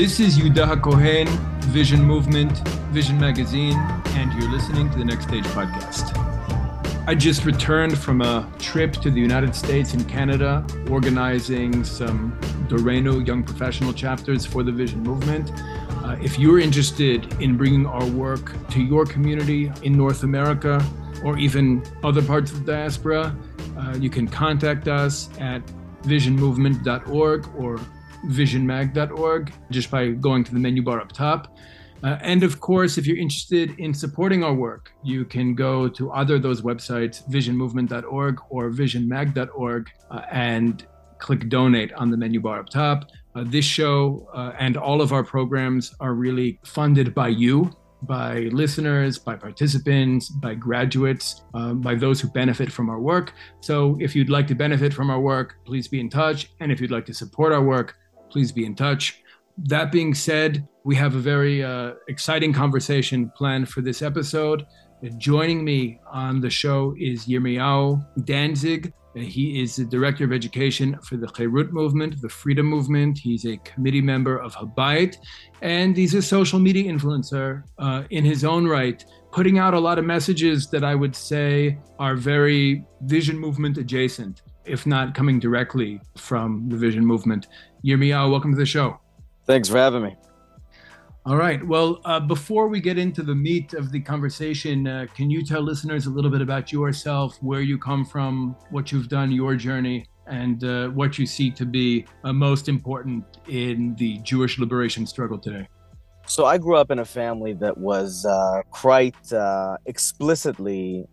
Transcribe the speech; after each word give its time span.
This 0.00 0.18
is 0.18 0.38
Yehuda 0.38 0.80
HaKohen, 0.80 1.28
Vision 1.64 2.02
Movement, 2.02 2.66
Vision 2.88 3.20
Magazine, 3.20 3.76
and 4.16 4.32
you're 4.32 4.50
listening 4.50 4.88
to 4.88 4.96
the 4.96 5.04
Next 5.04 5.24
Stage 5.24 5.44
podcast. 5.48 6.16
I 7.06 7.14
just 7.14 7.44
returned 7.44 7.98
from 7.98 8.22
a 8.22 8.50
trip 8.58 8.94
to 8.94 9.10
the 9.10 9.20
United 9.20 9.54
States 9.54 9.92
and 9.92 10.08
Canada, 10.08 10.64
organizing 10.88 11.84
some 11.84 12.32
Doreno 12.66 13.26
Young 13.26 13.42
Professional 13.44 13.92
chapters 13.92 14.46
for 14.46 14.62
the 14.62 14.72
Vision 14.72 15.02
Movement. 15.02 15.52
Uh, 16.02 16.16
if 16.22 16.38
you're 16.38 16.60
interested 16.60 17.30
in 17.38 17.58
bringing 17.58 17.84
our 17.84 18.06
work 18.06 18.54
to 18.70 18.80
your 18.80 19.04
community 19.04 19.70
in 19.82 19.98
North 19.98 20.22
America 20.22 20.82
or 21.22 21.36
even 21.36 21.82
other 22.02 22.22
parts 22.22 22.52
of 22.52 22.64
the 22.64 22.72
diaspora, 22.72 23.36
uh, 23.76 23.98
you 24.00 24.08
can 24.08 24.26
contact 24.26 24.88
us 24.88 25.28
at 25.38 25.60
visionmovement.org 26.04 27.46
or 27.54 27.78
visionmag.org 28.26 29.52
just 29.70 29.90
by 29.90 30.08
going 30.10 30.44
to 30.44 30.52
the 30.52 30.58
menu 30.58 30.82
bar 30.82 31.00
up 31.00 31.12
top. 31.12 31.56
Uh, 32.02 32.18
and 32.22 32.42
of 32.42 32.60
course, 32.60 32.96
if 32.96 33.06
you're 33.06 33.18
interested 33.18 33.78
in 33.78 33.92
supporting 33.92 34.42
our 34.42 34.54
work, 34.54 34.92
you 35.02 35.24
can 35.24 35.54
go 35.54 35.88
to 35.88 36.10
either 36.12 36.36
of 36.36 36.42
those 36.42 36.62
websites, 36.62 37.28
visionmovement.org 37.28 38.38
or 38.48 38.70
visionmag.org, 38.70 39.90
uh, 40.10 40.22
and 40.30 40.86
click 41.18 41.48
donate 41.48 41.92
on 41.94 42.10
the 42.10 42.16
menu 42.16 42.40
bar 42.40 42.60
up 42.60 42.70
top. 42.70 43.10
Uh, 43.34 43.44
this 43.46 43.64
show 43.64 44.26
uh, 44.34 44.52
and 44.58 44.76
all 44.76 45.02
of 45.02 45.12
our 45.12 45.22
programs 45.22 45.94
are 46.00 46.14
really 46.14 46.58
funded 46.64 47.14
by 47.14 47.28
you, 47.28 47.70
by 48.02 48.48
listeners, 48.52 49.18
by 49.18 49.36
participants, 49.36 50.30
by 50.30 50.54
graduates, 50.54 51.42
uh, 51.54 51.74
by 51.74 51.94
those 51.94 52.20
who 52.20 52.28
benefit 52.28 52.72
from 52.72 52.88
our 52.88 52.98
work. 52.98 53.34
So 53.60 53.96
if 54.00 54.16
you'd 54.16 54.30
like 54.30 54.46
to 54.48 54.54
benefit 54.54 54.94
from 54.94 55.10
our 55.10 55.20
work, 55.20 55.56
please 55.66 55.86
be 55.86 56.00
in 56.00 56.08
touch. 56.08 56.50
And 56.60 56.72
if 56.72 56.80
you'd 56.80 56.90
like 56.90 57.06
to 57.06 57.14
support 57.14 57.52
our 57.52 57.62
work, 57.62 57.96
please 58.30 58.52
be 58.52 58.64
in 58.64 58.74
touch. 58.74 59.22
That 59.58 59.92
being 59.92 60.14
said, 60.14 60.66
we 60.84 60.96
have 60.96 61.14
a 61.14 61.18
very 61.18 61.62
uh, 61.62 61.92
exciting 62.08 62.52
conversation 62.52 63.30
planned 63.36 63.68
for 63.68 63.82
this 63.82 64.00
episode. 64.00 64.66
Joining 65.18 65.64
me 65.64 65.98
on 66.10 66.40
the 66.40 66.50
show 66.50 66.94
is 66.98 67.26
Yirmiyahu 67.26 68.24
Danzig. 68.24 68.92
He 69.14 69.60
is 69.60 69.76
the 69.76 69.84
Director 69.84 70.24
of 70.24 70.32
Education 70.32 70.96
for 71.02 71.16
the 71.16 71.26
Cherut 71.26 71.72
Movement, 71.72 72.20
the 72.22 72.28
Freedom 72.28 72.64
Movement. 72.64 73.18
He's 73.18 73.44
a 73.44 73.56
committee 73.58 74.00
member 74.00 74.38
of 74.38 74.54
Habayit, 74.54 75.16
and 75.62 75.96
he's 75.96 76.14
a 76.14 76.22
social 76.22 76.60
media 76.60 76.90
influencer 76.92 77.64
uh, 77.78 78.04
in 78.10 78.24
his 78.24 78.44
own 78.44 78.68
right, 78.68 79.04
putting 79.32 79.58
out 79.58 79.74
a 79.74 79.80
lot 79.80 79.98
of 79.98 80.04
messages 80.04 80.68
that 80.68 80.84
I 80.84 80.94
would 80.94 81.16
say 81.16 81.78
are 81.98 82.14
very 82.14 82.84
Vision 83.02 83.36
Movement 83.36 83.78
adjacent, 83.78 84.42
if 84.64 84.86
not 84.86 85.14
coming 85.14 85.38
directly 85.38 86.00
from 86.16 86.68
the 86.68 86.76
Vision 86.76 87.04
Movement. 87.04 87.48
Yirmiyahu, 87.84 88.30
welcome 88.30 88.52
to 88.52 88.58
the 88.58 88.66
show. 88.66 88.98
Thanks 89.46 89.68
for 89.68 89.78
having 89.78 90.02
me. 90.02 90.16
All 91.26 91.36
right. 91.36 91.64
Well, 91.66 92.00
uh, 92.04 92.18
before 92.18 92.68
we 92.68 92.80
get 92.80 92.96
into 92.96 93.22
the 93.22 93.34
meat 93.34 93.74
of 93.74 93.92
the 93.92 94.00
conversation, 94.00 94.86
uh, 94.86 95.06
can 95.14 95.30
you 95.30 95.44
tell 95.44 95.60
listeners 95.60 96.06
a 96.06 96.10
little 96.10 96.30
bit 96.30 96.40
about 96.40 96.72
yourself, 96.72 97.36
where 97.42 97.60
you 97.60 97.78
come 97.78 98.06
from, 98.06 98.56
what 98.70 98.90
you've 98.90 99.08
done, 99.08 99.30
your 99.30 99.54
journey, 99.54 100.06
and 100.26 100.64
uh, 100.64 100.88
what 100.88 101.18
you 101.18 101.26
see 101.26 101.50
to 101.50 101.66
be 101.66 102.06
uh, 102.24 102.32
most 102.32 102.68
important 102.68 103.24
in 103.48 103.94
the 103.96 104.18
Jewish 104.18 104.58
liberation 104.58 105.06
struggle 105.06 105.38
today? 105.38 105.68
So, 106.30 106.46
I 106.46 106.58
grew 106.58 106.76
up 106.76 106.92
in 106.92 107.00
a 107.00 107.04
family 107.04 107.54
that 107.54 107.76
was 107.76 108.24
uh, 108.24 108.62
quite 108.70 109.32
uh, 109.32 109.78
explicitly 109.86 111.04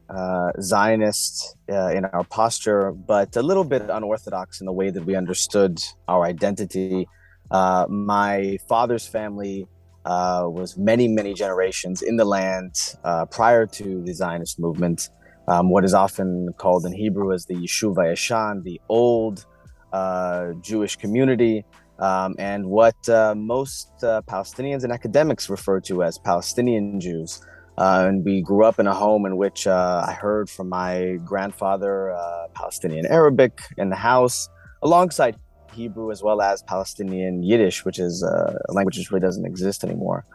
Zionist 0.61 1.57
in 1.67 2.05
our 2.05 2.23
posture, 2.23 2.91
but 2.91 3.35
a 3.35 3.41
little 3.41 3.63
bit 3.63 3.81
unorthodox 3.89 4.61
in 4.61 4.65
the 4.67 4.71
way 4.71 4.91
that 4.91 5.03
we 5.03 5.15
understood 5.15 5.81
our 6.07 6.23
identity. 6.23 7.07
my 7.49 8.59
father's 8.69 9.07
family 9.07 9.67
uh, 10.07 10.45
was 10.47 10.77
many, 10.77 11.07
many 11.07 11.33
generations 11.33 12.03
in 12.03 12.15
the 12.15 12.23
land 12.23 12.73
uh, 13.03 13.25
prior 13.25 13.65
to 13.65 14.03
the 14.03 14.13
Zionist 14.13 14.59
movement, 14.59 15.09
um, 15.47 15.71
what 15.71 15.83
is 15.83 15.95
often 15.95 16.53
called 16.57 16.85
in 16.85 16.93
Hebrew 16.93 17.33
as 17.33 17.45
the 17.47 17.55
Yishuv 17.55 17.95
Yashan, 17.95 18.63
the 18.63 18.79
old 18.87 19.45
uh, 19.91 20.53
Jewish 20.61 20.95
community, 20.95 21.65
um, 21.99 22.35
and 22.37 22.65
what 22.67 22.97
uh, 23.09 23.33
most 23.35 23.89
uh, 24.03 24.21
Palestinians 24.27 24.83
and 24.83 24.91
academics 24.91 25.49
refer 25.49 25.79
to 25.81 26.03
as 26.03 26.17
Palestinian 26.17 26.99
Jews. 26.99 27.41
Uh, 27.77 28.05
and 28.07 28.25
we 28.25 28.41
grew 28.41 28.65
up 28.65 28.79
in 28.79 28.87
a 28.87 28.93
home 28.93 29.25
in 29.25 29.37
which 29.37 29.67
I 29.67 30.11
heard 30.19 30.49
from 30.49 30.67
my 30.69 31.17
grandfather 31.23 32.15
Palestinian 32.55 33.05
Arabic 33.05 33.61
in 33.77 33.89
the 33.89 33.95
house, 33.95 34.49
alongside 34.81 35.35
Hebrew 35.73 36.11
as 36.11 36.23
well 36.23 36.41
as 36.41 36.63
Palestinian 36.63 37.43
Yiddish, 37.43 37.85
which 37.85 37.99
is 37.99 38.23
uh, 38.23 38.57
a 38.67 38.73
language 38.73 38.97
that 38.97 39.11
really 39.11 39.21
doesn't 39.21 39.45
exist 39.45 39.83
anymore. 39.83 40.25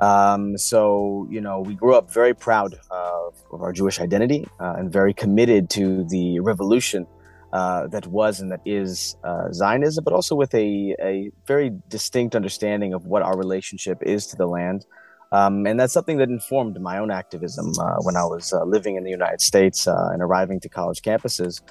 Um, 0.00 0.58
so, 0.58 1.26
you 1.30 1.40
know, 1.40 1.60
we 1.60 1.74
grew 1.74 1.94
up 1.94 2.12
very 2.12 2.34
proud 2.34 2.78
of, 2.90 3.34
of 3.52 3.62
our 3.62 3.72
Jewish 3.72 3.98
identity 3.98 4.46
uh, 4.60 4.74
and 4.76 4.92
very 4.92 5.14
committed 5.14 5.70
to 5.70 6.04
the 6.04 6.40
revolution 6.40 7.06
uh, 7.52 7.86
that 7.88 8.06
was 8.06 8.40
and 8.40 8.50
that 8.50 8.60
is 8.64 9.16
uh, 9.24 9.50
Zionism, 9.52 10.04
but 10.04 10.12
also 10.12 10.34
with 10.34 10.54
a, 10.54 10.94
a 11.00 11.30
very 11.46 11.72
distinct 11.88 12.34
understanding 12.34 12.92
of 12.92 13.06
what 13.06 13.22
our 13.22 13.36
relationship 13.36 13.98
is 14.02 14.26
to 14.28 14.36
the 14.36 14.46
land. 14.46 14.86
Um, 15.32 15.66
and 15.66 15.78
that's 15.78 15.92
something 15.92 16.18
that 16.18 16.28
informed 16.28 16.80
my 16.80 16.98
own 16.98 17.10
activism 17.10 17.72
uh, 17.80 17.96
when 18.02 18.16
I 18.16 18.24
was 18.24 18.52
uh, 18.52 18.64
living 18.64 18.96
in 18.96 19.04
the 19.04 19.10
United 19.10 19.40
States 19.40 19.86
and 19.86 20.22
arriving 20.22 20.60
to 20.60 20.68
college 20.68 21.02
campuses 21.02 21.62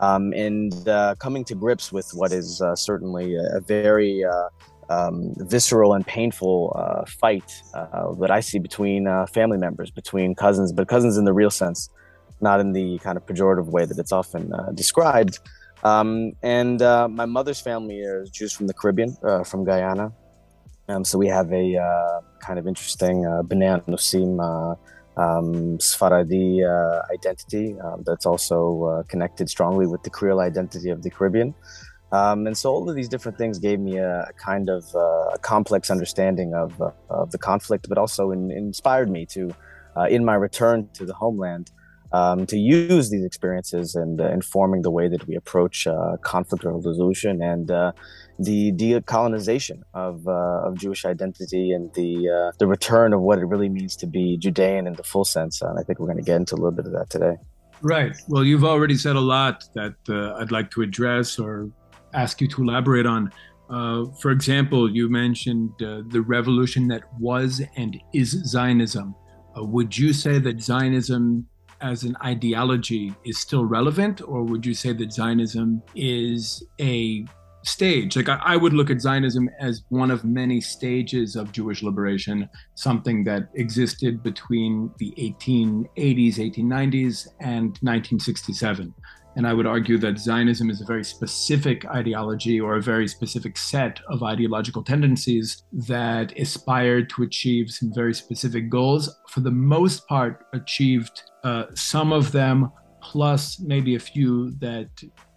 um, 0.00 0.32
and 0.32 0.88
uh, 0.88 1.14
coming 1.18 1.44
to 1.44 1.54
grips 1.54 1.92
with 1.92 2.10
what 2.14 2.32
is 2.32 2.60
uh, 2.60 2.74
certainly 2.74 3.36
a, 3.36 3.60
very 3.60 4.24
uh, 4.24 4.48
um, 4.88 5.34
visceral 5.36 5.94
and 5.94 6.06
painful 6.06 6.72
uh, 6.74 7.04
fight 7.06 7.52
uh, 7.74 8.12
that 8.14 8.30
I 8.30 8.40
see 8.40 8.58
between 8.58 9.06
family 9.32 9.58
members, 9.58 9.90
between 9.90 10.34
cousins, 10.34 10.72
but 10.72 10.88
cousins 10.88 11.16
in 11.16 11.24
the 11.26 11.34
real 11.34 11.50
sense, 11.50 11.90
not 12.42 12.60
in 12.60 12.72
the 12.72 12.98
kind 12.98 13.16
of 13.16 13.26
pejorative 13.26 13.66
way 13.66 13.84
that 13.84 13.98
it's 13.98 14.12
often 14.12 14.52
described. 14.74 15.38
Um, 15.82 16.32
and 16.42 16.80
my 16.80 17.26
mother's 17.26 17.60
family 17.60 18.00
is 18.00 18.30
Jews 18.30 18.52
from 18.52 18.66
the 18.66 18.74
Caribbean, 18.74 19.16
from 19.44 19.64
Guyana. 19.64 20.12
Um, 20.88 21.04
so 21.04 21.18
we 21.18 21.28
have 21.28 21.52
a 21.52 22.20
kind 22.40 22.58
of 22.58 22.66
interesting 22.66 23.26
uh, 23.26 23.42
B'nai 23.42 23.84
Anusim 23.84 24.76
um, 25.16 25.78
Sephardi 25.78 26.64
uh, 26.64 27.02
identity 27.12 27.76
um, 27.80 28.02
that's 28.06 28.26
also 28.26 28.84
uh, 28.84 29.02
connected 29.04 29.50
strongly 29.50 29.86
with 29.86 30.02
the 30.02 30.10
Creole 30.10 30.40
identity 30.40 30.90
of 30.90 31.02
the 31.02 31.10
Caribbean. 31.10 31.54
Um, 32.12 32.46
and 32.46 32.56
so 32.56 32.70
all 32.70 32.88
of 32.88 32.96
these 32.96 33.08
different 33.08 33.38
things 33.38 33.58
gave 33.58 33.78
me 33.78 33.98
a, 33.98 34.22
a 34.22 34.32
kind 34.32 34.68
of 34.68 34.84
uh, 34.94 35.34
a 35.34 35.38
complex 35.40 35.90
understanding 35.90 36.54
of, 36.54 36.80
uh, 36.80 36.90
of 37.08 37.30
the 37.30 37.38
conflict, 37.38 37.88
but 37.88 37.98
also 37.98 38.32
in, 38.32 38.50
inspired 38.50 39.10
me 39.10 39.26
to, 39.26 39.54
uh, 39.96 40.06
in 40.10 40.24
my 40.24 40.34
return 40.34 40.88
to 40.94 41.04
the 41.04 41.14
homeland, 41.14 41.70
um, 42.12 42.46
to 42.46 42.58
use 42.58 43.10
these 43.10 43.24
experiences 43.24 43.94
and 43.94 44.20
uh, 44.20 44.28
informing 44.30 44.82
the 44.82 44.90
way 44.90 45.08
that 45.08 45.26
we 45.26 45.36
approach 45.36 45.86
uh, 45.86 46.16
conflict 46.22 46.64
resolution 46.64 47.40
and 47.40 47.70
uh, 47.70 47.92
the 48.38 48.72
decolonization 48.72 49.82
of, 49.94 50.26
uh, 50.26 50.66
of 50.66 50.78
Jewish 50.78 51.04
identity 51.04 51.72
and 51.72 51.92
the 51.94 52.28
uh, 52.28 52.52
the 52.58 52.66
return 52.66 53.12
of 53.12 53.20
what 53.20 53.38
it 53.38 53.44
really 53.44 53.68
means 53.68 53.94
to 53.96 54.06
be 54.06 54.36
Judean 54.36 54.86
in 54.86 54.94
the 54.94 55.04
full 55.04 55.24
sense. 55.24 55.62
And 55.62 55.78
I 55.78 55.82
think 55.82 55.98
we're 55.98 56.06
going 56.06 56.18
to 56.18 56.24
get 56.24 56.36
into 56.36 56.54
a 56.54 56.56
little 56.56 56.72
bit 56.72 56.86
of 56.86 56.92
that 56.92 57.10
today. 57.10 57.36
Right. 57.82 58.16
Well, 58.28 58.44
you've 58.44 58.64
already 58.64 58.96
said 58.96 59.16
a 59.16 59.20
lot 59.20 59.64
that 59.74 59.94
uh, 60.08 60.34
I'd 60.34 60.50
like 60.50 60.70
to 60.72 60.82
address 60.82 61.38
or 61.38 61.70
ask 62.12 62.40
you 62.40 62.48
to 62.48 62.62
elaborate 62.62 63.06
on. 63.06 63.32
for 64.20 64.30
example, 64.32 64.90
you 64.90 65.08
mentioned 65.08 65.70
the 65.78 66.22
revolution 66.26 66.88
that 66.88 67.02
was 67.20 67.62
and 67.76 68.02
is 68.12 68.30
Zionism. 68.52 69.14
would 69.56 69.96
you 69.96 70.12
say 70.12 70.38
that 70.40 70.60
Zionism 70.60 71.46
as 71.80 72.04
an 72.04 72.16
ideology 72.24 73.14
is 73.24 73.38
still 73.38 73.64
relevant, 73.64 74.20
or 74.22 74.42
would 74.42 74.64
you 74.66 74.74
say 74.74 74.92
that 74.92 75.12
Zionism 75.12 75.82
is 75.94 76.62
a 76.80 77.24
stage? 77.62 78.16
Like, 78.16 78.28
I, 78.28 78.40
I, 78.44 78.56
would 78.56 78.72
look 78.72 78.90
at 78.90 79.00
Zionism 79.00 79.48
as 79.60 79.82
one 79.88 80.10
of 80.10 80.24
many 80.24 80.60
stages 80.60 81.36
of 81.36 81.52
Jewish 81.52 81.82
liberation, 81.82 82.48
something 82.74 83.24
that 83.24 83.50
existed 83.54 84.22
between 84.22 84.90
the 84.98 85.12
1880s, 85.18 86.36
1890s, 86.36 87.28
and 87.40 87.68
1967. 87.82 88.94
And 89.36 89.46
I 89.46 89.52
would 89.52 89.66
argue 89.66 89.96
that 89.98 90.18
Zionism 90.18 90.70
is 90.70 90.80
a 90.80 90.84
very 90.84 91.04
specific 91.04 91.86
ideology 91.86 92.60
or 92.60 92.76
a 92.76 92.82
very 92.82 93.06
specific 93.06 93.56
set 93.56 94.00
of 94.08 94.22
ideological 94.22 94.82
tendencies 94.82 95.62
that 95.72 96.36
aspired 96.38 97.08
to 97.10 97.22
achieve 97.22 97.70
some 97.70 97.92
very 97.94 98.12
specific 98.12 98.68
goals. 98.68 99.08
For 99.28 99.40
the 99.40 99.52
most 99.52 100.06
part, 100.08 100.46
achieved 100.52 101.22
uh, 101.44 101.66
some 101.74 102.12
of 102.12 102.32
them, 102.32 102.72
plus 103.02 103.60
maybe 103.60 103.94
a 103.94 104.00
few 104.00 104.50
that 104.58 104.90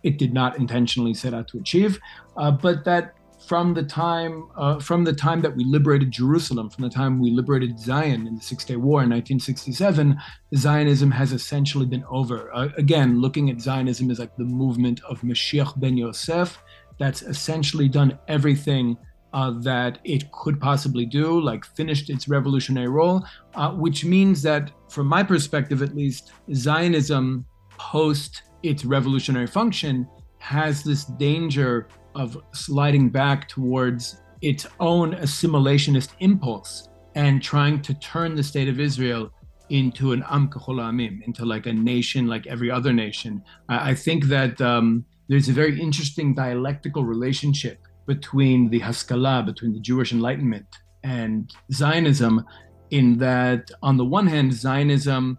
it 0.03 0.17
did 0.17 0.33
not 0.33 0.57
intentionally 0.57 1.13
set 1.13 1.33
out 1.33 1.47
to 1.49 1.59
achieve, 1.59 1.99
uh, 2.35 2.51
but 2.51 2.83
that 2.85 3.13
from 3.47 3.73
the 3.73 3.83
time 3.83 4.49
uh, 4.55 4.79
from 4.79 5.03
the 5.03 5.13
time 5.13 5.41
that 5.41 5.55
we 5.55 5.63
liberated 5.65 6.11
Jerusalem, 6.11 6.69
from 6.69 6.83
the 6.83 6.89
time 6.89 7.19
we 7.19 7.31
liberated 7.31 7.79
Zion 7.79 8.27
in 8.27 8.35
the 8.35 8.41
Six 8.41 8.65
Day 8.65 8.75
War 8.75 9.03
in 9.03 9.09
1967, 9.09 10.17
Zionism 10.55 11.11
has 11.11 11.33
essentially 11.33 11.85
been 11.85 12.03
over. 12.09 12.53
Uh, 12.53 12.69
again, 12.77 13.19
looking 13.19 13.49
at 13.49 13.59
Zionism 13.59 14.09
as 14.11 14.19
like 14.19 14.35
the 14.37 14.43
movement 14.43 15.01
of 15.03 15.21
Mashiach 15.21 15.79
ben 15.79 15.97
Yosef, 15.97 16.61
that's 16.97 17.21
essentially 17.21 17.89
done 17.89 18.17
everything 18.27 18.97
uh, 19.33 19.51
that 19.61 19.99
it 20.03 20.31
could 20.31 20.59
possibly 20.61 21.05
do, 21.05 21.41
like 21.41 21.65
finished 21.65 22.09
its 22.09 22.27
revolutionary 22.27 22.87
role, 22.87 23.25
uh, 23.55 23.71
which 23.71 24.05
means 24.05 24.41
that, 24.43 24.71
from 24.89 25.07
my 25.07 25.23
perspective 25.23 25.81
at 25.81 25.95
least, 25.95 26.31
Zionism 26.53 27.45
post 27.71 28.43
its 28.61 28.85
revolutionary 28.85 29.47
function 29.47 30.07
has 30.37 30.83
this 30.83 31.05
danger 31.05 31.87
of 32.15 32.37
sliding 32.53 33.09
back 33.09 33.47
towards 33.47 34.21
its 34.41 34.67
own 34.79 35.13
assimilationist 35.15 36.09
impulse 36.19 36.89
and 37.15 37.41
trying 37.41 37.81
to 37.81 37.93
turn 37.95 38.35
the 38.35 38.43
state 38.43 38.67
of 38.67 38.79
Israel 38.79 39.31
into 39.69 40.11
an 40.11 40.23
Am 40.29 40.49
Amim, 40.49 41.21
into 41.25 41.45
like 41.45 41.65
a 41.65 41.73
nation 41.73 42.27
like 42.27 42.45
every 42.47 42.69
other 42.69 42.93
nation. 42.93 43.41
I, 43.69 43.91
I 43.91 43.95
think 43.95 44.25
that 44.25 44.59
um, 44.61 45.05
there's 45.29 45.49
a 45.49 45.53
very 45.53 45.79
interesting 45.79 46.33
dialectical 46.33 47.03
relationship 47.03 47.79
between 48.05 48.69
the 48.69 48.79
Haskalah, 48.79 49.43
between 49.43 49.73
the 49.73 49.79
Jewish 49.79 50.11
Enlightenment 50.11 50.67
and 51.03 51.51
Zionism, 51.71 52.43
in 52.91 53.17
that 53.17 53.71
on 53.81 53.97
the 53.97 54.05
one 54.05 54.27
hand, 54.27 54.53
Zionism 54.53 55.37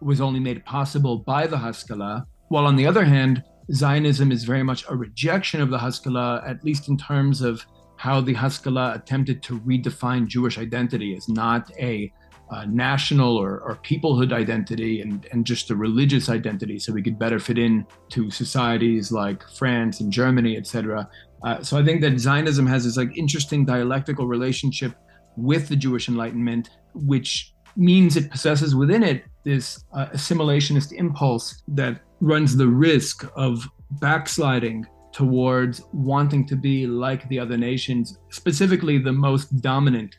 was 0.00 0.20
only 0.20 0.40
made 0.40 0.64
possible 0.64 1.18
by 1.18 1.46
the 1.46 1.58
Haskalah, 1.58 2.24
while 2.48 2.66
on 2.66 2.76
the 2.76 2.86
other 2.86 3.04
hand, 3.04 3.42
Zionism 3.72 4.30
is 4.32 4.44
very 4.44 4.62
much 4.62 4.84
a 4.88 4.96
rejection 4.96 5.60
of 5.60 5.70
the 5.70 5.78
Haskalah, 5.78 6.42
at 6.46 6.64
least 6.64 6.88
in 6.88 6.96
terms 6.96 7.42
of 7.42 7.64
how 7.96 8.20
the 8.20 8.34
Haskalah 8.34 8.92
attempted 8.94 9.42
to 9.44 9.58
redefine 9.60 10.26
Jewish 10.26 10.58
identity 10.58 11.16
as 11.16 11.28
not 11.28 11.70
a 11.78 12.12
uh, 12.50 12.64
national 12.66 13.36
or, 13.36 13.60
or 13.60 13.76
peoplehood 13.82 14.32
identity 14.32 15.00
and, 15.00 15.26
and 15.32 15.44
just 15.44 15.70
a 15.70 15.74
religious 15.74 16.28
identity 16.28 16.78
so 16.78 16.92
we 16.92 17.02
could 17.02 17.18
better 17.18 17.40
fit 17.40 17.58
in 17.58 17.84
to 18.10 18.30
societies 18.30 19.10
like 19.10 19.42
France 19.50 20.00
and 20.00 20.12
Germany, 20.12 20.56
etc. 20.56 21.08
Uh, 21.42 21.62
so 21.62 21.76
I 21.76 21.84
think 21.84 22.02
that 22.02 22.18
Zionism 22.20 22.66
has 22.66 22.84
this 22.84 22.96
like 22.96 23.16
interesting 23.16 23.64
dialectical 23.64 24.28
relationship 24.28 24.94
with 25.36 25.68
the 25.68 25.76
Jewish 25.76 26.08
Enlightenment, 26.08 26.70
which 26.94 27.52
means 27.76 28.16
it 28.16 28.30
possesses 28.30 28.74
within 28.74 29.02
it 29.02 29.24
this 29.44 29.84
uh, 29.92 30.06
assimilationist 30.06 30.92
impulse 30.92 31.62
that 31.68 32.00
runs 32.20 32.56
the 32.56 32.68
risk 32.68 33.24
of 33.36 33.66
backsliding 33.92 34.86
towards 35.12 35.82
wanting 35.92 36.46
to 36.46 36.56
be 36.56 36.86
like 36.86 37.28
the 37.28 37.38
other 37.38 37.56
nations, 37.56 38.18
specifically 38.30 38.98
the 38.98 39.12
most 39.12 39.60
dominant, 39.62 40.16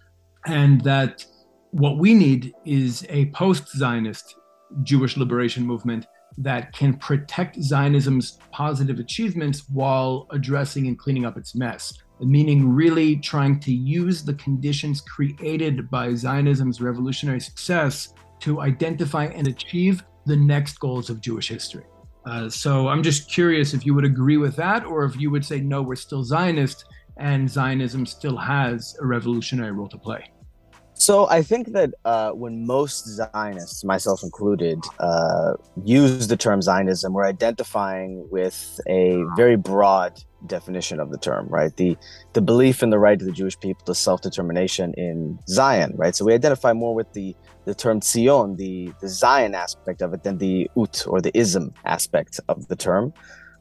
and 0.48 0.82
that 0.82 1.26
what 1.72 1.98
we 1.98 2.14
need 2.14 2.54
is 2.66 3.06
a 3.10 3.26
post 3.28 3.70
Zionist 3.78 4.36
Jewish 4.84 5.18
liberation 5.18 5.66
movement 5.66 6.08
that 6.38 6.72
can 6.74 6.96
protect 6.96 7.62
Zionism's 7.62 8.40
positive 8.52 9.00
achievements 9.00 9.70
while 9.70 10.28
addressing 10.32 10.88
and 10.88 10.98
cleaning 10.98 11.26
up 11.26 11.38
its 11.38 11.56
mess. 11.56 11.94
Meaning, 12.20 12.68
really 12.68 13.18
trying 13.18 13.60
to 13.60 13.72
use 13.72 14.24
the 14.24 14.34
conditions 14.36 15.02
created 15.02 15.90
by 15.92 16.10
Zionism's 16.10 16.82
revolutionary 16.82 17.40
success 17.40 18.14
to 18.40 18.62
identify 18.62 19.26
and 19.26 19.48
achieve 19.48 20.04
the 20.28 20.36
next 20.36 20.80
goals 20.80 21.10
of 21.10 21.22
Jewish 21.22 21.48
history. 21.50 21.86
Uh, 22.26 22.50
so 22.50 22.90
I'm 22.90 23.02
just 23.02 23.32
curious 23.32 23.74
if 23.74 23.86
you 23.86 23.94
would 23.96 24.04
agree 24.04 24.38
with 24.38 24.56
that, 24.58 24.86
or 24.86 25.06
if 25.06 25.16
you 25.16 25.32
would 25.32 25.46
say, 25.46 25.62
no, 25.62 25.82
we're 25.82 25.96
still 25.96 26.24
Zionist 26.24 26.86
and 27.18 27.50
Zionism 27.50 28.06
still 28.06 28.38
has 28.38 28.96
a 29.02 29.06
revolutionary 29.06 29.72
role 29.72 29.88
to 29.88 29.98
play. 29.98 30.30
So 31.00 31.30
I 31.30 31.44
think 31.44 31.74
that 31.74 31.94
uh, 32.06 32.32
when 32.32 32.66
most 32.66 33.06
Zionists, 33.06 33.84
myself 33.84 34.24
included, 34.24 34.80
uh, 35.00 35.54
use 35.84 36.28
the 36.28 36.38
term 36.38 36.62
Zionism, 36.62 37.14
we're 37.14 37.26
identifying 37.26 38.28
with 38.32 38.80
a 38.88 39.24
very 39.36 39.56
broad 39.56 40.20
definition 40.48 41.00
of 41.00 41.12
the 41.12 41.18
term, 41.18 41.48
right? 41.50 41.76
The 41.76 41.98
the 42.34 42.42
belief 42.42 42.84
in 42.84 42.90
the 42.90 43.00
right 43.00 43.20
of 43.20 43.26
the 43.26 43.32
Jewish 43.32 43.60
people 43.60 43.86
to 43.86 43.96
self 43.96 44.22
determination 44.22 44.94
in 44.96 45.40
Zion, 45.48 45.94
right? 45.96 46.16
So 46.16 46.26
we 46.26 46.34
identify 46.34 46.74
more 46.74 46.96
with 46.96 47.12
the 47.14 47.36
the 47.66 47.76
term 47.76 48.02
Zion, 48.02 48.56
the 48.56 48.92
the 49.00 49.08
Zion 49.08 49.54
aspect 49.54 50.02
of 50.02 50.14
it, 50.14 50.24
than 50.24 50.38
the 50.40 50.70
Ut 50.78 51.06
or 51.08 51.22
the 51.22 51.38
ism 51.38 51.74
aspect 51.86 52.40
of 52.50 52.68
the 52.68 52.76
term. 52.76 53.14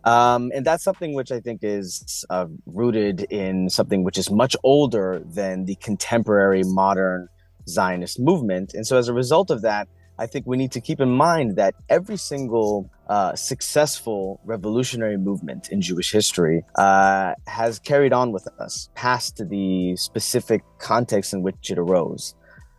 Um, 0.06 0.52
and 0.54 0.64
that's 0.64 0.84
something 0.84 1.14
which 1.14 1.32
I 1.32 1.40
think 1.40 1.60
is 1.64 2.24
uh, 2.30 2.46
rooted 2.64 3.26
in 3.28 3.68
something 3.68 4.04
which 4.04 4.16
is 4.16 4.30
much 4.30 4.54
older 4.62 5.20
than 5.26 5.64
the 5.64 5.74
contemporary 5.74 6.62
modern 6.64 7.28
Zionist 7.68 8.20
movement. 8.20 8.72
And 8.72 8.86
so, 8.86 8.96
as 8.96 9.08
a 9.08 9.12
result 9.12 9.50
of 9.50 9.62
that, 9.62 9.88
I 10.16 10.26
think 10.26 10.46
we 10.46 10.56
need 10.56 10.70
to 10.72 10.80
keep 10.80 11.00
in 11.00 11.10
mind 11.10 11.56
that 11.56 11.74
every 11.88 12.16
single 12.16 12.88
uh, 13.08 13.34
successful 13.34 14.40
revolutionary 14.44 15.16
movement 15.16 15.70
in 15.70 15.82
Jewish 15.82 16.12
history 16.12 16.62
uh, 16.76 17.34
has 17.48 17.80
carried 17.80 18.12
on 18.12 18.30
with 18.30 18.46
us 18.60 18.88
past 18.94 19.42
the 19.48 19.96
specific 19.96 20.62
context 20.78 21.34
in 21.34 21.42
which 21.42 21.70
it 21.70 21.78
arose. 21.78 22.34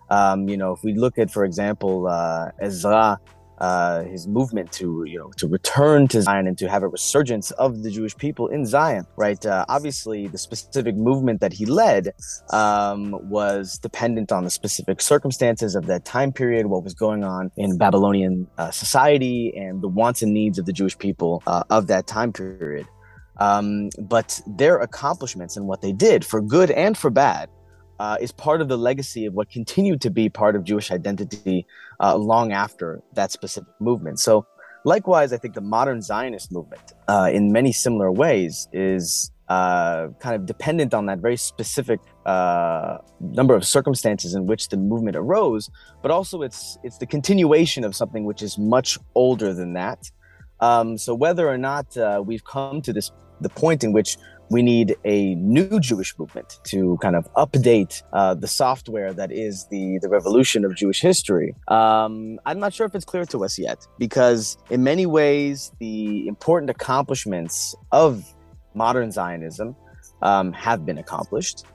Um, 0.09 0.47
you 0.47 0.56
know, 0.56 0.71
if 0.71 0.83
we 0.83 0.94
look 0.94 1.18
at, 1.18 1.30
for 1.30 1.44
example, 1.44 2.07
uh, 2.07 2.51
Ezra 2.62 3.19
uh, 3.59 4.04
his 4.04 4.27
movement 4.27 4.71
to 4.74 5.04
you 5.07 5.18
know 5.18 5.31
to 5.38 5.48
return 5.48 6.07
to 6.09 6.21
Zion 6.21 6.48
and 6.48 6.57
to 6.57 6.69
have 6.69 6.83
a 6.83 6.88
resurgence 6.88 7.51
of 7.51 7.83
the 7.83 7.92
Jewish 7.92 8.15
people 8.18 8.48
in 8.48 8.65
Zion. 8.65 9.06
Right. 9.15 9.44
Uh, 9.45 9.65
obviously, 9.69 10.27
the 10.27 10.38
specific 10.38 10.95
movement 10.95 11.42
that 11.42 11.54
he 11.54 11.65
led 11.65 12.13
um, 12.51 13.15
was 13.30 13.80
dependent 13.80 14.31
on 14.31 14.44
the 14.44 14.50
specific 14.50 15.01
circumstances 15.01 15.75
of 15.75 15.88
that 15.88 16.06
time 16.06 16.31
period, 16.31 16.68
what 16.68 16.83
was 16.83 16.94
going 16.94 17.24
on 17.24 17.51
in 17.57 17.77
Babylonian 17.77 18.48
uh, 18.57 18.71
society, 18.71 19.54
and 19.56 19.81
the 19.81 19.88
wants 19.88 20.21
and 20.21 20.33
needs 20.33 20.59
of 20.59 20.65
the 20.65 20.74
Jewish 20.74 20.98
people 20.98 21.44
uh, 21.48 21.63
of 21.69 21.88
that 21.88 22.07
time 22.07 22.33
period. 22.33 22.88
Um, 23.39 23.89
but 24.00 24.42
their 24.48 24.80
accomplishments 24.80 25.57
and 25.57 25.68
what 25.68 25.81
they 25.81 25.92
did, 25.92 26.25
for 26.25 26.42
good 26.42 26.71
and 26.71 26.98
for 26.98 27.09
bad, 27.09 27.50
uh, 27.99 28.17
is 28.19 28.31
part 28.31 28.61
of 28.61 28.67
the 28.67 28.77
legacy 28.77 29.25
of 29.25 29.33
what 29.33 29.49
continued 29.49 30.01
to 30.01 30.09
be 30.09 30.29
part 30.29 30.55
of 30.55 30.63
Jewish 30.63 30.91
identity 30.91 31.65
uh, 31.99 32.15
long 32.15 32.51
after 32.51 33.01
that 33.13 33.31
specific 33.31 33.73
movement. 33.79 34.19
So, 34.19 34.45
likewise, 34.85 35.33
I 35.33 35.37
think 35.37 35.54
the 35.54 35.61
modern 35.61 36.01
Zionist 36.01 36.51
movement, 36.51 36.94
uh, 37.07 37.30
in 37.33 37.51
many 37.51 37.71
similar 37.71 38.11
ways, 38.11 38.68
is 38.71 39.31
uh, 39.49 40.09
kind 40.19 40.35
of 40.35 40.45
dependent 40.45 40.94
on 40.94 41.06
that 41.06 41.19
very 41.19 41.37
specific 41.37 41.99
uh, 42.25 42.97
number 43.19 43.56
of 43.56 43.66
circumstances 43.66 44.35
in 44.35 44.45
which 44.45 44.68
the 44.69 44.77
movement 44.77 45.16
arose, 45.16 45.69
but 46.01 46.11
also 46.11 46.42
it's 46.42 46.77
it's 46.83 46.97
the 46.97 47.06
continuation 47.06 47.83
of 47.83 47.95
something 47.95 48.25
which 48.25 48.42
is 48.42 48.57
much 48.57 48.97
older 49.16 49.54
than 49.54 49.73
that. 49.73 50.11
Um, 50.59 50.97
so, 50.97 51.16
whether 51.16 51.47
or 51.47 51.57
not 51.57 51.95
uh, 51.97 52.21
we've 52.25 52.44
come 52.44 52.81
to 52.81 52.92
this 52.92 53.11
the 53.39 53.49
point 53.49 53.83
in 53.83 53.94
which 53.94 54.18
we 54.49 54.61
need 54.61 54.95
a 55.04 55.35
new 55.35 55.80
Jewish 55.80 56.18
movement 56.18 56.59
to 56.66 56.97
kind 57.01 57.16
of 57.16 57.31
update 57.33 58.01
uh, 58.13 58.33
the 58.33 58.47
software 58.47 59.13
that 59.13 59.31
is 59.31 59.68
the 59.68 59.99
the 59.99 60.09
revolution 60.09 60.63
of 60.63 60.75
Jewish 60.75 61.01
history. 61.01 61.54
Um, 61.68 62.39
I'm 62.45 62.59
not 62.59 62.73
sure 62.73 62.85
if 62.85 62.95
it's 62.95 63.06
clear 63.06 63.25
to 63.25 63.44
us 63.44 63.59
yet, 63.59 63.85
because 63.97 64.57
in 64.69 64.83
many 64.83 65.06
ways 65.06 65.71
the 65.80 66.27
important 66.27 66.69
accomplishments 66.69 67.75
of 67.92 68.23
modern 68.73 69.11
Zionism 69.11 69.75
um, 70.21 70.54
have 70.54 70.85
been 70.85 70.97
accomplished. 70.97 71.66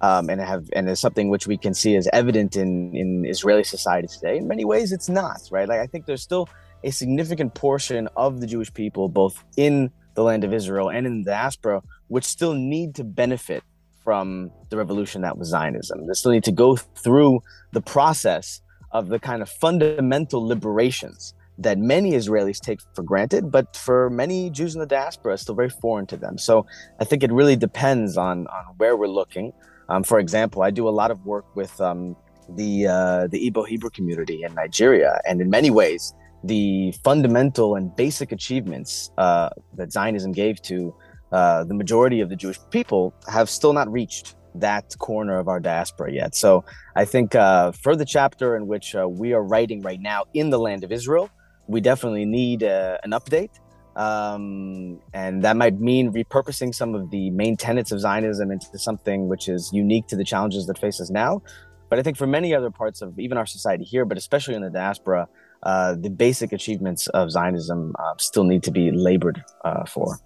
Um, 0.00 0.30
and 0.30 0.40
have 0.40 0.68
and 0.72 0.88
is 0.88 0.98
something 0.98 1.28
which 1.28 1.46
we 1.46 1.56
can 1.56 1.74
see 1.74 1.94
as 1.94 2.08
evident 2.12 2.56
in 2.56 2.92
in 2.92 3.24
Israeli 3.24 3.62
society 3.62 4.08
today. 4.08 4.38
In 4.38 4.48
many 4.48 4.64
ways, 4.64 4.90
it's 4.90 5.08
not 5.08 5.40
right. 5.52 5.68
Like 5.68 5.78
I 5.78 5.86
think 5.86 6.06
there's 6.06 6.22
still 6.22 6.48
a 6.82 6.90
significant 6.90 7.54
portion 7.54 8.08
of 8.16 8.40
the 8.40 8.48
Jewish 8.48 8.74
people, 8.74 9.08
both 9.08 9.44
in 9.56 9.92
the 10.14 10.22
land 10.22 10.44
of 10.44 10.52
Israel 10.52 10.90
and 10.90 11.06
in 11.06 11.22
the 11.22 11.30
diaspora, 11.30 11.82
which 12.08 12.24
still 12.24 12.54
need 12.54 12.94
to 12.96 13.04
benefit 13.04 13.62
from 14.04 14.50
the 14.70 14.76
revolution 14.76 15.22
that 15.22 15.38
was 15.38 15.48
Zionism. 15.48 16.06
They 16.06 16.14
still 16.14 16.32
need 16.32 16.44
to 16.44 16.52
go 16.52 16.76
through 16.76 17.40
the 17.72 17.80
process 17.80 18.60
of 18.90 19.08
the 19.08 19.18
kind 19.18 19.42
of 19.42 19.48
fundamental 19.48 20.46
liberations 20.46 21.34
that 21.58 21.78
many 21.78 22.12
Israelis 22.12 22.60
take 22.60 22.80
for 22.94 23.02
granted, 23.02 23.50
but 23.50 23.76
for 23.76 24.10
many 24.10 24.50
Jews 24.50 24.74
in 24.74 24.80
the 24.80 24.86
diaspora, 24.86 25.34
it's 25.34 25.42
still 25.42 25.54
very 25.54 25.70
foreign 25.70 26.06
to 26.06 26.16
them. 26.16 26.38
So 26.38 26.66
I 26.98 27.04
think 27.04 27.22
it 27.22 27.30
really 27.30 27.56
depends 27.56 28.16
on 28.16 28.46
on 28.48 28.64
where 28.78 28.96
we're 28.96 29.06
looking. 29.06 29.52
Um, 29.88 30.02
for 30.02 30.18
example, 30.18 30.62
I 30.62 30.70
do 30.70 30.88
a 30.88 30.90
lot 30.90 31.10
of 31.10 31.24
work 31.26 31.44
with 31.54 31.78
um, 31.80 32.16
the 32.56 32.86
uh, 32.86 33.26
the 33.28 33.50
Igbo 33.50 33.66
Hebrew 33.66 33.90
community 33.90 34.42
in 34.42 34.54
Nigeria, 34.54 35.20
and 35.26 35.40
in 35.40 35.50
many 35.50 35.70
ways, 35.70 36.14
the 36.44 36.92
fundamental 37.04 37.76
and 37.76 37.94
basic 37.94 38.32
achievements 38.32 39.10
uh, 39.18 39.50
that 39.74 39.92
Zionism 39.92 40.32
gave 40.32 40.60
to 40.62 40.94
uh, 41.30 41.64
the 41.64 41.74
majority 41.74 42.20
of 42.20 42.28
the 42.28 42.36
Jewish 42.36 42.58
people 42.70 43.14
have 43.28 43.48
still 43.48 43.72
not 43.72 43.90
reached 43.90 44.34
that 44.54 44.94
corner 44.98 45.38
of 45.38 45.48
our 45.48 45.60
diaspora 45.60 46.12
yet. 46.12 46.34
So 46.34 46.64
I 46.94 47.04
think 47.04 47.34
uh, 47.34 47.72
for 47.72 47.96
the 47.96 48.04
chapter 48.04 48.56
in 48.56 48.66
which 48.66 48.94
uh, 48.94 49.08
we 49.08 49.32
are 49.32 49.42
writing 49.42 49.80
right 49.82 50.00
now 50.00 50.24
in 50.34 50.50
the 50.50 50.58
land 50.58 50.84
of 50.84 50.92
Israel, 50.92 51.30
we 51.68 51.80
definitely 51.80 52.26
need 52.26 52.62
uh, 52.62 52.98
an 53.02 53.12
update. 53.12 53.50
Um, 53.96 55.00
and 55.12 55.42
that 55.44 55.56
might 55.56 55.78
mean 55.78 56.12
repurposing 56.12 56.74
some 56.74 56.94
of 56.94 57.10
the 57.10 57.30
main 57.30 57.56
tenets 57.56 57.92
of 57.92 58.00
Zionism 58.00 58.50
into 58.50 58.78
something 58.78 59.28
which 59.28 59.48
is 59.48 59.70
unique 59.72 60.06
to 60.08 60.16
the 60.16 60.24
challenges 60.24 60.66
that 60.66 60.78
face 60.78 61.00
us 61.00 61.10
now. 61.10 61.42
But 61.88 61.98
I 61.98 62.02
think 62.02 62.16
for 62.16 62.26
many 62.26 62.54
other 62.54 62.70
parts 62.70 63.02
of 63.02 63.18
even 63.18 63.36
our 63.36 63.44
society 63.44 63.84
here, 63.84 64.06
but 64.06 64.16
especially 64.16 64.54
in 64.54 64.62
the 64.62 64.70
diaspora, 64.70 65.28
uh, 65.62 65.94
the 65.94 66.10
basic 66.10 66.52
achievements 66.52 67.06
of 67.08 67.30
Zionism 67.30 67.94
uh, 67.98 68.14
still 68.18 68.44
need 68.44 68.62
to 68.64 68.70
be 68.70 68.90
labored 68.90 69.42
uh, 69.64 69.84
for. 69.84 70.18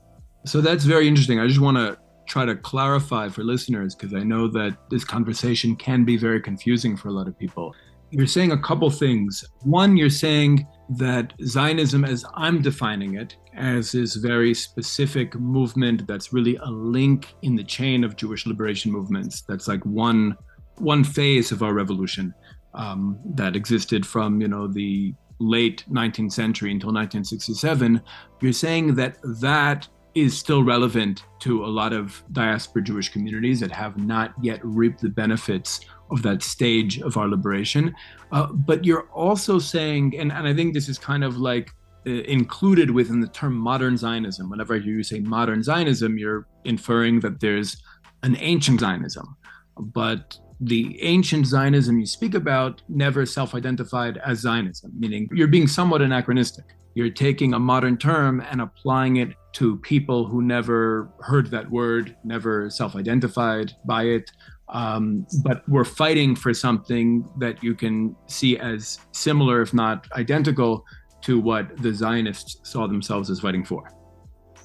So 0.44 0.60
that's 0.60 0.84
very 0.84 1.08
interesting. 1.08 1.40
I 1.40 1.46
just 1.46 1.60
want 1.60 1.76
to 1.76 1.98
try 2.26 2.44
to 2.44 2.56
clarify 2.56 3.28
for 3.28 3.44
listeners 3.44 3.94
because 3.94 4.14
I 4.14 4.22
know 4.22 4.48
that 4.48 4.76
this 4.90 5.04
conversation 5.04 5.76
can 5.76 6.04
be 6.04 6.16
very 6.16 6.40
confusing 6.40 6.96
for 6.96 7.08
a 7.08 7.12
lot 7.12 7.28
of 7.28 7.38
people. 7.38 7.74
You're 8.10 8.26
saying 8.26 8.52
a 8.52 8.58
couple 8.58 8.88
things. 8.90 9.44
One, 9.62 9.96
you're 9.96 10.10
saying 10.10 10.66
that 10.90 11.32
Zionism, 11.44 12.04
as 12.04 12.24
I'm 12.34 12.62
defining 12.62 13.16
it, 13.16 13.36
as 13.56 13.92
this 13.92 14.16
very 14.16 14.54
specific 14.54 15.34
movement 15.34 16.06
that's 16.06 16.32
really 16.32 16.56
a 16.56 16.70
link 16.70 17.34
in 17.42 17.56
the 17.56 17.64
chain 17.64 18.04
of 18.04 18.16
Jewish 18.16 18.46
liberation 18.46 18.92
movements. 18.92 19.42
That's 19.42 19.66
like 19.66 19.84
one 19.84 20.36
one 20.78 21.04
phase 21.04 21.52
of 21.52 21.62
our 21.62 21.72
revolution 21.72 22.34
um, 22.74 23.18
that 23.34 23.56
existed 23.56 24.06
from 24.06 24.40
you 24.40 24.48
know 24.48 24.66
the 24.66 25.14
late 25.38 25.84
19th 25.90 26.32
century 26.32 26.70
until 26.70 26.88
1967. 26.88 28.00
You're 28.40 28.52
saying 28.52 28.94
that 28.94 29.18
that 29.40 29.88
is 30.14 30.36
still 30.36 30.64
relevant 30.64 31.24
to 31.40 31.64
a 31.64 31.66
lot 31.66 31.92
of 31.92 32.22
diaspora 32.32 32.82
Jewish 32.82 33.10
communities 33.10 33.60
that 33.60 33.70
have 33.70 33.98
not 33.98 34.32
yet 34.40 34.60
reaped 34.64 35.02
the 35.02 35.10
benefits 35.10 35.80
of 36.10 36.22
that 36.22 36.42
stage 36.42 37.00
of 37.02 37.18
our 37.18 37.28
liberation. 37.28 37.94
Uh, 38.32 38.46
but 38.50 38.84
you're 38.84 39.08
also 39.10 39.58
saying, 39.58 40.16
and, 40.18 40.32
and 40.32 40.48
I 40.48 40.54
think 40.54 40.72
this 40.72 40.88
is 40.88 40.98
kind 40.98 41.22
of 41.22 41.36
like 41.36 41.70
uh, 42.06 42.10
included 42.10 42.90
within 42.90 43.20
the 43.20 43.28
term 43.28 43.54
modern 43.54 43.96
Zionism. 43.98 44.48
Whenever 44.48 44.76
you 44.76 45.02
say 45.02 45.20
modern 45.20 45.62
Zionism, 45.62 46.16
you're 46.16 46.46
inferring 46.64 47.20
that 47.20 47.40
there's 47.40 47.82
an 48.22 48.36
ancient 48.40 48.80
Zionism. 48.80 49.36
But 49.78 50.38
the 50.60 50.98
ancient 51.02 51.46
Zionism 51.46 51.98
you 51.98 52.06
speak 52.06 52.34
about 52.34 52.82
never 52.88 53.26
self 53.26 53.54
identified 53.54 54.18
as 54.24 54.38
Zionism, 54.40 54.92
meaning 54.98 55.28
you're 55.32 55.48
being 55.48 55.66
somewhat 55.66 56.02
anachronistic. 56.02 56.64
You're 56.94 57.10
taking 57.10 57.52
a 57.52 57.58
modern 57.58 57.98
term 57.98 58.40
and 58.40 58.62
applying 58.62 59.16
it 59.16 59.34
to 59.54 59.76
people 59.78 60.26
who 60.26 60.40
never 60.40 61.10
heard 61.20 61.50
that 61.50 61.70
word, 61.70 62.16
never 62.24 62.70
self 62.70 62.96
identified 62.96 63.72
by 63.84 64.04
it, 64.04 64.30
um, 64.68 65.26
but 65.44 65.68
we're 65.68 65.84
fighting 65.84 66.34
for 66.34 66.52
something 66.52 67.28
that 67.38 67.62
you 67.62 67.74
can 67.74 68.16
see 68.26 68.58
as 68.58 68.98
similar, 69.12 69.62
if 69.62 69.72
not 69.72 70.06
identical, 70.12 70.84
to 71.22 71.38
what 71.38 71.76
the 71.82 71.92
Zionists 71.92 72.58
saw 72.62 72.86
themselves 72.86 73.30
as 73.30 73.40
fighting 73.40 73.64
for. 73.64 73.92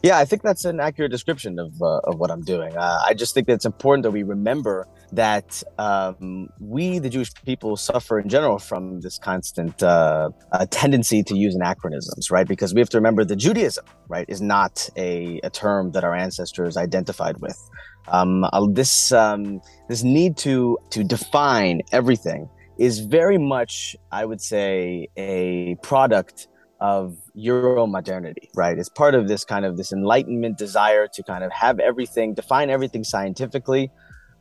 Yeah, 0.04 0.18
I 0.18 0.26
think 0.26 0.42
that's 0.42 0.66
an 0.66 0.80
accurate 0.80 1.12
description 1.12 1.60
of, 1.60 1.80
uh, 1.80 2.00
of 2.06 2.18
what 2.18 2.32
I'm 2.32 2.42
doing. 2.42 2.76
Uh, 2.76 3.04
I 3.06 3.14
just 3.14 3.36
think 3.36 3.46
that 3.46 3.54
it's 3.54 3.66
important 3.66 4.02
that 4.04 4.10
we 4.12 4.24
remember 4.24 4.88
that 5.12 5.62
um, 5.78 6.50
we, 6.60 6.98
the 6.98 7.10
Jewish 7.10 7.32
people, 7.46 7.78
suffer 7.78 8.20
in 8.20 8.28
general 8.28 8.58
from 8.58 9.02
this 9.02 9.20
constant 9.20 9.84
uh, 9.84 10.30
tendency 10.72 11.22
to 11.24 11.38
use 11.38 11.54
anachronisms, 11.54 12.32
right? 12.32 12.48
Because 12.48 12.74
we 12.74 12.82
have 12.82 12.90
to 12.90 12.98
remember 12.98 13.24
that 13.24 13.36
Judaism, 13.36 13.86
right, 14.08 14.26
is 14.28 14.42
not 14.42 14.90
a, 14.98 15.40
a 15.44 15.52
term 15.52 15.92
that 15.92 16.04
our 16.04 16.16
ancestors 16.16 16.78
identified 16.78 17.38
with. 17.40 17.58
Um, 18.08 18.44
uh, 18.46 18.66
this 18.72 19.12
um, 19.12 19.62
this 19.88 20.02
need 20.02 20.36
to 20.38 20.80
to 20.90 21.04
define 21.04 21.82
everything 21.92 22.50
is 22.80 23.00
very 23.00 23.38
much, 23.38 23.96
I 24.12 24.26
would 24.26 24.42
say, 24.42 25.08
a 25.16 25.76
product 25.84 26.48
of 26.82 27.16
Euro 27.36 27.86
modernity, 27.86 28.50
right? 28.56 28.78
It's 28.78 28.90
part 28.90 29.16
of 29.16 29.28
this 29.28 29.46
kind 29.46 29.66
of 29.66 29.78
this 29.78 29.94
enlightenment 29.94 30.58
desire 30.58 31.08
to 31.14 31.24
kind 31.24 31.44
of 31.44 31.52
have 31.52 31.80
everything, 31.80 32.34
define 32.34 32.70
everything 32.72 33.04
scientifically, 33.04 33.92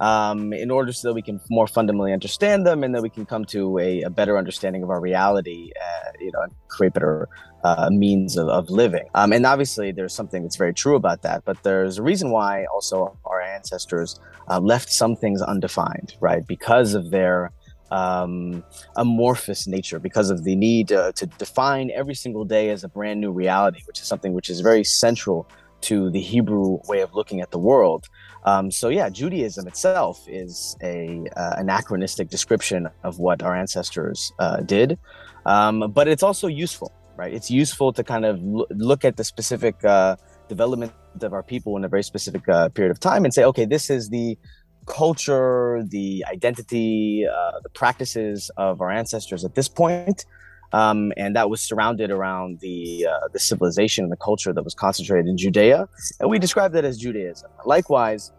um, 0.01 0.55
in 0.55 0.71
order 0.71 0.91
so 0.93 1.09
that 1.09 1.15
we 1.15 1.21
can 1.21 1.39
more 1.51 1.67
fundamentally 1.67 2.15
understand 2.15 2.67
them 2.67 2.83
and 2.83 2.95
that 2.95 3.03
we 3.03 3.11
can 3.11 3.27
come 3.27 3.45
to 3.45 3.79
a, 3.79 4.01
a 4.03 4.11
better 4.11 4.39
understanding 4.39 4.83
of 4.83 4.89
our 4.89 5.01
reality, 5.01 5.71
uh, 5.79 6.11
you 6.19 6.33
know, 6.33 6.41
and 6.41 6.53
create 6.69 6.95
better 6.95 7.29
uh, 7.63 7.91
means 7.93 8.39
of, 8.39 8.49
of 8.49 8.71
living. 8.71 9.07
Um, 9.15 9.35
and 9.35 9.45
obviously, 9.45 9.93
there's 9.93 10.15
something 10.15 10.43
that's 10.43 10.57
very 10.57 10.73
true 10.73 10.97
about 10.97 11.21
that, 11.23 11.45
but 11.45 11.63
there's 11.63 11.99
a 11.99 12.03
reason 12.03 12.31
why 12.31 12.65
also 12.73 13.19
our 13.27 13.43
ancestors 13.43 14.19
uh, 14.49 14.59
left 14.59 14.91
some 14.91 15.15
things 15.15 15.43
undefined, 15.43 16.17
right? 16.21 16.47
Because 16.47 16.95
of 16.95 17.11
their 17.11 17.53
um, 17.91 18.65
amorphous 18.97 19.67
nature 19.67 19.99
because 19.99 20.31
of 20.31 20.45
the 20.45 20.57
need 20.57 20.93
uh, 20.93 21.13
to 21.13 21.27
define 21.27 21.91
every 21.91 22.15
single 22.15 22.45
day 22.45 22.71
as 22.71 22.85
a 22.85 22.89
brand 22.89 23.21
new 23.21 23.33
reality, 23.33 23.83
which 23.87 24.01
is 24.01 24.07
something 24.07 24.33
which 24.33 24.51
is 24.51 24.61
very 24.61 24.85
central 24.85 25.49
to 25.83 26.11
the 26.11 26.21
Hebrew 26.21 26.79
way 26.89 27.01
of 27.01 27.15
looking 27.15 27.41
at 27.41 27.51
the 27.51 27.59
world. 27.59 28.07
Um, 28.45 28.71
so 28.71 28.89
yeah, 28.89 29.09
Judaism 29.09 29.67
itself 29.67 30.25
is 30.29 30.77
a 30.83 31.25
uh, 31.37 31.55
anachronistic 31.57 32.29
description 32.29 32.89
of 33.03 33.19
what 33.19 33.43
our 33.43 33.55
ancestors 33.55 34.33
uh, 34.39 34.59
did, 34.61 34.99
um, 35.47 35.91
but 35.93 36.09
it's 36.09 36.23
also 36.23 36.47
useful, 36.47 36.93
right? 37.17 37.33
It's 37.33 37.51
useful 37.51 37.93
to 37.93 38.05
kind 38.05 38.25
of 38.25 38.41
look 38.43 39.05
at 39.05 39.17
the 39.17 39.25
specific 39.25 39.85
uh, 39.85 40.17
development 40.49 40.93
of 41.23 41.33
our 41.33 41.43
people 41.43 41.77
in 41.77 41.85
a 41.85 41.89
very 41.89 42.03
specific 42.03 42.49
uh, 42.49 42.69
period 42.71 42.91
of 42.91 43.01
time 43.01 43.25
and 43.25 43.35
say, 43.35 43.45
okay, 43.45 43.65
this 43.65 43.91
is 43.91 44.09
the 44.09 44.39
culture, 44.87 45.83
the 45.89 46.25
identity, 46.31 47.27
uh, 47.27 47.61
the 47.63 47.69
practices 47.71 48.51
of 48.57 48.81
our 48.81 48.91
ancestors 48.91 49.45
at 49.45 49.55
this 49.55 49.69
point. 49.69 50.25
Um, 50.73 51.13
and 51.17 51.35
that 51.35 51.51
was 51.51 51.61
surrounded 51.61 52.13
around 52.13 52.61
the 52.61 53.07
uh, 53.11 53.27
the 53.33 53.41
civilization 53.41 54.05
and 54.05 54.13
the 54.13 54.17
culture 54.17 54.53
that 54.53 54.63
was 54.63 54.73
concentrated 54.73 55.27
in 55.27 55.37
Judea, 55.37 55.89
and 56.21 56.31
we 56.31 56.39
describe 56.39 56.71
that 56.75 56.85
as 56.85 56.97
Judaism. 56.97 57.51
Likewise, 57.67 58.31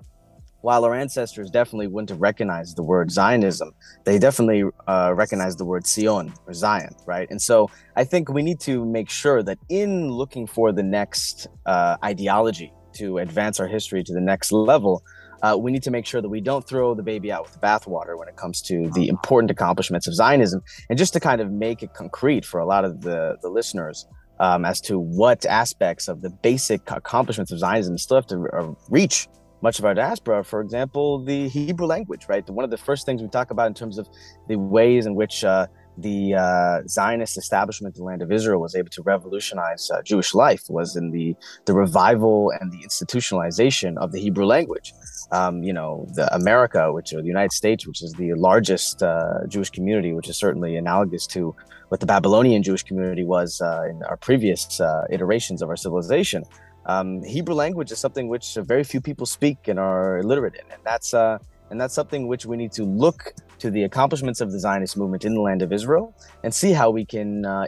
while 0.61 0.85
our 0.85 0.93
ancestors 0.93 1.49
definitely 1.49 1.87
wouldn't 1.87 2.09
have 2.09 2.21
recognized 2.21 2.77
the 2.77 2.83
word 2.83 3.11
Zionism, 3.11 3.73
they 4.05 4.17
definitely 4.19 4.63
uh, 4.87 5.11
recognized 5.15 5.57
the 5.57 5.65
word 5.65 5.85
Sion 5.85 6.33
or 6.47 6.53
Zion, 6.53 6.95
right? 7.05 7.29
And 7.29 7.41
so 7.41 7.69
I 7.95 8.03
think 8.03 8.29
we 8.29 8.41
need 8.41 8.59
to 8.61 8.85
make 8.85 9.09
sure 9.09 9.43
that 9.43 9.57
in 9.69 10.09
looking 10.11 10.47
for 10.47 10.71
the 10.71 10.83
next 10.83 11.47
uh, 11.65 11.97
ideology 12.03 12.71
to 12.93 13.17
advance 13.17 13.59
our 13.59 13.67
history 13.67 14.03
to 14.03 14.13
the 14.13 14.21
next 14.21 14.51
level, 14.51 15.03
uh, 15.41 15.57
we 15.59 15.71
need 15.71 15.83
to 15.83 15.91
make 15.91 16.05
sure 16.05 16.21
that 16.21 16.29
we 16.29 16.41
don't 16.41 16.67
throw 16.67 16.93
the 16.93 17.03
baby 17.03 17.31
out 17.31 17.43
with 17.43 17.53
the 17.53 17.59
bathwater 17.59 18.17
when 18.17 18.27
it 18.27 18.35
comes 18.35 18.61
to 18.61 18.89
the 18.91 19.07
important 19.07 19.49
accomplishments 19.51 20.07
of 20.07 20.13
Zionism. 20.13 20.61
And 20.89 20.97
just 20.97 21.13
to 21.13 21.19
kind 21.19 21.41
of 21.41 21.51
make 21.51 21.83
it 21.83 21.93
concrete 21.93 22.45
for 22.45 22.59
a 22.59 22.65
lot 22.65 22.85
of 22.85 23.01
the, 23.01 23.37
the 23.41 23.49
listeners 23.49 24.05
um, 24.39 24.65
as 24.65 24.81
to 24.81 24.99
what 24.99 25.45
aspects 25.45 26.07
of 26.07 26.21
the 26.21 26.29
basic 26.29 26.89
accomplishments 26.91 27.51
of 27.51 27.59
Zionism 27.59 27.97
still 27.97 28.17
have 28.17 28.27
to 28.27 28.45
uh, 28.53 28.73
reach 28.89 29.27
much 29.61 29.79
of 29.79 29.85
our 29.85 29.93
diaspora. 29.93 30.43
For 30.43 30.61
example, 30.61 31.23
the 31.23 31.47
Hebrew 31.49 31.85
language, 31.85 32.25
right? 32.27 32.47
One 32.49 32.65
of 32.65 32.71
the 32.71 32.77
first 32.77 33.05
things 33.05 33.21
we 33.21 33.27
talk 33.27 33.51
about 33.51 33.67
in 33.67 33.73
terms 33.73 33.97
of 33.97 34.09
the 34.47 34.57
ways 34.57 35.05
in 35.05 35.15
which 35.15 35.43
uh, 35.43 35.67
the 35.97 36.35
uh, 36.35 36.81
Zionist 36.87 37.37
establishment 37.37 37.95
the 37.95 38.03
land 38.03 38.21
of 38.21 38.31
Israel 38.31 38.61
was 38.61 38.75
able 38.75 38.89
to 38.89 39.01
revolutionize 39.01 39.91
uh, 39.91 40.01
Jewish 40.01 40.33
life 40.33 40.63
was 40.69 40.95
in 40.95 41.11
the 41.11 41.35
the 41.65 41.73
revival 41.73 42.51
and 42.59 42.71
the 42.71 42.83
institutionalization 42.83 43.97
of 43.97 44.11
the 44.11 44.19
Hebrew 44.19 44.45
language. 44.45 44.93
Um, 45.31 45.63
you 45.63 45.73
know, 45.73 46.07
the 46.13 46.33
America, 46.33 46.91
which 46.91 47.13
or 47.13 47.21
the 47.21 47.27
United 47.27 47.53
States, 47.53 47.87
which 47.87 48.01
is 48.01 48.13
the 48.13 48.33
largest 48.33 49.03
uh, 49.03 49.45
Jewish 49.47 49.69
community, 49.69 50.13
which 50.13 50.29
is 50.29 50.37
certainly 50.37 50.75
analogous 50.75 51.27
to 51.27 51.55
what 51.89 51.99
the 51.99 52.05
Babylonian 52.05 52.63
Jewish 52.63 52.83
community 52.83 53.23
was 53.23 53.59
uh, 53.61 53.83
in 53.89 54.01
our 54.03 54.17
previous 54.17 54.79
uh, 54.79 55.05
iterations 55.09 55.61
of 55.61 55.69
our 55.69 55.75
civilization. 55.75 56.43
Um, 56.85 57.21
Hebrew 57.23 57.53
language 57.53 57.91
is 57.91 57.99
something 57.99 58.27
which 58.27 58.55
very 58.55 58.83
few 58.83 59.01
people 59.01 59.25
speak 59.25 59.67
and 59.67 59.77
are 59.77 60.19
illiterate 60.19 60.55
in, 60.55 60.71
and 60.71 60.81
that's 60.83 61.13
uh, 61.13 61.37
and 61.71 61.79
that's 61.79 61.93
something 61.93 62.27
which 62.27 62.45
we 62.45 62.57
need 62.57 62.73
to 62.73 62.83
look 62.83 63.33
to 63.59 63.71
the 63.71 63.83
accomplishments 63.83 64.41
of 64.41 64.51
the 64.51 64.59
Zionist 64.59 64.97
movement 64.97 65.23
in 65.23 65.33
the 65.33 65.39
land 65.39 65.61
of 65.61 65.71
Israel 65.71 66.13
and 66.43 66.53
see 66.53 66.73
how 66.73 66.91
we 66.91 67.05
can 67.05 67.45
uh, 67.45 67.65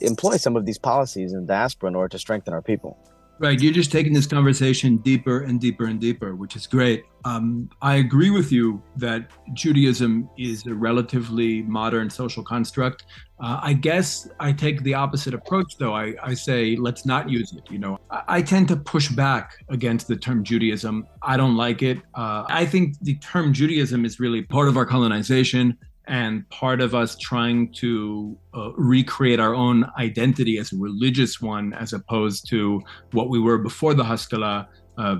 employ 0.00 0.36
some 0.36 0.56
of 0.56 0.66
these 0.66 0.78
policies 0.78 1.32
in 1.32 1.46
diaspora 1.46 1.88
in 1.88 1.96
order 1.96 2.10
to 2.10 2.18
strengthen 2.18 2.52
our 2.52 2.60
people. 2.60 2.98
Right. 3.38 3.60
You're 3.60 3.72
just 3.74 3.92
taking 3.92 4.14
this 4.14 4.26
conversation 4.26 4.96
deeper 4.98 5.42
and 5.42 5.60
deeper 5.60 5.84
and 5.84 6.00
deeper, 6.00 6.34
which 6.34 6.56
is 6.56 6.66
great. 6.66 7.04
Um, 7.26 7.68
I 7.82 7.96
agree 7.96 8.30
with 8.30 8.50
you 8.50 8.82
that 8.96 9.30
Judaism 9.52 10.30
is 10.38 10.66
a 10.66 10.72
relatively 10.72 11.60
modern 11.62 12.08
social 12.08 12.42
construct. 12.42 13.04
Uh, 13.38 13.60
I 13.62 13.74
guess 13.74 14.26
I 14.40 14.52
take 14.52 14.82
the 14.84 14.94
opposite 14.94 15.34
approach, 15.34 15.76
though. 15.76 15.94
I, 15.94 16.14
I 16.22 16.32
say, 16.32 16.76
let's 16.76 17.04
not 17.04 17.28
use 17.28 17.52
it. 17.52 17.64
You 17.70 17.78
know, 17.78 17.98
I, 18.10 18.22
I, 18.28 18.42
tend 18.42 18.68
to 18.68 18.76
push 18.76 19.10
back 19.10 19.62
against 19.68 20.08
the 20.08 20.16
term 20.16 20.42
Judaism. 20.42 21.06
I 21.22 21.36
don't 21.36 21.56
like 21.56 21.82
it. 21.82 21.98
Uh, 22.14 22.44
I 22.48 22.64
think 22.64 22.98
the 23.02 23.16
term 23.16 23.52
Judaism 23.52 24.06
is 24.06 24.18
really 24.18 24.40
part 24.40 24.68
of 24.68 24.78
our 24.78 24.86
colonization 24.86 25.76
and 26.06 26.48
part 26.50 26.80
of 26.80 26.94
us 26.94 27.16
trying 27.16 27.72
to 27.72 28.36
uh, 28.54 28.72
recreate 28.76 29.40
our 29.40 29.54
own 29.54 29.84
identity 29.98 30.58
as 30.58 30.72
a 30.72 30.76
religious 30.76 31.40
one 31.40 31.72
as 31.74 31.92
opposed 31.92 32.48
to 32.50 32.80
what 33.12 33.28
we 33.28 33.40
were 33.40 33.58
before 33.58 33.94
the 33.94 34.04
Haskalah, 34.04 34.68
uh, 34.98 35.16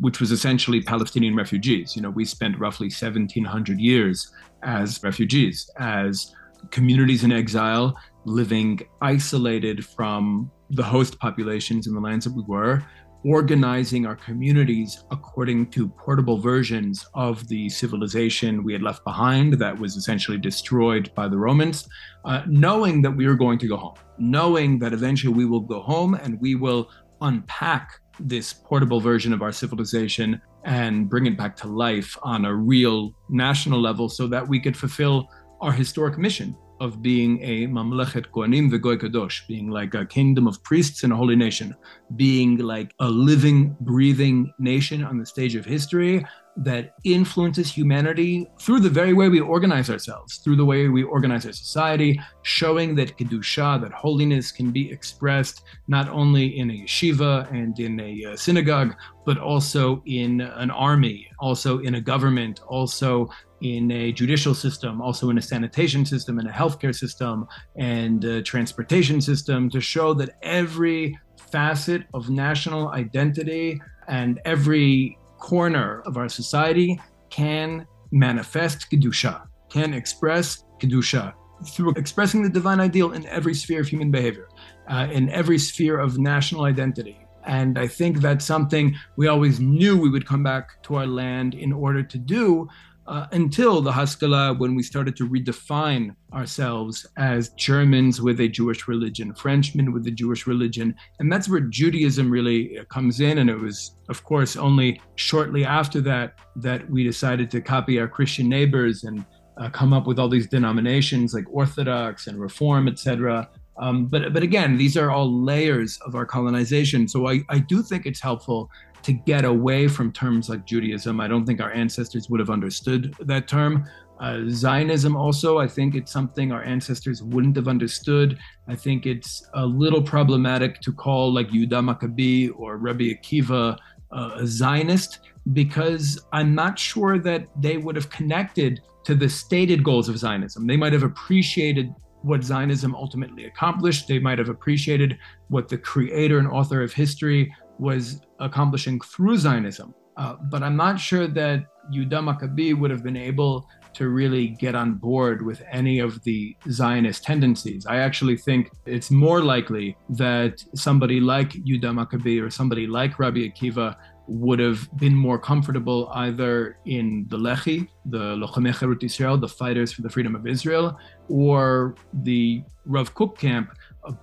which 0.00 0.20
was 0.20 0.30
essentially 0.30 0.80
Palestinian 0.80 1.34
refugees. 1.34 1.96
You 1.96 2.02
know, 2.02 2.10
we 2.10 2.24
spent 2.24 2.58
roughly 2.58 2.86
1700 2.86 3.80
years 3.80 4.32
as 4.62 5.02
refugees, 5.02 5.68
as 5.78 6.34
communities 6.70 7.24
in 7.24 7.32
exile, 7.32 7.96
living 8.24 8.80
isolated 9.00 9.84
from 9.84 10.50
the 10.70 10.82
host 10.82 11.18
populations 11.18 11.86
in 11.86 11.94
the 11.94 12.00
lands 12.00 12.24
that 12.26 12.34
we 12.34 12.44
were, 12.46 12.84
organizing 13.24 14.06
our 14.06 14.16
communities 14.16 15.04
according 15.10 15.70
to 15.70 15.88
portable 15.88 16.38
versions 16.38 17.06
of 17.14 17.46
the 17.48 17.68
civilization 17.68 18.62
we 18.62 18.72
had 18.72 18.82
left 18.82 19.04
behind 19.04 19.54
that 19.54 19.78
was 19.78 19.96
essentially 19.96 20.38
destroyed 20.38 21.10
by 21.14 21.28
the 21.28 21.36
Romans, 21.36 21.88
uh, 22.24 22.42
knowing 22.46 23.02
that 23.02 23.10
we 23.10 23.26
were 23.26 23.34
going 23.34 23.58
to 23.58 23.68
go 23.68 23.76
home, 23.76 23.94
knowing 24.18 24.78
that 24.78 24.92
eventually 24.92 25.32
we 25.32 25.44
will 25.44 25.60
go 25.60 25.80
home 25.80 26.14
and 26.14 26.40
we 26.40 26.54
will 26.54 26.90
unpack 27.20 28.00
this 28.20 28.52
portable 28.52 29.00
version 29.00 29.32
of 29.32 29.42
our 29.42 29.52
civilization 29.52 30.40
and 30.64 31.08
bring 31.08 31.26
it 31.26 31.36
back 31.36 31.56
to 31.56 31.68
life 31.68 32.16
on 32.22 32.44
a 32.44 32.54
real 32.54 33.12
national 33.28 33.80
level 33.80 34.08
so 34.08 34.26
that 34.26 34.46
we 34.46 34.60
could 34.60 34.76
fulfill 34.76 35.28
our 35.60 35.72
historic 35.72 36.18
mission 36.18 36.56
of 36.80 37.02
being 37.02 37.42
a 37.42 37.66
mamlechet 37.66 38.26
kohanim 38.34 38.70
v'goy 38.70 38.96
kadosh, 38.98 39.46
being 39.46 39.68
like 39.70 39.94
a 39.94 40.06
kingdom 40.06 40.46
of 40.46 40.62
priests 40.62 41.02
and 41.02 41.12
a 41.12 41.16
holy 41.16 41.36
nation, 41.36 41.74
being 42.16 42.58
like 42.58 42.94
a 43.00 43.08
living, 43.08 43.76
breathing 43.80 44.52
nation 44.58 45.02
on 45.02 45.18
the 45.18 45.26
stage 45.26 45.54
of 45.54 45.64
history 45.64 46.24
that 46.58 46.94
influences 47.04 47.70
humanity 47.70 48.46
through 48.60 48.80
the 48.80 48.90
very 48.90 49.14
way 49.14 49.28
we 49.28 49.40
organize 49.40 49.88
ourselves, 49.88 50.38
through 50.38 50.56
the 50.56 50.64
way 50.64 50.88
we 50.88 51.04
organize 51.04 51.46
our 51.46 51.52
society, 51.52 52.20
showing 52.42 52.94
that 52.96 53.16
kedusha, 53.16 53.80
that 53.80 53.92
holiness, 53.92 54.50
can 54.50 54.70
be 54.72 54.90
expressed 54.90 55.62
not 55.86 56.08
only 56.08 56.58
in 56.58 56.70
a 56.70 56.74
yeshiva 56.74 57.50
and 57.52 57.78
in 57.78 58.00
a 58.00 58.24
uh, 58.24 58.36
synagogue, 58.36 58.94
but 59.24 59.38
also 59.38 60.02
in 60.06 60.40
an 60.40 60.70
army, 60.70 61.28
also 61.38 61.78
in 61.78 61.94
a 61.94 62.00
government, 62.00 62.60
also 62.66 63.28
in 63.60 63.90
a 63.90 64.12
judicial 64.12 64.54
system, 64.54 65.00
also 65.00 65.30
in 65.30 65.38
a 65.38 65.42
sanitation 65.42 66.04
system, 66.04 66.38
and 66.38 66.48
a 66.48 66.52
healthcare 66.52 66.94
system, 66.94 67.46
and 67.76 68.24
a 68.24 68.42
transportation 68.42 69.20
system, 69.20 69.70
to 69.70 69.80
show 69.80 70.12
that 70.14 70.30
every 70.42 71.18
facet 71.50 72.04
of 72.14 72.30
national 72.30 72.88
identity 72.88 73.80
and 74.08 74.40
every 74.44 75.17
corner 75.38 76.02
of 76.06 76.16
our 76.16 76.28
society 76.28 77.00
can 77.30 77.86
manifest 78.10 78.90
Kedusha, 78.90 79.46
can 79.70 79.94
express 79.94 80.64
Kedusha 80.80 81.34
through 81.66 81.92
expressing 81.96 82.42
the 82.42 82.48
divine 82.48 82.80
ideal 82.80 83.12
in 83.12 83.26
every 83.26 83.54
sphere 83.54 83.80
of 83.80 83.88
human 83.88 84.10
behavior, 84.10 84.48
uh, 84.88 85.08
in 85.10 85.28
every 85.30 85.58
sphere 85.58 85.98
of 85.98 86.18
national 86.18 86.64
identity. 86.64 87.18
And 87.46 87.78
I 87.78 87.86
think 87.86 88.18
that's 88.18 88.44
something 88.44 88.94
we 89.16 89.26
always 89.26 89.58
knew 89.58 89.96
we 89.96 90.10
would 90.10 90.26
come 90.26 90.42
back 90.42 90.82
to 90.84 90.96
our 90.96 91.06
land 91.06 91.54
in 91.54 91.72
order 91.72 92.02
to 92.02 92.18
do, 92.18 92.68
uh, 93.08 93.26
until 93.32 93.80
the 93.80 93.90
Haskalah, 93.90 94.52
when 94.54 94.74
we 94.74 94.82
started 94.82 95.16
to 95.16 95.26
redefine 95.26 96.14
ourselves 96.34 97.06
as 97.16 97.48
Germans 97.50 98.20
with 98.20 98.38
a 98.40 98.48
Jewish 98.48 98.86
religion, 98.86 99.32
Frenchmen 99.32 99.92
with 99.92 100.06
a 100.06 100.10
Jewish 100.10 100.46
religion. 100.46 100.94
And 101.18 101.32
that's 101.32 101.48
where 101.48 101.60
Judaism 101.60 102.30
really 102.30 102.78
comes 102.90 103.20
in. 103.20 103.38
And 103.38 103.48
it 103.48 103.56
was, 103.56 103.96
of 104.10 104.22
course, 104.24 104.56
only 104.56 105.00
shortly 105.14 105.64
after 105.64 106.02
that 106.02 106.34
that 106.56 106.88
we 106.90 107.02
decided 107.02 107.50
to 107.52 107.62
copy 107.62 107.98
our 107.98 108.08
Christian 108.08 108.46
neighbors 108.46 109.04
and 109.04 109.24
uh, 109.56 109.70
come 109.70 109.94
up 109.94 110.06
with 110.06 110.18
all 110.18 110.28
these 110.28 110.46
denominations 110.46 111.32
like 111.32 111.46
Orthodox 111.50 112.26
and 112.26 112.38
Reform, 112.38 112.88
etc. 112.88 113.48
Um, 113.78 114.06
but 114.06 114.32
but 114.32 114.42
again, 114.42 114.76
these 114.76 114.96
are 114.96 115.10
all 115.10 115.42
layers 115.42 115.98
of 116.04 116.14
our 116.14 116.26
colonization. 116.26 117.08
So 117.08 117.28
I, 117.28 117.40
I 117.48 117.60
do 117.60 117.82
think 117.82 118.06
it's 118.06 118.20
helpful 118.20 118.70
to 119.02 119.12
get 119.12 119.44
away 119.44 119.88
from 119.88 120.12
terms 120.12 120.48
like 120.48 120.66
Judaism. 120.66 121.20
I 121.20 121.28
don't 121.28 121.44
think 121.44 121.60
our 121.60 121.72
ancestors 121.72 122.28
would 122.28 122.40
have 122.40 122.50
understood 122.50 123.14
that 123.20 123.48
term. 123.48 123.88
Uh, 124.20 124.40
Zionism, 124.48 125.16
also, 125.16 125.58
I 125.58 125.68
think 125.68 125.94
it's 125.94 126.10
something 126.10 126.50
our 126.50 126.62
ancestors 126.64 127.22
wouldn't 127.22 127.54
have 127.56 127.68
understood. 127.68 128.38
I 128.66 128.74
think 128.74 129.06
it's 129.06 129.48
a 129.54 129.64
little 129.64 130.02
problematic 130.02 130.80
to 130.80 130.92
call 130.92 131.32
like 131.32 131.48
Yehuda 131.48 131.80
Maccabi 131.84 132.50
or 132.56 132.78
Rabbi 132.78 133.14
Akiva 133.14 133.78
uh, 134.10 134.30
a 134.34 134.46
Zionist 134.46 135.20
because 135.52 136.20
I'm 136.32 136.54
not 136.54 136.78
sure 136.78 137.18
that 137.20 137.46
they 137.60 137.76
would 137.76 137.96
have 137.96 138.10
connected 138.10 138.80
to 139.04 139.14
the 139.14 139.28
stated 139.28 139.84
goals 139.84 140.08
of 140.08 140.18
Zionism. 140.18 140.66
They 140.66 140.76
might 140.76 140.92
have 140.92 141.04
appreciated 141.04 141.94
what 142.22 142.42
Zionism 142.42 142.94
ultimately 142.94 143.44
accomplished. 143.44 144.08
They 144.08 144.18
might 144.18 144.38
have 144.38 144.48
appreciated 144.48 145.18
what 145.48 145.68
the 145.68 145.78
creator 145.78 146.38
and 146.38 146.48
author 146.48 146.82
of 146.82 146.92
history 146.92 147.54
was 147.78 148.20
accomplishing 148.40 149.00
through 149.00 149.36
Zionism. 149.36 149.94
Uh, 150.16 150.34
but 150.50 150.62
I'm 150.62 150.76
not 150.76 150.98
sure 150.98 151.28
that 151.28 151.66
Yehuda 151.92 152.20
Maccabi 152.28 152.76
would 152.76 152.90
have 152.90 153.04
been 153.04 153.16
able 153.16 153.68
to 153.94 154.08
really 154.08 154.48
get 154.48 154.74
on 154.74 154.94
board 154.94 155.42
with 155.42 155.62
any 155.70 156.00
of 156.00 156.22
the 156.24 156.56
Zionist 156.70 157.24
tendencies. 157.24 157.86
I 157.86 157.98
actually 157.98 158.36
think 158.36 158.70
it's 158.84 159.10
more 159.10 159.42
likely 159.42 159.96
that 160.10 160.62
somebody 160.74 161.20
like 161.20 161.50
Yehuda 161.50 161.90
Maccabi 161.98 162.42
or 162.42 162.50
somebody 162.50 162.86
like 162.86 163.18
Rabbi 163.18 163.40
Akiva 163.48 163.96
would 164.28 164.58
have 164.58 164.88
been 164.98 165.14
more 165.14 165.38
comfortable 165.38 166.10
either 166.14 166.76
in 166.84 167.26
the 167.28 167.38
Lehi, 167.38 167.88
the 168.06 168.36
Lochamei 168.36 168.74
Cherut 168.74 169.02
Israel, 169.02 169.38
the 169.38 169.48
fighters 169.48 169.92
for 169.92 170.02
the 170.02 170.10
freedom 170.10 170.34
of 170.34 170.46
Israel, 170.46 170.98
or 171.28 171.94
the 172.12 172.62
Rav 172.84 173.14
Kook 173.14 173.38
camp, 173.38 173.70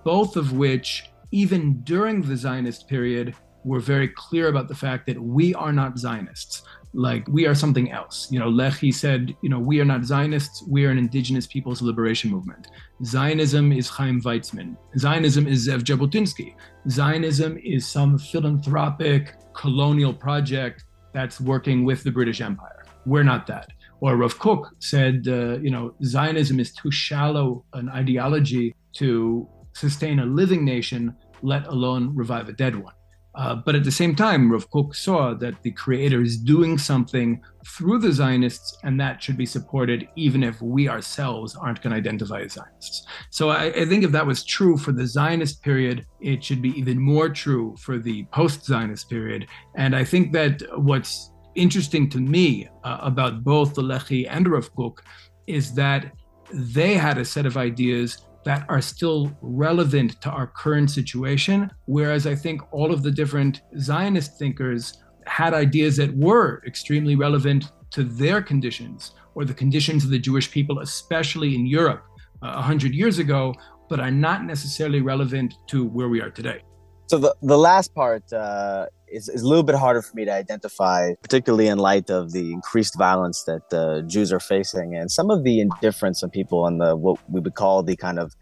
both 0.04 0.36
of 0.36 0.52
which, 0.52 1.10
even 1.32 1.80
during 1.82 2.22
the 2.22 2.36
Zionist 2.36 2.88
period, 2.88 3.34
were 3.66 3.80
very 3.80 4.08
clear 4.08 4.46
about 4.48 4.68
the 4.68 4.74
fact 4.74 5.06
that 5.06 5.20
we 5.20 5.52
are 5.54 5.72
not 5.72 5.98
Zionists. 5.98 6.62
Like 6.94 7.26
we 7.28 7.46
are 7.46 7.54
something 7.54 7.90
else. 7.90 8.28
You 8.30 8.38
know, 8.38 8.50
Lehi 8.50 8.94
said, 8.94 9.36
you 9.42 9.50
know, 9.50 9.58
we 9.58 9.80
are 9.80 9.84
not 9.84 10.04
Zionists. 10.04 10.64
We 10.66 10.86
are 10.86 10.90
an 10.90 10.98
indigenous 10.98 11.46
people's 11.46 11.82
liberation 11.82 12.30
movement. 12.30 12.68
Zionism 13.04 13.72
is 13.72 13.88
Chaim 13.88 14.22
Weizmann. 14.22 14.76
Zionism 14.96 15.46
is 15.46 15.68
Zev 15.68 15.80
Jabotinsky. 15.82 16.54
Zionism 16.88 17.58
is 17.58 17.86
some 17.86 18.18
philanthropic 18.18 19.34
colonial 19.52 20.14
project 20.14 20.84
that's 21.12 21.40
working 21.40 21.84
with 21.84 22.04
the 22.04 22.12
British 22.12 22.40
Empire. 22.40 22.84
We're 23.04 23.24
not 23.24 23.46
that. 23.48 23.68
Or 24.00 24.16
Rav 24.16 24.38
Kook 24.38 24.70
said, 24.78 25.26
uh, 25.26 25.58
you 25.58 25.70
know, 25.70 25.94
Zionism 26.04 26.60
is 26.60 26.72
too 26.72 26.90
shallow 26.90 27.64
an 27.72 27.88
ideology 27.88 28.74
to 28.98 29.48
sustain 29.72 30.20
a 30.20 30.26
living 30.26 30.64
nation, 30.64 31.14
let 31.42 31.66
alone 31.66 32.14
revive 32.14 32.48
a 32.48 32.52
dead 32.52 32.76
one. 32.76 32.95
Uh, 33.36 33.54
but 33.54 33.74
at 33.74 33.84
the 33.84 33.90
same 33.90 34.16
time, 34.16 34.50
Rav 34.50 34.70
Kook 34.70 34.94
saw 34.94 35.34
that 35.34 35.62
the 35.62 35.70
creator 35.70 36.22
is 36.22 36.38
doing 36.38 36.78
something 36.78 37.42
through 37.66 37.98
the 37.98 38.10
Zionists, 38.10 38.78
and 38.82 38.98
that 38.98 39.22
should 39.22 39.36
be 39.36 39.44
supported 39.44 40.08
even 40.16 40.42
if 40.42 40.62
we 40.62 40.88
ourselves 40.88 41.54
aren't 41.54 41.82
going 41.82 41.90
to 41.90 41.98
identify 41.98 42.40
as 42.40 42.54
Zionists. 42.54 43.06
So 43.30 43.50
I, 43.50 43.66
I, 43.66 43.84
think 43.84 44.04
if 44.04 44.12
that 44.12 44.26
was 44.26 44.42
true 44.42 44.78
for 44.78 44.92
the 44.92 45.06
Zionist 45.06 45.62
period, 45.62 46.06
it 46.20 46.42
should 46.42 46.62
be 46.62 46.70
even 46.70 46.98
more 46.98 47.28
true 47.28 47.76
for 47.78 47.98
the 47.98 48.24
post 48.32 48.64
Zionist 48.64 49.10
period. 49.10 49.46
And 49.74 49.94
I 49.94 50.04
think 50.04 50.32
that 50.32 50.62
what's 50.80 51.30
interesting 51.54 52.08
to 52.10 52.18
me 52.18 52.68
uh, 52.84 52.98
about 53.02 53.44
both 53.44 53.74
the 53.74 53.82
Lehi 53.82 54.26
and 54.30 54.48
Rav 54.48 54.74
Kook 54.74 55.02
is 55.46 55.74
that 55.74 56.12
they 56.52 56.94
had 56.94 57.18
a 57.18 57.24
set 57.24 57.44
of 57.44 57.56
ideas 57.56 58.25
that 58.46 58.64
are 58.68 58.80
still 58.80 59.36
relevant 59.42 60.22
to 60.22 60.30
our 60.30 60.46
current 60.46 60.88
situation. 60.88 61.68
Whereas 61.86 62.28
I 62.28 62.36
think 62.36 62.62
all 62.72 62.92
of 62.92 63.02
the 63.02 63.10
different 63.10 63.62
Zionist 63.80 64.38
thinkers 64.38 65.02
had 65.26 65.52
ideas 65.52 65.96
that 65.96 66.16
were 66.16 66.62
extremely 66.64 67.16
relevant 67.16 67.72
to 67.90 68.04
their 68.04 68.40
conditions 68.40 69.10
or 69.34 69.44
the 69.44 69.52
conditions 69.52 70.04
of 70.04 70.10
the 70.10 70.18
Jewish 70.20 70.48
people, 70.48 70.78
especially 70.78 71.56
in 71.56 71.66
Europe 71.66 72.04
uh, 72.40 72.46
a 72.46 72.50
uh, 72.50 72.62
hundred 72.62 72.94
years 72.94 73.18
ago, 73.18 73.52
but 73.88 73.98
are 73.98 74.12
not 74.12 74.44
necessarily 74.44 75.00
relevant 75.00 75.54
to 75.66 75.84
where 75.84 76.08
we 76.08 76.20
are 76.20 76.30
today. 76.30 76.62
So 77.06 77.18
the, 77.18 77.34
the 77.40 77.56
last 77.56 77.94
part 77.94 78.32
uh, 78.32 78.86
is, 79.08 79.28
is 79.28 79.42
a 79.42 79.48
little 79.48 79.62
bit 79.62 79.76
harder 79.76 80.02
for 80.02 80.14
me 80.16 80.24
to 80.24 80.32
identify, 80.32 81.14
particularly 81.22 81.68
in 81.68 81.78
light 81.78 82.10
of 82.10 82.32
the 82.32 82.52
increased 82.52 82.98
violence 82.98 83.44
that 83.44 83.72
uh, 83.72 84.02
Jews 84.02 84.32
are 84.32 84.40
facing 84.40 84.96
and 84.96 85.10
some 85.10 85.30
of 85.30 85.44
the 85.44 85.60
indifference 85.60 86.22
of 86.22 86.32
people 86.32 86.64
on 86.64 86.78
the 86.78 86.96
what 86.96 87.18
we 87.30 87.40
would 87.40 87.54
call 87.54 87.82
the 87.84 87.96
kind 87.96 88.18
of 88.18 88.34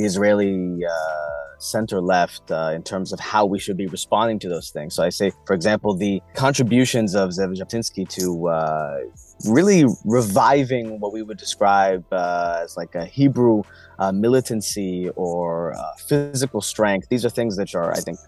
the 0.00 0.06
Israeli 0.06 0.84
uh, 0.84 0.92
center 1.58 2.00
left 2.00 2.50
uh, 2.50 2.72
in 2.74 2.82
terms 2.82 3.12
of 3.12 3.20
how 3.20 3.44
we 3.44 3.58
should 3.58 3.76
be 3.76 3.86
responding 3.86 4.38
to 4.38 4.48
those 4.48 4.70
things. 4.70 4.94
So 4.94 5.02
I 5.02 5.10
say, 5.10 5.30
for 5.46 5.54
example, 5.54 5.94
the 5.94 6.22
contributions 6.34 7.14
of 7.14 7.30
Zev 7.30 7.54
Jabotinsky 7.58 8.08
to 8.18 8.48
uh, 8.48 9.00
really 9.46 9.84
reviving 10.04 11.00
what 11.00 11.12
we 11.12 11.22
would 11.22 11.36
describe 11.36 12.04
uh, 12.12 12.60
as 12.62 12.76
like 12.76 12.94
a 12.94 13.04
Hebrew 13.04 13.62
uh, 13.98 14.12
militancy 14.12 15.10
or 15.16 15.74
uh, 15.74 15.82
physical 16.08 16.62
strength. 16.62 17.08
These 17.10 17.26
are 17.26 17.30
things 17.30 17.56
that 17.56 17.74
are, 17.74 17.92
I 17.92 18.00
think, 18.00 18.18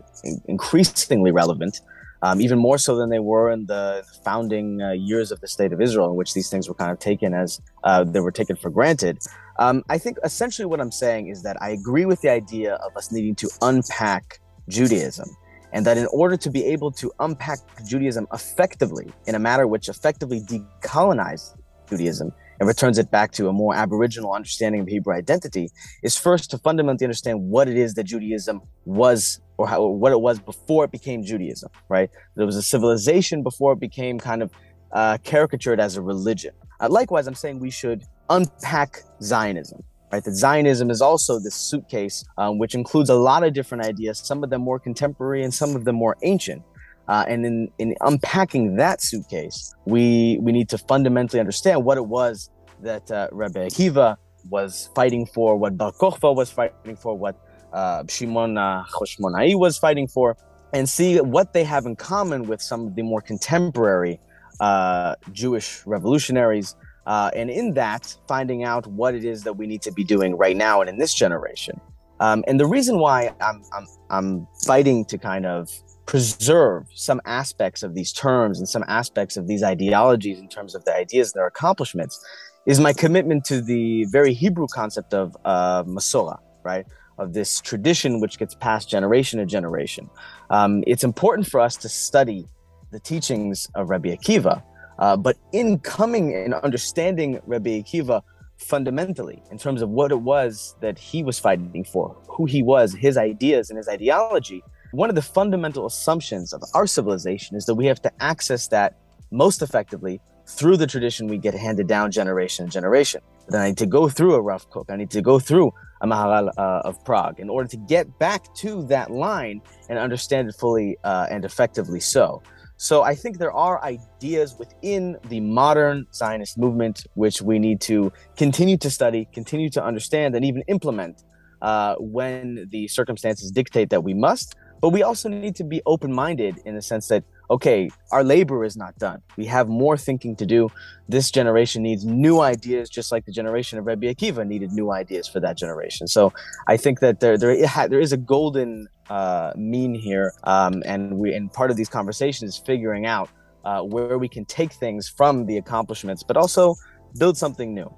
increasingly 0.46 1.32
relevant. 1.32 1.80
Um, 2.24 2.40
even 2.40 2.58
more 2.58 2.78
so 2.78 2.94
than 2.96 3.10
they 3.10 3.18
were 3.18 3.50
in 3.50 3.66
the 3.66 4.04
founding 4.24 4.80
uh, 4.80 4.92
years 4.92 5.32
of 5.32 5.40
the 5.40 5.48
state 5.48 5.72
of 5.72 5.80
Israel, 5.80 6.08
in 6.10 6.14
which 6.14 6.34
these 6.34 6.48
things 6.48 6.68
were 6.68 6.74
kind 6.74 6.92
of 6.92 7.00
taken 7.00 7.34
as 7.34 7.60
uh, 7.82 8.04
they 8.04 8.20
were 8.20 8.30
taken 8.30 8.54
for 8.54 8.70
granted. 8.70 9.18
Um, 9.58 9.82
I 9.88 9.98
think 9.98 10.18
essentially 10.24 10.66
what 10.66 10.80
I'm 10.80 10.92
saying 10.92 11.26
is 11.28 11.42
that 11.42 11.60
I 11.60 11.70
agree 11.70 12.06
with 12.06 12.20
the 12.20 12.30
idea 12.30 12.74
of 12.74 12.96
us 12.96 13.10
needing 13.10 13.34
to 13.36 13.50
unpack 13.60 14.40
Judaism, 14.68 15.28
and 15.72 15.84
that 15.84 15.98
in 15.98 16.06
order 16.12 16.36
to 16.36 16.50
be 16.50 16.64
able 16.66 16.92
to 16.92 17.10
unpack 17.18 17.58
Judaism 17.84 18.28
effectively 18.32 19.10
in 19.26 19.34
a 19.34 19.40
manner 19.40 19.66
which 19.66 19.88
effectively 19.88 20.40
decolonizes 20.40 21.56
Judaism 21.88 22.32
and 22.62 22.68
returns 22.68 22.96
it 22.96 23.10
back 23.10 23.32
to 23.32 23.48
a 23.48 23.52
more 23.52 23.74
aboriginal 23.74 24.32
understanding 24.32 24.82
of 24.82 24.86
Hebrew 24.86 25.12
identity, 25.12 25.68
is 26.04 26.16
first 26.16 26.48
to 26.52 26.58
fundamentally 26.58 27.04
understand 27.04 27.42
what 27.42 27.66
it 27.66 27.76
is 27.76 27.94
that 27.94 28.04
Judaism 28.04 28.60
was 28.84 29.40
or 29.58 29.66
how, 29.66 29.84
what 29.84 30.12
it 30.12 30.20
was 30.20 30.38
before 30.38 30.84
it 30.84 30.92
became 30.92 31.24
Judaism, 31.24 31.70
right? 31.88 32.08
There 32.36 32.46
was 32.46 32.54
a 32.54 32.62
civilization 32.62 33.42
before 33.42 33.72
it 33.72 33.80
became 33.80 34.20
kind 34.20 34.44
of 34.44 34.52
uh, 34.92 35.18
caricatured 35.24 35.80
as 35.80 35.96
a 35.96 36.02
religion. 36.02 36.54
Uh, 36.78 36.88
likewise, 36.88 37.26
I'm 37.26 37.34
saying 37.34 37.58
we 37.58 37.72
should 37.72 38.04
unpack 38.30 39.02
Zionism. 39.20 39.82
Right, 40.12 40.22
that 40.22 40.34
Zionism 40.34 40.88
is 40.90 41.00
also 41.00 41.40
this 41.40 41.54
suitcase, 41.54 42.22
um, 42.38 42.58
which 42.58 42.76
includes 42.76 43.08
a 43.08 43.14
lot 43.14 43.42
of 43.42 43.54
different 43.54 43.84
ideas, 43.86 44.18
some 44.18 44.44
of 44.44 44.50
them 44.50 44.60
more 44.60 44.78
contemporary 44.78 45.42
and 45.42 45.52
some 45.52 45.74
of 45.74 45.84
them 45.84 45.96
more 45.96 46.16
ancient. 46.22 46.62
Uh, 47.08 47.24
and 47.28 47.44
in, 47.44 47.70
in 47.78 47.94
unpacking 48.00 48.76
that 48.76 49.02
suitcase, 49.02 49.74
we 49.86 50.38
we 50.40 50.52
need 50.52 50.68
to 50.68 50.78
fundamentally 50.78 51.40
understand 51.40 51.84
what 51.84 51.98
it 51.98 52.06
was 52.06 52.50
that 52.80 53.10
uh, 53.10 53.28
Rebbe 53.32 53.66
Akiva 53.66 54.16
was 54.50 54.90
fighting 54.94 55.26
for, 55.26 55.56
what 55.56 55.76
Bar 55.76 55.92
Kokhba 55.92 56.34
was 56.34 56.50
fighting 56.50 56.96
for, 56.96 57.16
what 57.16 57.36
uh, 57.72 58.04
Shimon 58.08 58.58
uh, 58.58 58.84
was 58.98 59.78
fighting 59.78 60.08
for, 60.08 60.36
and 60.72 60.88
see 60.88 61.20
what 61.20 61.52
they 61.52 61.64
have 61.64 61.86
in 61.86 61.96
common 61.96 62.44
with 62.44 62.60
some 62.60 62.86
of 62.86 62.94
the 62.94 63.02
more 63.02 63.20
contemporary 63.20 64.20
uh, 64.60 65.14
Jewish 65.32 65.84
revolutionaries. 65.86 66.74
Uh, 67.06 67.30
and 67.34 67.50
in 67.50 67.74
that, 67.74 68.16
finding 68.28 68.62
out 68.62 68.86
what 68.86 69.14
it 69.14 69.24
is 69.24 69.42
that 69.42 69.54
we 69.54 69.66
need 69.66 69.82
to 69.82 69.92
be 69.92 70.04
doing 70.04 70.36
right 70.36 70.56
now 70.56 70.80
and 70.80 70.88
in 70.88 70.98
this 70.98 71.14
generation. 71.14 71.80
Um, 72.20 72.44
and 72.46 72.60
the 72.60 72.66
reason 72.66 72.98
why 72.98 73.34
I'm, 73.40 73.64
I'm, 73.72 73.86
I'm 74.10 74.46
fighting 74.64 75.04
to 75.06 75.18
kind 75.18 75.44
of 75.44 75.68
preserve 76.06 76.86
some 76.94 77.20
aspects 77.24 77.82
of 77.82 77.94
these 77.94 78.12
terms 78.12 78.58
and 78.58 78.68
some 78.68 78.84
aspects 78.88 79.36
of 79.36 79.46
these 79.46 79.62
ideologies 79.62 80.38
in 80.38 80.48
terms 80.48 80.74
of 80.74 80.84
the 80.84 80.94
ideas 80.94 81.32
and 81.32 81.40
their 81.40 81.46
accomplishments 81.46 82.24
is 82.66 82.80
my 82.80 82.92
commitment 82.92 83.44
to 83.44 83.60
the 83.60 84.04
very 84.04 84.32
Hebrew 84.32 84.66
concept 84.68 85.14
of 85.14 85.36
uh, 85.44 85.82
Masorah, 85.84 86.38
right? 86.62 86.86
Of 87.18 87.32
this 87.32 87.60
tradition 87.60 88.20
which 88.20 88.38
gets 88.38 88.54
passed 88.54 88.88
generation 88.88 89.38
to 89.40 89.46
generation. 89.46 90.08
Um, 90.50 90.84
it's 90.86 91.04
important 91.04 91.48
for 91.48 91.60
us 91.60 91.76
to 91.78 91.88
study 91.88 92.46
the 92.90 93.00
teachings 93.00 93.68
of 93.74 93.90
Rabbi 93.90 94.14
Akiva, 94.14 94.62
uh, 94.98 95.16
but 95.16 95.36
in 95.52 95.78
coming 95.80 96.34
and 96.34 96.54
understanding 96.54 97.40
Rabbi 97.46 97.80
Akiva 97.80 98.22
fundamentally 98.58 99.42
in 99.50 99.58
terms 99.58 99.82
of 99.82 99.88
what 99.90 100.12
it 100.12 100.20
was 100.20 100.76
that 100.80 100.98
he 100.98 101.22
was 101.22 101.38
fighting 101.38 101.84
for, 101.84 102.16
who 102.28 102.44
he 102.44 102.62
was, 102.62 102.92
his 102.94 103.16
ideas 103.16 103.70
and 103.70 103.76
his 103.76 103.88
ideology, 103.88 104.62
one 104.92 105.08
of 105.08 105.14
the 105.14 105.22
fundamental 105.22 105.86
assumptions 105.86 106.52
of 106.52 106.62
our 106.74 106.86
civilization 106.86 107.56
is 107.56 107.64
that 107.66 107.74
we 107.74 107.86
have 107.86 108.00
to 108.02 108.12
access 108.20 108.68
that 108.68 108.98
most 109.30 109.62
effectively 109.62 110.20
through 110.46 110.76
the 110.76 110.86
tradition 110.86 111.28
we 111.28 111.38
get 111.38 111.54
handed 111.54 111.86
down 111.86 112.10
generation 112.10 112.66
to 112.66 112.72
generation. 112.72 113.22
Then 113.48 113.62
I 113.62 113.68
need 113.68 113.78
to 113.78 113.86
go 113.86 114.08
through 114.08 114.34
a 114.34 114.40
Rav 114.40 114.68
Kook. 114.70 114.90
I 114.90 114.96
need 114.96 115.10
to 115.10 115.22
go 115.22 115.38
through 115.38 115.72
a 116.02 116.06
Maharal 116.06 116.50
uh, 116.58 116.82
of 116.84 117.02
Prague 117.04 117.40
in 117.40 117.48
order 117.48 117.68
to 117.68 117.76
get 117.76 118.18
back 118.18 118.54
to 118.56 118.82
that 118.86 119.10
line 119.10 119.62
and 119.88 119.98
understand 119.98 120.48
it 120.48 120.54
fully 120.54 120.98
uh, 121.04 121.26
and 121.30 121.44
effectively 121.44 122.00
so. 122.00 122.42
So 122.76 123.02
I 123.02 123.14
think 123.14 123.38
there 123.38 123.52
are 123.52 123.82
ideas 123.84 124.56
within 124.58 125.16
the 125.28 125.40
modern 125.40 126.06
Zionist 126.12 126.58
movement 126.58 127.06
which 127.14 127.40
we 127.40 127.58
need 127.58 127.80
to 127.82 128.12
continue 128.36 128.76
to 128.78 128.90
study, 128.90 129.28
continue 129.32 129.70
to 129.70 129.82
understand, 129.82 130.34
and 130.34 130.44
even 130.44 130.62
implement 130.66 131.22
uh, 131.62 131.94
when 131.98 132.66
the 132.70 132.88
circumstances 132.88 133.50
dictate 133.50 133.90
that 133.90 134.02
we 134.02 134.14
must. 134.14 134.56
But 134.82 134.90
we 134.90 135.02
also 135.02 135.28
need 135.28 135.54
to 135.56 135.64
be 135.64 135.80
open 135.86 136.12
minded 136.12 136.58
in 136.66 136.74
the 136.74 136.82
sense 136.82 137.06
that 137.08 137.24
okay, 137.50 137.90
our 138.10 138.24
labor 138.24 138.64
is 138.64 138.76
not 138.76 138.98
done. 138.98 139.22
We 139.36 139.44
have 139.46 139.68
more 139.68 139.96
thinking 139.96 140.34
to 140.36 140.46
do. 140.46 140.70
This 141.08 141.30
generation 141.30 141.82
needs 141.82 142.04
new 142.04 142.40
ideas, 142.40 142.88
just 142.88 143.12
like 143.12 143.26
the 143.26 143.32
generation 143.32 143.78
of 143.78 143.86
Rebbe 143.86 144.06
Akiva 144.06 144.46
needed 144.46 144.72
new 144.72 144.90
ideas 144.90 145.28
for 145.28 145.38
that 145.40 145.56
generation. 145.58 146.08
So 146.08 146.32
I 146.66 146.76
think 146.76 147.00
that 147.00 147.20
there 147.20 147.38
there, 147.38 147.54
there 147.88 148.00
is 148.00 148.12
a 148.12 148.16
golden 148.16 148.88
uh, 149.08 149.52
mean 149.56 149.94
here, 149.94 150.32
um, 150.44 150.82
and 150.84 151.18
we 151.18 151.32
and 151.34 151.52
part 151.52 151.70
of 151.70 151.76
these 151.76 151.88
conversations 151.88 152.54
is 152.54 152.58
figuring 152.58 153.06
out 153.06 153.28
uh, 153.64 153.82
where 153.82 154.18
we 154.18 154.28
can 154.28 154.44
take 154.44 154.72
things 154.72 155.08
from 155.08 155.46
the 155.46 155.58
accomplishments, 155.58 156.22
but 156.22 156.36
also 156.36 156.74
build 157.18 157.36
something 157.36 157.74
new. 157.74 157.94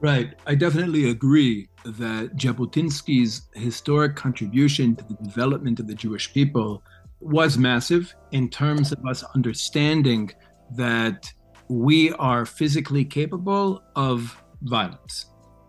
Right. 0.00 0.34
I 0.46 0.54
definitely 0.54 1.10
agree 1.10 1.68
that 1.84 2.36
Jabotinsky's 2.36 3.48
historic 3.54 4.14
contribution 4.14 4.94
to 4.94 5.04
the 5.04 5.14
development 5.14 5.80
of 5.80 5.88
the 5.88 5.94
Jewish 5.94 6.32
people 6.32 6.82
was 7.20 7.58
massive 7.58 8.14
in 8.30 8.48
terms 8.48 8.92
of 8.92 9.04
us 9.04 9.24
understanding 9.34 10.30
that 10.76 11.32
we 11.68 12.12
are 12.12 12.46
physically 12.46 13.04
capable 13.04 13.82
of 13.96 14.40
violence, 14.62 15.26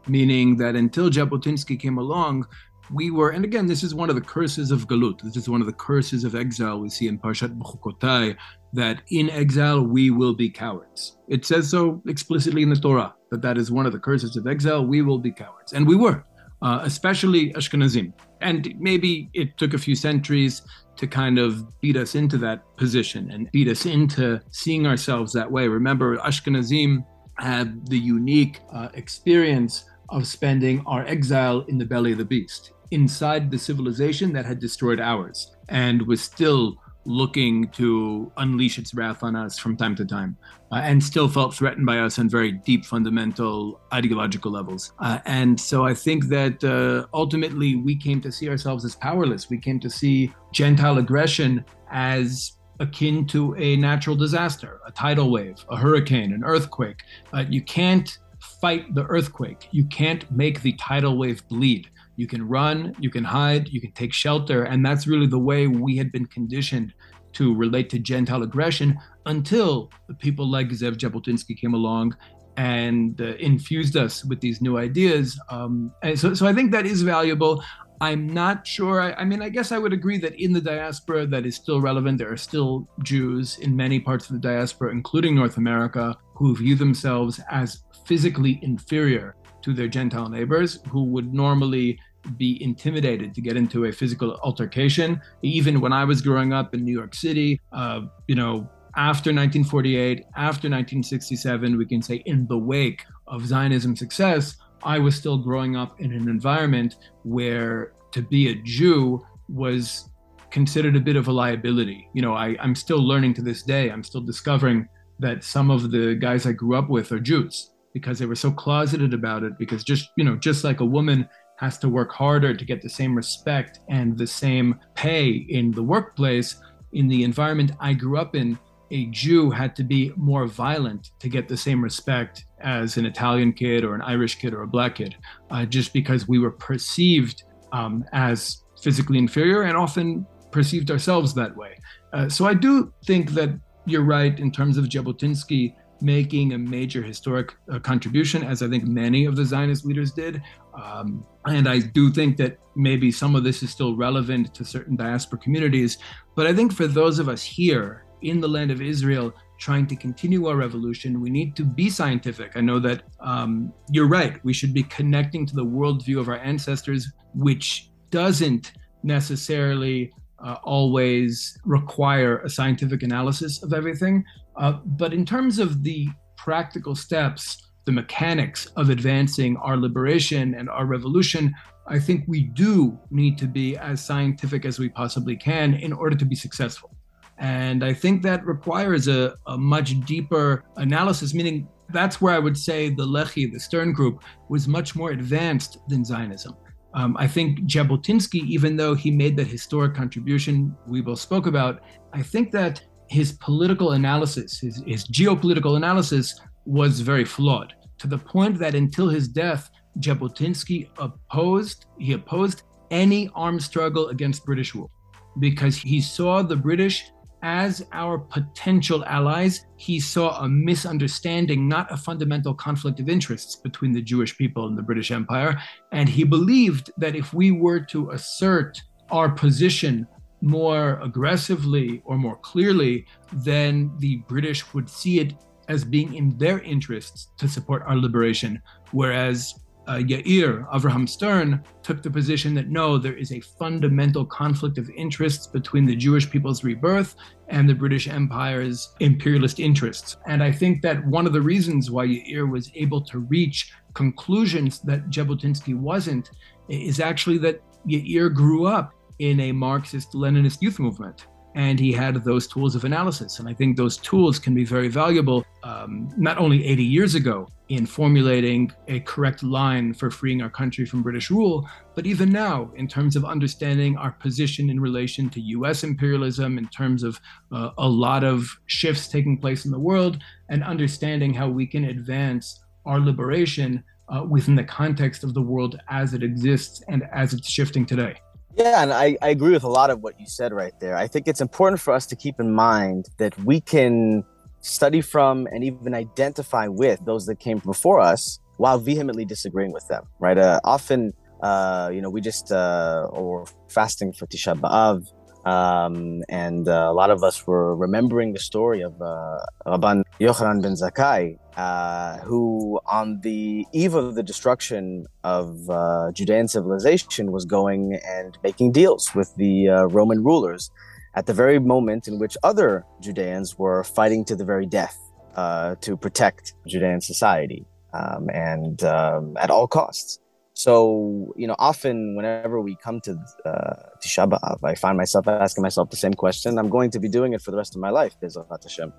meaning 0.07 0.55
that 0.57 0.75
until 0.75 1.09
Jabotinsky 1.09 1.79
came 1.79 1.97
along, 1.97 2.45
we 2.91 3.09
were, 3.09 3.31
and 3.31 3.43
again, 3.43 3.65
this 3.65 3.83
is 3.83 3.95
one 3.95 4.09
of 4.09 4.15
the 4.15 4.21
curses 4.21 4.69
of 4.69 4.87
Galut. 4.87 5.21
This 5.21 5.37
is 5.37 5.49
one 5.49 5.61
of 5.61 5.67
the 5.67 5.73
curses 5.73 6.23
of 6.23 6.35
exile 6.35 6.79
we 6.79 6.89
see 6.89 7.07
in 7.07 7.19
Parshat 7.19 7.57
Bechukotai, 7.57 8.35
that 8.73 9.01
in 9.09 9.29
exile 9.31 9.81
we 9.81 10.11
will 10.11 10.35
be 10.35 10.49
cowards. 10.49 11.17
It 11.27 11.45
says 11.45 11.69
so 11.69 12.01
explicitly 12.07 12.61
in 12.61 12.69
the 12.69 12.75
Torah 12.75 13.15
that 13.31 13.41
that 13.41 13.57
is 13.57 13.71
one 13.71 13.85
of 13.85 13.93
the 13.93 13.99
curses 13.99 14.35
of 14.35 14.47
exile. 14.47 14.85
We 14.85 15.01
will 15.01 15.19
be 15.19 15.31
cowards, 15.31 15.73
and 15.73 15.87
we 15.87 15.95
were, 15.95 16.23
uh, 16.61 16.79
especially 16.83 17.53
Ashkenazim. 17.53 18.13
And 18.41 18.73
maybe 18.79 19.29
it 19.33 19.57
took 19.57 19.73
a 19.73 19.77
few 19.77 19.95
centuries 19.95 20.61
to 20.95 21.07
kind 21.07 21.39
of 21.39 21.79
beat 21.79 21.95
us 21.95 22.15
into 22.15 22.37
that 22.39 22.63
position 22.77 23.31
and 23.31 23.49
beat 23.51 23.67
us 23.67 23.85
into 23.85 24.41
seeing 24.51 24.85
ourselves 24.85 25.31
that 25.33 25.49
way. 25.49 25.67
Remember, 25.67 26.17
Ashkenazim 26.17 27.05
had 27.35 27.87
the 27.87 27.97
unique 27.97 28.59
uh, 28.73 28.89
experience 28.93 29.85
of 30.09 30.27
spending 30.27 30.83
our 30.85 31.05
exile 31.05 31.61
in 31.67 31.77
the 31.77 31.85
belly 31.85 32.11
of 32.11 32.17
the 32.17 32.25
beast, 32.25 32.71
inside 32.91 33.49
the 33.49 33.57
civilization 33.57 34.33
that 34.33 34.45
had 34.45 34.59
destroyed 34.59 34.99
ours, 34.99 35.55
and 35.69 36.01
was 36.01 36.21
still 36.21 36.81
looking 37.09 37.67
to 37.69 38.31
unleash 38.37 38.77
its 38.77 38.93
wrath 38.93 39.23
on 39.23 39.35
us 39.35 39.57
from 39.57 39.75
time 39.75 39.95
to 39.95 40.05
time, 40.05 40.37
uh, 40.71 40.75
and 40.75 41.03
still 41.03 41.27
felt 41.27 41.55
threatened 41.55 41.85
by 41.85 41.97
us 41.97 42.19
on 42.19 42.29
very 42.29 42.51
deep, 42.51 42.85
fundamental 42.85 43.81
ideological 43.91 44.51
levels. 44.51 44.93
Uh, 44.99 45.17
and 45.25 45.59
so 45.59 45.83
I 45.83 45.95
think 45.95 46.25
that 46.25 46.63
uh, 46.63 47.07
ultimately 47.11 47.75
we 47.75 47.95
came 47.95 48.21
to 48.21 48.31
see 48.31 48.47
ourselves 48.47 48.85
as 48.85 48.95
powerless. 48.95 49.49
We 49.49 49.57
came 49.57 49.79
to 49.79 49.89
see 49.89 50.31
Gentile 50.53 50.99
aggression 50.99 51.65
as 51.89 52.53
akin 52.79 53.25
to 53.25 53.55
a 53.57 53.75
natural 53.75 54.15
disaster, 54.15 54.79
a 54.85 54.91
tidal 54.91 55.31
wave, 55.31 55.57
a 55.69 55.75
hurricane, 55.75 56.31
an 56.31 56.43
earthquake. 56.43 57.01
Uh, 57.33 57.43
you 57.49 57.63
can't 57.63 58.19
fight 58.61 58.93
the 58.93 59.05
earthquake. 59.05 59.67
You 59.71 59.85
can't 59.85 60.29
make 60.31 60.61
the 60.61 60.73
tidal 60.73 61.17
wave 61.17 61.45
bleed. 61.49 61.89
You 62.19 62.27
can 62.27 62.45
run, 62.45 62.93
you 62.99 63.09
can 63.09 63.23
hide, 63.23 63.69
you 63.69 63.79
can 63.79 63.93
take 63.93 64.11
shelter. 64.11 64.63
And 64.63 64.85
that's 64.85 65.07
really 65.07 65.25
the 65.25 65.39
way 65.39 65.67
we 65.67 65.95
had 65.95 66.11
been 66.11 66.25
conditioned 66.25 66.93
to 67.31 67.55
relate 67.55 67.89
to 67.91 67.99
Gentile 67.99 68.43
aggression 68.43 68.99
until 69.25 69.89
people 70.17 70.45
like 70.45 70.67
Zev 70.67 70.97
Jabotinsky 70.97 71.57
came 71.57 71.73
along 71.73 72.17
and 72.57 73.21
uh, 73.21 73.35
infused 73.35 73.95
us 73.95 74.25
with 74.25 74.41
these 74.41 74.59
new 74.59 74.77
ideas. 74.77 75.39
Um, 75.49 75.93
and 76.03 76.19
so, 76.19 76.33
so 76.33 76.45
I 76.45 76.51
think 76.51 76.73
that 76.73 76.85
is 76.85 77.03
valuable. 77.03 77.63
I'm 78.01 78.27
not 78.27 78.67
sure. 78.67 78.99
I, 78.99 79.13
I, 79.13 79.23
mean, 79.23 79.41
I 79.41 79.47
guess 79.47 79.71
I 79.71 79.77
would 79.77 79.93
agree 79.93 80.17
that 80.17 80.37
in 80.41 80.51
the 80.51 80.59
diaspora, 80.59 81.25
that 81.27 81.45
is 81.45 81.55
still 81.55 81.79
relevant. 81.79 82.17
There 82.17 82.33
are 82.33 82.43
still 82.51 82.89
Jews 83.01 83.59
in 83.59 83.73
many 83.77 83.97
parts 83.97 84.29
of 84.29 84.33
the 84.33 84.45
diaspora, 84.45 84.91
including 84.91 85.35
North 85.35 85.55
America, 85.55 86.17
who 86.35 86.53
view 86.53 86.75
themselves 86.75 87.39
as 87.49 87.83
physically 88.05 88.59
inferior 88.61 89.35
to 89.61 89.73
their 89.73 89.87
Gentile 89.87 90.29
neighbors, 90.29 90.79
who 90.89 91.03
would 91.05 91.33
normally 91.33 91.99
be 92.37 92.61
intimidated 92.61 93.33
to 93.33 93.41
get 93.41 93.55
into 93.55 93.85
a 93.85 93.91
physical 93.91 94.39
altercation. 94.43 95.21
Even 95.41 95.81
when 95.81 95.93
I 95.93 96.03
was 96.03 96.21
growing 96.21 96.53
up 96.53 96.73
in 96.73 96.83
New 96.83 96.93
York 96.93 97.15
City, 97.15 97.61
uh, 97.71 98.01
you 98.27 98.35
know, 98.35 98.69
after 98.95 99.29
1948, 99.29 100.25
after 100.35 100.67
1967, 100.67 101.77
we 101.77 101.85
can 101.85 102.01
say 102.01 102.21
in 102.25 102.47
the 102.47 102.57
wake 102.57 103.03
of 103.27 103.45
Zionism 103.45 103.95
success, 103.95 104.57
I 104.83 104.99
was 104.99 105.15
still 105.15 105.37
growing 105.37 105.75
up 105.75 105.99
in 106.01 106.11
an 106.11 106.27
environment 106.27 106.97
where 107.23 107.93
to 108.11 108.21
be 108.21 108.49
a 108.49 108.55
Jew 108.55 109.25
was 109.47 110.09
considered 110.51 110.95
a 110.95 110.99
bit 110.99 111.15
of 111.15 111.27
a 111.27 111.31
liability. 111.31 112.09
You 112.13 112.21
know, 112.21 112.33
I, 112.33 112.55
I'm 112.59 112.75
still 112.75 113.05
learning 113.05 113.35
to 113.35 113.41
this 113.41 113.61
day, 113.61 113.91
I'm 113.91 114.03
still 114.03 114.21
discovering 114.21 114.87
that 115.19 115.43
some 115.43 115.69
of 115.69 115.91
the 115.91 116.15
guys 116.15 116.45
I 116.45 116.53
grew 116.53 116.75
up 116.75 116.89
with 116.89 117.11
are 117.11 117.19
Jews 117.19 117.71
because 117.93 118.19
they 118.19 118.25
were 118.25 118.35
so 118.35 118.51
closeted 118.51 119.13
about 119.13 119.43
it 119.43 119.57
because 119.57 119.83
just 119.83 120.09
you 120.15 120.23
know 120.23 120.35
just 120.35 120.63
like 120.63 120.79
a 120.79 120.85
woman 120.85 121.27
has 121.59 121.77
to 121.77 121.89
work 121.89 122.11
harder 122.11 122.53
to 122.53 122.65
get 122.65 122.81
the 122.81 122.89
same 122.89 123.13
respect 123.13 123.79
and 123.89 124.17
the 124.17 124.25
same 124.25 124.79
pay 124.95 125.45
in 125.49 125.71
the 125.71 125.83
workplace. 125.83 126.55
In 126.93 127.07
the 127.09 127.23
environment 127.23 127.73
I 127.81 127.93
grew 127.93 128.17
up 128.17 128.33
in, 128.33 128.57
a 128.91 129.05
Jew 129.07 129.51
had 129.51 129.75
to 129.75 129.83
be 129.83 130.13
more 130.15 130.47
violent 130.47 131.11
to 131.19 131.27
get 131.27 131.49
the 131.49 131.57
same 131.57 131.83
respect 131.83 132.45
as 132.59 132.97
an 132.97 133.05
Italian 133.05 133.51
kid 133.51 133.83
or 133.83 133.93
an 133.93 134.01
Irish 134.01 134.35
kid 134.35 134.53
or 134.53 134.61
a 134.61 134.67
black 134.67 134.95
kid, 134.95 135.15
uh, 135.51 135.65
just 135.65 135.91
because 135.91 136.29
we 136.29 136.39
were 136.39 136.51
perceived 136.51 137.43
um, 137.73 138.05
as 138.13 138.63
physically 138.81 139.17
inferior 139.17 139.63
and 139.63 139.75
often 139.77 140.25
perceived 140.51 140.89
ourselves 140.89 141.33
that 141.33 141.55
way. 141.55 141.77
Uh, 142.13 142.29
so 142.29 142.47
I 142.47 142.53
do 142.53 142.91
think 143.05 143.31
that 143.31 143.49
you're 143.85 144.03
right 144.03 144.39
in 144.39 144.49
terms 144.49 144.77
of 144.77 144.85
Jabotinsky 144.85 145.75
making 146.01 146.53
a 146.53 146.57
major 146.57 147.01
historic 147.01 147.53
uh, 147.71 147.79
contribution, 147.79 148.43
as 148.43 148.63
I 148.63 148.69
think 148.69 148.85
many 148.85 149.25
of 149.25 149.35
the 149.35 149.45
Zionist 149.45 149.85
leaders 149.85 150.11
did. 150.11 150.41
Um, 150.81 151.25
and 151.45 151.67
I 151.67 151.79
do 151.79 152.11
think 152.11 152.37
that 152.37 152.57
maybe 152.75 153.11
some 153.11 153.35
of 153.35 153.43
this 153.43 153.63
is 153.63 153.69
still 153.69 153.95
relevant 153.95 154.53
to 154.55 154.63
certain 154.63 154.95
diaspora 154.95 155.39
communities. 155.39 155.97
But 156.35 156.47
I 156.47 156.53
think 156.53 156.73
for 156.73 156.87
those 156.87 157.19
of 157.19 157.27
us 157.27 157.43
here 157.43 158.05
in 158.21 158.39
the 158.39 158.47
land 158.47 158.71
of 158.71 158.81
Israel, 158.81 159.33
trying 159.57 159.87
to 159.87 159.95
continue 159.95 160.47
our 160.47 160.55
revolution, 160.55 161.19
we 161.19 161.29
need 161.29 161.55
to 161.57 161.63
be 161.63 161.89
scientific. 161.89 162.53
I 162.55 162.61
know 162.61 162.79
that 162.79 163.03
um, 163.19 163.73
you're 163.91 164.07
right. 164.07 164.43
We 164.45 164.53
should 164.53 164.73
be 164.73 164.83
connecting 164.83 165.45
to 165.47 165.55
the 165.55 165.65
worldview 165.65 166.19
of 166.19 166.29
our 166.29 166.37
ancestors, 166.37 167.11
which 167.33 167.89
doesn't 168.09 168.71
necessarily 169.03 170.13
uh, 170.43 170.57
always 170.63 171.57
require 171.65 172.39
a 172.39 172.49
scientific 172.49 173.03
analysis 173.03 173.61
of 173.63 173.73
everything. 173.73 174.23
Uh, 174.55 174.73
but 174.85 175.13
in 175.13 175.25
terms 175.25 175.59
of 175.59 175.83
the 175.83 176.07
practical 176.37 176.95
steps, 176.95 177.68
the 177.89 177.93
mechanics 177.93 178.67
of 178.75 178.91
advancing 178.91 179.57
our 179.57 179.75
liberation 179.75 180.53
and 180.53 180.69
our 180.69 180.85
revolution, 180.85 181.51
I 181.87 181.97
think 181.97 182.23
we 182.27 182.41
do 182.43 182.99
need 183.09 183.35
to 183.39 183.47
be 183.47 183.75
as 183.77 184.05
scientific 184.05 184.63
as 184.63 184.77
we 184.77 184.89
possibly 184.89 185.35
can 185.35 185.73
in 185.73 185.91
order 185.91 186.15
to 186.15 186.23
be 186.23 186.35
successful. 186.35 186.95
And 187.39 187.83
I 187.83 187.93
think 187.95 188.21
that 188.21 188.45
requires 188.45 189.07
a, 189.07 189.33
a 189.47 189.57
much 189.57 189.99
deeper 190.01 190.63
analysis, 190.77 191.33
meaning 191.33 191.67
that's 191.91 192.21
where 192.21 192.35
I 192.35 192.37
would 192.37 192.55
say 192.55 192.89
the 192.89 193.07
Lehi, 193.07 193.51
the 193.51 193.59
Stern 193.59 193.91
group, 193.91 194.21
was 194.49 194.67
much 194.67 194.95
more 194.95 195.09
advanced 195.09 195.79
than 195.87 196.05
Zionism. 196.05 196.53
Um, 196.93 197.17
I 197.17 197.27
think 197.27 197.61
Jabotinsky, 197.61 198.43
even 198.55 198.77
though 198.77 198.93
he 198.93 199.09
made 199.09 199.35
that 199.37 199.47
historic 199.47 199.95
contribution 199.95 200.77
we 200.85 201.01
both 201.01 201.21
spoke 201.21 201.47
about, 201.47 201.81
I 202.13 202.21
think 202.21 202.51
that 202.51 202.83
his 203.07 203.31
political 203.31 203.93
analysis, 203.93 204.59
his, 204.59 204.83
his 204.85 205.07
geopolitical 205.07 205.75
analysis, 205.75 206.39
was 206.65 206.99
very 206.99 207.25
flawed 207.25 207.73
to 207.99 208.07
the 208.07 208.17
point 208.17 208.57
that 208.59 208.75
until 208.75 209.09
his 209.09 209.27
death, 209.27 209.69
Jabotinsky 209.99 210.89
opposed 210.97 211.85
he 211.97 212.13
opposed 212.13 212.63
any 212.91 213.29
armed 213.35 213.61
struggle 213.61 214.07
against 214.09 214.45
British 214.45 214.73
rule 214.73 214.91
because 215.39 215.77
he 215.77 216.01
saw 216.01 216.41
the 216.41 216.55
British 216.55 217.03
as 217.41 217.85
our 217.93 218.17
potential 218.17 219.05
allies, 219.05 219.65
he 219.77 219.99
saw 219.99 220.41
a 220.41 220.49
misunderstanding, 220.49 221.67
not 221.67 221.91
a 221.91 221.97
fundamental 221.97 222.53
conflict 222.53 222.99
of 222.99 223.09
interests 223.09 223.55
between 223.55 223.93
the 223.93 224.01
Jewish 224.01 224.37
people 224.37 224.67
and 224.67 224.77
the 224.77 224.81
British 224.81 225.11
Empire. 225.11 225.57
And 225.91 226.09
he 226.09 226.23
believed 226.23 226.91
that 226.97 227.15
if 227.15 227.33
we 227.33 227.51
were 227.51 227.79
to 227.81 228.11
assert 228.11 228.81
our 229.09 229.29
position 229.29 230.05
more 230.41 230.99
aggressively 231.01 232.01
or 232.05 232.17
more 232.17 232.37
clearly, 232.37 233.05
then 233.31 233.91
the 233.99 234.17
British 234.27 234.73
would 234.73 234.89
see 234.89 235.19
it 235.19 235.33
as 235.69 235.85
being 235.85 236.15
in 236.15 236.37
their 236.37 236.59
interests 236.59 237.29
to 237.37 237.47
support 237.47 237.83
our 237.85 237.95
liberation. 237.95 238.61
Whereas 238.91 239.55
uh, 239.87 239.93
Yair, 239.93 240.69
Avraham 240.71 241.07
Stern, 241.07 241.63
took 241.81 242.03
the 242.03 242.11
position 242.11 242.53
that 242.53 242.69
no, 242.69 242.97
there 242.97 243.15
is 243.15 243.31
a 243.31 243.39
fundamental 243.39 244.25
conflict 244.25 244.77
of 244.77 244.89
interests 244.91 245.47
between 245.47 245.85
the 245.85 245.95
Jewish 245.95 246.29
people's 246.29 246.63
rebirth 246.63 247.15
and 247.47 247.67
the 247.67 247.73
British 247.73 248.07
Empire's 248.07 248.93
imperialist 248.99 249.59
interests. 249.59 250.17
And 250.27 250.43
I 250.43 250.51
think 250.51 250.81
that 250.83 251.05
one 251.07 251.25
of 251.25 251.33
the 251.33 251.41
reasons 251.41 251.89
why 251.89 252.05
Yair 252.07 252.49
was 252.49 252.71
able 252.75 253.01
to 253.01 253.19
reach 253.19 253.71
conclusions 253.93 254.79
that 254.81 255.09
Jabotinsky 255.09 255.75
wasn't 255.75 256.29
is 256.67 256.99
actually 256.99 257.39
that 257.39 257.61
Yair 257.87 258.31
grew 258.31 258.67
up 258.67 258.93
in 259.17 259.39
a 259.39 259.51
Marxist 259.51 260.13
Leninist 260.13 260.61
youth 260.61 260.79
movement 260.79 261.25
and 261.55 261.79
he 261.79 261.91
had 261.91 262.23
those 262.23 262.47
tools 262.47 262.75
of 262.75 262.83
analysis. 262.83 263.39
And 263.39 263.49
I 263.49 263.53
think 263.53 263.75
those 263.75 263.97
tools 263.97 264.39
can 264.39 264.53
be 264.53 264.63
very 264.63 264.87
valuable, 264.87 265.45
um, 265.63 266.09
not 266.17 266.37
only 266.37 266.65
80 266.65 266.83
years 266.83 267.15
ago 267.15 267.47
in 267.69 267.85
formulating 267.85 268.71
a 268.87 268.99
correct 269.01 269.43
line 269.43 269.93
for 269.93 270.09
freeing 270.09 270.41
our 270.41 270.49
country 270.49 270.85
from 270.85 271.03
British 271.03 271.29
rule, 271.29 271.67
but 271.95 272.05
even 272.05 272.29
now 272.29 272.71
in 272.75 272.87
terms 272.87 273.15
of 273.15 273.25
understanding 273.25 273.97
our 273.97 274.11
position 274.11 274.69
in 274.69 274.79
relation 274.79 275.29
to 275.29 275.41
US 275.41 275.83
imperialism, 275.83 276.57
in 276.57 276.67
terms 276.69 277.03
of 277.03 277.19
uh, 277.51 277.71
a 277.77 277.87
lot 277.87 278.23
of 278.23 278.47
shifts 278.65 279.07
taking 279.07 279.37
place 279.37 279.65
in 279.65 279.71
the 279.71 279.79
world, 279.79 280.21
and 280.49 280.63
understanding 280.63 281.33
how 281.33 281.47
we 281.47 281.67
can 281.67 281.85
advance 281.85 282.59
our 282.85 282.99
liberation 282.99 283.83
uh, 284.09 284.23
within 284.27 284.55
the 284.55 284.63
context 284.63 285.23
of 285.23 285.33
the 285.33 285.41
world 285.41 285.79
as 285.89 286.13
it 286.13 286.23
exists 286.23 286.81
and 286.87 287.03
as 287.13 287.33
it's 287.33 287.49
shifting 287.49 287.85
today. 287.85 288.15
Yeah, 288.59 288.83
and 288.83 288.91
I, 288.91 289.17
I 289.21 289.29
agree 289.29 289.53
with 289.53 289.63
a 289.63 289.69
lot 289.69 289.89
of 289.89 290.01
what 290.01 290.19
you 290.19 290.25
said 290.27 290.51
right 290.51 290.73
there. 290.81 290.97
I 290.97 291.07
think 291.07 291.29
it's 291.29 291.39
important 291.39 291.79
for 291.79 291.93
us 291.93 292.05
to 292.07 292.15
keep 292.17 292.41
in 292.41 292.51
mind 292.51 293.05
that 293.17 293.37
we 293.45 293.61
can 293.61 294.25
study 294.59 294.99
from 294.99 295.47
and 295.47 295.63
even 295.63 295.93
identify 295.93 296.67
with 296.67 296.99
those 297.05 297.25
that 297.27 297.39
came 297.39 297.59
before 297.59 298.01
us 298.01 298.37
while 298.57 298.77
vehemently 298.77 299.23
disagreeing 299.23 299.71
with 299.71 299.87
them, 299.87 300.03
right? 300.19 300.37
Uh, 300.37 300.59
often, 300.65 301.13
uh, 301.41 301.89
you 301.93 302.01
know, 302.01 302.09
we 302.09 302.19
just, 302.19 302.51
uh, 302.51 303.07
or 303.11 303.45
fasting 303.69 304.11
for 304.11 304.27
Tisha 304.27 304.59
B'Av, 304.59 305.09
um, 305.45 306.21
and 306.29 306.67
uh, 306.67 306.87
a 306.89 306.93
lot 306.93 307.09
of 307.09 307.23
us 307.23 307.47
were 307.47 307.75
remembering 307.75 308.33
the 308.33 308.39
story 308.39 308.81
of 308.81 309.01
uh, 309.01 309.39
Rabban 309.65 310.03
Yochanan 310.19 310.61
ben 310.61 310.73
Zakkai, 310.73 311.37
uh, 311.55 312.17
who, 312.19 312.79
on 312.85 313.21
the 313.21 313.65
eve 313.71 313.95
of 313.95 314.15
the 314.15 314.23
destruction 314.23 315.05
of 315.23 315.69
uh, 315.69 316.11
Judean 316.11 316.47
civilization, 316.47 317.31
was 317.31 317.45
going 317.45 317.99
and 318.05 318.37
making 318.43 318.71
deals 318.71 319.13
with 319.15 319.33
the 319.35 319.69
uh, 319.69 319.83
Roman 319.85 320.23
rulers 320.23 320.69
at 321.15 321.25
the 321.25 321.33
very 321.33 321.59
moment 321.59 322.07
in 322.07 322.19
which 322.19 322.37
other 322.43 322.85
Judeans 323.01 323.57
were 323.57 323.83
fighting 323.83 324.23
to 324.25 324.35
the 324.35 324.45
very 324.45 324.65
death 324.65 324.97
uh, 325.35 325.75
to 325.81 325.97
protect 325.97 326.53
Judean 326.67 327.01
society 327.01 327.65
um, 327.93 328.29
and 328.29 328.83
um, 328.83 329.37
at 329.37 329.49
all 329.49 329.67
costs. 329.67 330.19
So, 330.59 331.33
you 331.37 331.47
know, 331.47 331.55
often 331.57 332.17
whenever 332.17 332.59
we 332.59 332.75
come 332.75 332.99
to 333.07 333.11
uh, 333.45 333.95
Tisha 334.01 334.27
I 334.61 334.75
find 334.75 334.97
myself 334.97 335.25
asking 335.25 335.61
myself 335.61 335.89
the 335.89 335.95
same 335.95 336.13
question. 336.13 336.59
I'm 336.59 336.67
going 336.67 336.91
to 336.91 336.99
be 336.99 337.07
doing 337.07 337.31
it 337.31 337.41
for 337.41 337.51
the 337.51 337.55
rest 337.55 337.75
of 337.75 337.79
my 337.79 337.91
life, 337.91 338.17
Bezrat 338.21 338.61
Hashem. 338.61 338.91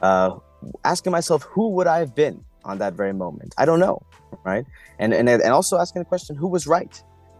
Uh, 0.00 0.38
asking 0.84 1.10
myself, 1.10 1.42
who 1.42 1.70
would 1.70 1.88
I 1.88 1.98
have 1.98 2.14
been 2.14 2.44
on 2.64 2.78
that 2.78 2.92
very 2.94 3.12
moment? 3.12 3.56
I 3.58 3.64
don't 3.64 3.80
know, 3.80 4.00
right? 4.44 4.64
And 5.00 5.12
and 5.12 5.28
and 5.28 5.52
also 5.58 5.78
asking 5.78 6.02
the 6.02 6.10
question, 6.14 6.36
who 6.36 6.46
was 6.46 6.68
right? 6.68 6.94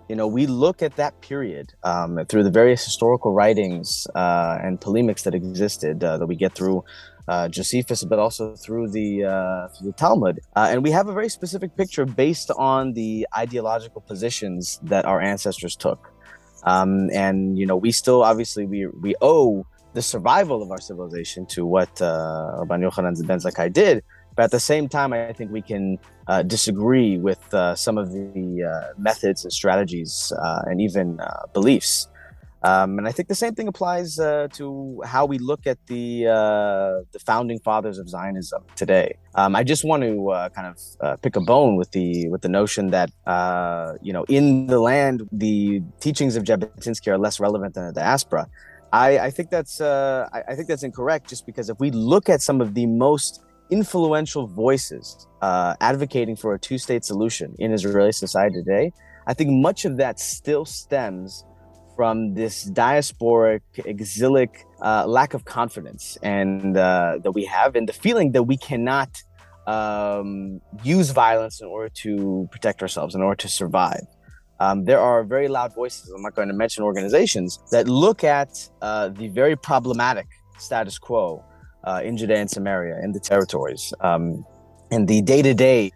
You 0.09 0.16
know, 0.16 0.26
we 0.26 0.48
look 0.48 0.83
at 0.83 0.96
that 0.96 1.20
period 1.20 1.72
um, 1.85 2.26
through 2.28 2.42
the 2.42 2.50
various 2.50 2.85
historical 2.85 3.33
writings 3.33 4.09
uh, 4.16 4.59
and 4.61 4.80
polemics 4.80 5.22
that 5.22 5.35
existed 5.37 6.02
uh, 6.02 6.18
that 6.18 6.26
we 6.26 6.35
get 6.35 6.56
through 6.56 6.83
uh, 7.28 7.48
Josephus, 7.48 8.04
but 8.04 8.18
also 8.18 8.56
through 8.56 8.88
the 8.90 9.24
uh, 9.24 9.68
through 9.68 9.88
the 9.88 9.96
Talmud, 9.96 10.40
uh, 10.56 10.68
and 10.70 10.83
we 10.83 10.90
have 10.90 11.09
a 11.09 11.12
very 11.12 11.28
specific 11.28 11.76
picture 11.76 12.04
based 12.04 12.50
on 12.52 12.92
the 12.92 13.26
ideological 13.37 14.00
positions 14.00 14.80
that 14.83 15.04
our 15.04 15.20
ancestors 15.20 15.76
took. 15.76 16.12
Um, 16.64 17.11
and 17.12 17.59
you 17.59 17.66
know, 17.66 17.76
we 17.76 17.92
still 17.92 18.22
obviously 18.22 18.66
we 18.66 18.87
we 18.87 19.14
owe 19.20 19.66
the 19.92 20.02
survival 20.02 20.62
of 20.62 20.70
our 20.70 20.80
civilization 20.80 21.46
to 21.46 21.66
what 21.66 21.90
uh, 22.00 22.62
Rabban 22.62 22.88
Yochanan 22.88 23.26
ben 23.26 23.38
Zakkai 23.38 23.72
did. 23.72 24.02
But 24.37 24.44
at 24.44 24.50
the 24.52 24.61
same 24.61 24.88
time, 24.88 25.12
I 25.12 25.33
think 25.33 25.50
we 25.50 25.61
can 25.61 25.98
uh, 26.28 26.42
disagree 26.42 27.18
with 27.18 27.42
uh, 27.52 27.74
some 27.74 27.98
of 27.98 28.12
the 28.12 28.64
uh, 28.64 28.92
methods 28.96 29.44
and 29.44 29.52
strategies 29.52 30.33
uh, 30.40 30.62
and 30.66 30.80
even 30.80 31.18
uh, 31.20 31.46
beliefs 31.52 32.09
um, 32.62 32.98
and 32.98 33.08
I 33.08 33.12
think 33.12 33.28
the 33.28 33.34
same 33.34 33.54
thing 33.54 33.68
applies 33.68 34.18
uh, 34.18 34.48
to 34.54 35.00
how 35.06 35.24
we 35.24 35.38
look 35.38 35.66
at 35.66 35.78
the 35.86 36.26
uh, 36.26 37.04
the 37.12 37.18
founding 37.24 37.58
fathers 37.60 37.98
of 37.98 38.08
Zionism 38.08 38.64
today. 38.76 39.16
Um, 39.34 39.56
I 39.56 39.64
just 39.64 39.82
want 39.82 40.02
to 40.02 40.30
uh, 40.30 40.48
kind 40.50 40.66
of 40.66 40.78
uh, 41.00 41.16
pick 41.16 41.36
a 41.36 41.40
bone 41.40 41.76
with 41.76 41.92
the 41.92 42.28
with 42.28 42.42
the 42.42 42.50
notion 42.50 42.90
that 42.90 43.10
uh, 43.26 43.94
you 44.02 44.12
know 44.12 44.24
in 44.24 44.66
the 44.66 44.78
land 44.78 45.26
the 45.32 45.80
teachings 46.00 46.36
of 46.36 46.44
Jabotinsky 46.44 47.08
are 47.08 47.18
less 47.18 47.40
relevant 47.40 47.74
than 47.74 47.86
the 47.86 47.92
diaspora. 47.92 48.46
I, 48.92 49.18
I 49.18 49.30
think 49.30 49.50
that's 49.50 49.80
uh, 49.80 50.28
I, 50.32 50.42
I, 50.48 50.54
think 50.54 50.68
that's 50.68 50.82
incorrect. 50.82 51.28
Just 51.30 51.46
because 51.46 51.70
if 51.70 51.78
we 51.80 51.90
look 51.90 52.28
at 52.28 52.42
some 52.42 52.60
of 52.60 52.74
the 52.74 52.86
most 52.86 53.42
influential 53.70 54.48
voices 54.48 55.28
advocating 55.40 56.36
for 56.36 56.52
a 56.54 56.58
two 56.58 56.76
state 56.76 57.04
solution 57.04 57.54
in 57.58 57.72
Israeli 57.72 58.12
society 58.12 58.56
today, 58.56 58.92
I 59.26 59.32
think 59.32 59.50
much 59.50 59.84
of 59.86 59.96
that 59.96 60.18
still 60.20 60.64
stems 60.64 61.44
from 62.00 62.32
this 62.32 62.70
diasporic, 62.70 63.60
exilic 63.84 64.64
uh, 64.80 65.04
lack 65.06 65.34
of 65.34 65.44
confidence 65.44 66.16
and 66.22 66.74
uh, 66.78 67.18
that 67.22 67.32
we 67.32 67.44
have, 67.44 67.76
and 67.76 67.86
the 67.86 67.92
feeling 67.92 68.32
that 68.32 68.44
we 68.44 68.56
cannot 68.56 69.10
um, 69.66 70.62
use 70.82 71.10
violence 71.10 71.60
in 71.60 71.66
order 71.66 71.90
to 71.90 72.48
protect 72.52 72.80
ourselves, 72.80 73.14
in 73.14 73.20
order 73.20 73.36
to 73.36 73.48
survive. 73.48 74.06
Um, 74.60 74.76
there 74.86 74.98
are 74.98 75.22
very 75.24 75.48
loud 75.48 75.74
voices. 75.74 76.08
I'm 76.08 76.22
not 76.22 76.34
going 76.34 76.48
to 76.48 76.54
mention 76.54 76.84
organizations 76.84 77.58
that 77.70 77.86
look 77.86 78.24
at 78.24 78.50
uh, 78.80 79.10
the 79.10 79.28
very 79.28 79.56
problematic 79.70 80.28
status 80.56 80.96
quo 80.98 81.44
uh, 81.84 82.00
in 82.02 82.16
Judea 82.16 82.38
and 82.38 82.50
Samaria, 82.50 82.96
in 83.04 83.12
the 83.12 83.20
territories, 83.20 83.92
um, 84.00 84.42
and 84.90 85.06
the 85.06 85.20
day-to-day 85.20 85.92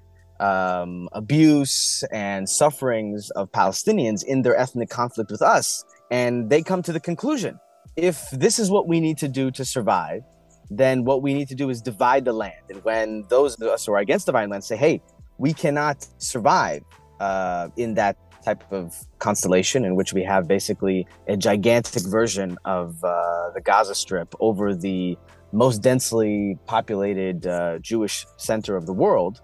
um, 0.49 1.09
abuse 1.13 2.05
and 2.13 2.49
sufferings 2.49 3.31
of 3.31 3.51
Palestinians 3.53 4.21
in 4.25 4.43
their 4.43 4.57
ethnic 4.65 4.91
conflict 5.01 5.31
with 5.31 5.43
us 5.43 5.85
and 6.11 6.51
they 6.51 6.63
come 6.63 6.83
to 6.83 6.93
the 6.93 7.01
conclusion 7.01 7.59
if 7.97 8.31
this 8.31 8.59
is 8.59 8.71
what 8.71 8.89
we 8.89 9.01
need 9.01 9.19
to 9.19 9.29
do 9.29 9.51
to 9.53 9.65
survive, 9.65 10.23
then 10.71 11.05
what 11.05 11.23
we 11.23 11.35
need 11.35 11.49
to 11.49 11.55
do 11.55 11.71
is 11.71 11.81
divide 11.81 12.25
the 12.25 12.33
land. 12.33 12.65
And 12.69 12.83
when 12.85 13.25
those 13.29 13.61
of 13.61 13.69
us 13.69 13.87
who 13.87 13.93
are 13.93 13.99
against 13.99 14.27
dividing 14.27 14.51
land 14.51 14.65
say, 14.65 14.77
hey, 14.77 15.01
we 15.39 15.53
cannot 15.53 16.07
survive 16.19 16.83
uh, 17.21 17.69
in 17.77 17.95
that 17.95 18.17
type 18.45 18.65
of 18.73 18.95
constellation 19.21 19.85
in 19.85 19.95
which 19.97 20.13
we 20.13 20.23
have 20.23 20.47
basically 20.47 21.07
a 21.29 21.37
gigantic 21.37 22.03
version 22.05 22.59
of 22.65 23.03
uh, 23.05 23.51
the 23.55 23.61
Gaza 23.61 23.95
Strip 23.95 24.35
over 24.41 24.75
the 24.75 25.17
most 25.53 25.79
densely 25.83 26.59
populated 26.67 27.47
uh, 27.47 27.79
Jewish 27.79 28.27
center 28.37 28.77
of 28.77 28.87
the 28.87 28.93
world, 28.93 29.41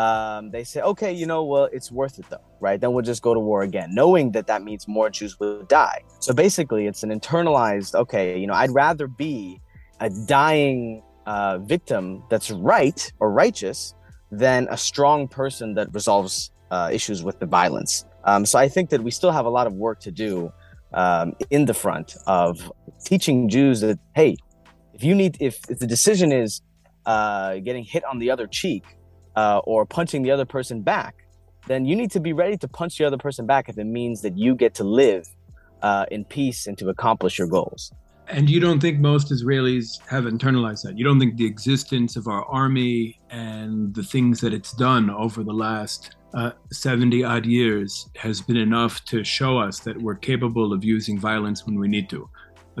um, 0.00 0.50
they 0.50 0.64
say, 0.64 0.80
okay, 0.92 1.12
you 1.12 1.26
know, 1.26 1.40
well, 1.44 1.68
it's 1.76 1.90
worth 2.00 2.18
it 2.18 2.26
though, 2.30 2.46
right? 2.66 2.78
Then 2.80 2.90
we'll 2.92 3.08
just 3.12 3.22
go 3.28 3.32
to 3.34 3.42
war 3.50 3.60
again, 3.70 3.88
knowing 3.92 4.32
that 4.32 4.46
that 4.46 4.62
means 4.62 4.88
more 4.88 5.10
Jews 5.10 5.38
will 5.40 5.62
die. 5.64 5.98
So 6.20 6.32
basically, 6.32 6.86
it's 6.86 7.02
an 7.02 7.10
internalized, 7.10 7.94
okay, 7.94 8.38
you 8.38 8.46
know, 8.46 8.54
I'd 8.62 8.74
rather 8.84 9.06
be 9.06 9.60
a 10.00 10.08
dying 10.08 11.02
uh, 11.26 11.58
victim 11.58 12.22
that's 12.30 12.50
right 12.50 13.00
or 13.20 13.30
righteous 13.44 13.94
than 14.32 14.68
a 14.70 14.76
strong 14.76 15.28
person 15.28 15.74
that 15.74 15.92
resolves 15.92 16.50
uh, 16.70 16.88
issues 16.92 17.22
with 17.22 17.38
the 17.42 17.46
violence. 17.46 17.92
Um, 18.24 18.46
so 18.46 18.58
I 18.58 18.68
think 18.68 18.90
that 18.90 19.02
we 19.02 19.10
still 19.10 19.32
have 19.32 19.46
a 19.46 19.50
lot 19.58 19.66
of 19.66 19.74
work 19.74 20.00
to 20.00 20.10
do 20.10 20.52
um, 20.94 21.34
in 21.50 21.66
the 21.66 21.74
front 21.74 22.16
of 22.26 22.72
teaching 23.04 23.48
Jews 23.48 23.80
that, 23.80 23.98
hey, 24.14 24.36
if 24.94 25.02
you 25.04 25.14
need, 25.14 25.36
if, 25.40 25.58
if 25.68 25.78
the 25.78 25.86
decision 25.86 26.32
is 26.32 26.62
uh, 27.06 27.56
getting 27.66 27.84
hit 27.84 28.04
on 28.04 28.18
the 28.18 28.30
other 28.30 28.46
cheek, 28.46 28.84
uh, 29.36 29.58
or 29.64 29.86
punching 29.86 30.22
the 30.22 30.30
other 30.30 30.44
person 30.44 30.82
back, 30.82 31.14
then 31.66 31.84
you 31.84 31.94
need 31.94 32.10
to 32.12 32.20
be 32.20 32.32
ready 32.32 32.56
to 32.56 32.68
punch 32.68 32.98
the 32.98 33.04
other 33.04 33.18
person 33.18 33.46
back 33.46 33.68
if 33.68 33.78
it 33.78 33.84
means 33.84 34.22
that 34.22 34.36
you 34.36 34.54
get 34.54 34.74
to 34.74 34.84
live 34.84 35.28
uh, 35.82 36.06
in 36.10 36.24
peace 36.24 36.66
and 36.66 36.76
to 36.78 36.88
accomplish 36.88 37.38
your 37.38 37.48
goals. 37.48 37.92
And 38.28 38.48
you 38.48 38.60
don't 38.60 38.78
think 38.78 39.00
most 39.00 39.30
Israelis 39.32 39.98
have 40.08 40.24
internalized 40.24 40.84
that? 40.84 40.96
You 40.96 41.04
don't 41.04 41.18
think 41.18 41.36
the 41.36 41.46
existence 41.46 42.16
of 42.16 42.28
our 42.28 42.44
army 42.44 43.18
and 43.30 43.92
the 43.94 44.04
things 44.04 44.40
that 44.40 44.54
it's 44.54 44.72
done 44.72 45.10
over 45.10 45.42
the 45.42 45.52
last 45.52 46.14
uh, 46.32 46.52
70 46.70 47.24
odd 47.24 47.44
years 47.44 48.08
has 48.16 48.40
been 48.40 48.56
enough 48.56 49.04
to 49.06 49.24
show 49.24 49.58
us 49.58 49.80
that 49.80 50.00
we're 50.00 50.14
capable 50.14 50.72
of 50.72 50.84
using 50.84 51.18
violence 51.18 51.66
when 51.66 51.78
we 51.78 51.88
need 51.88 52.08
to? 52.10 52.28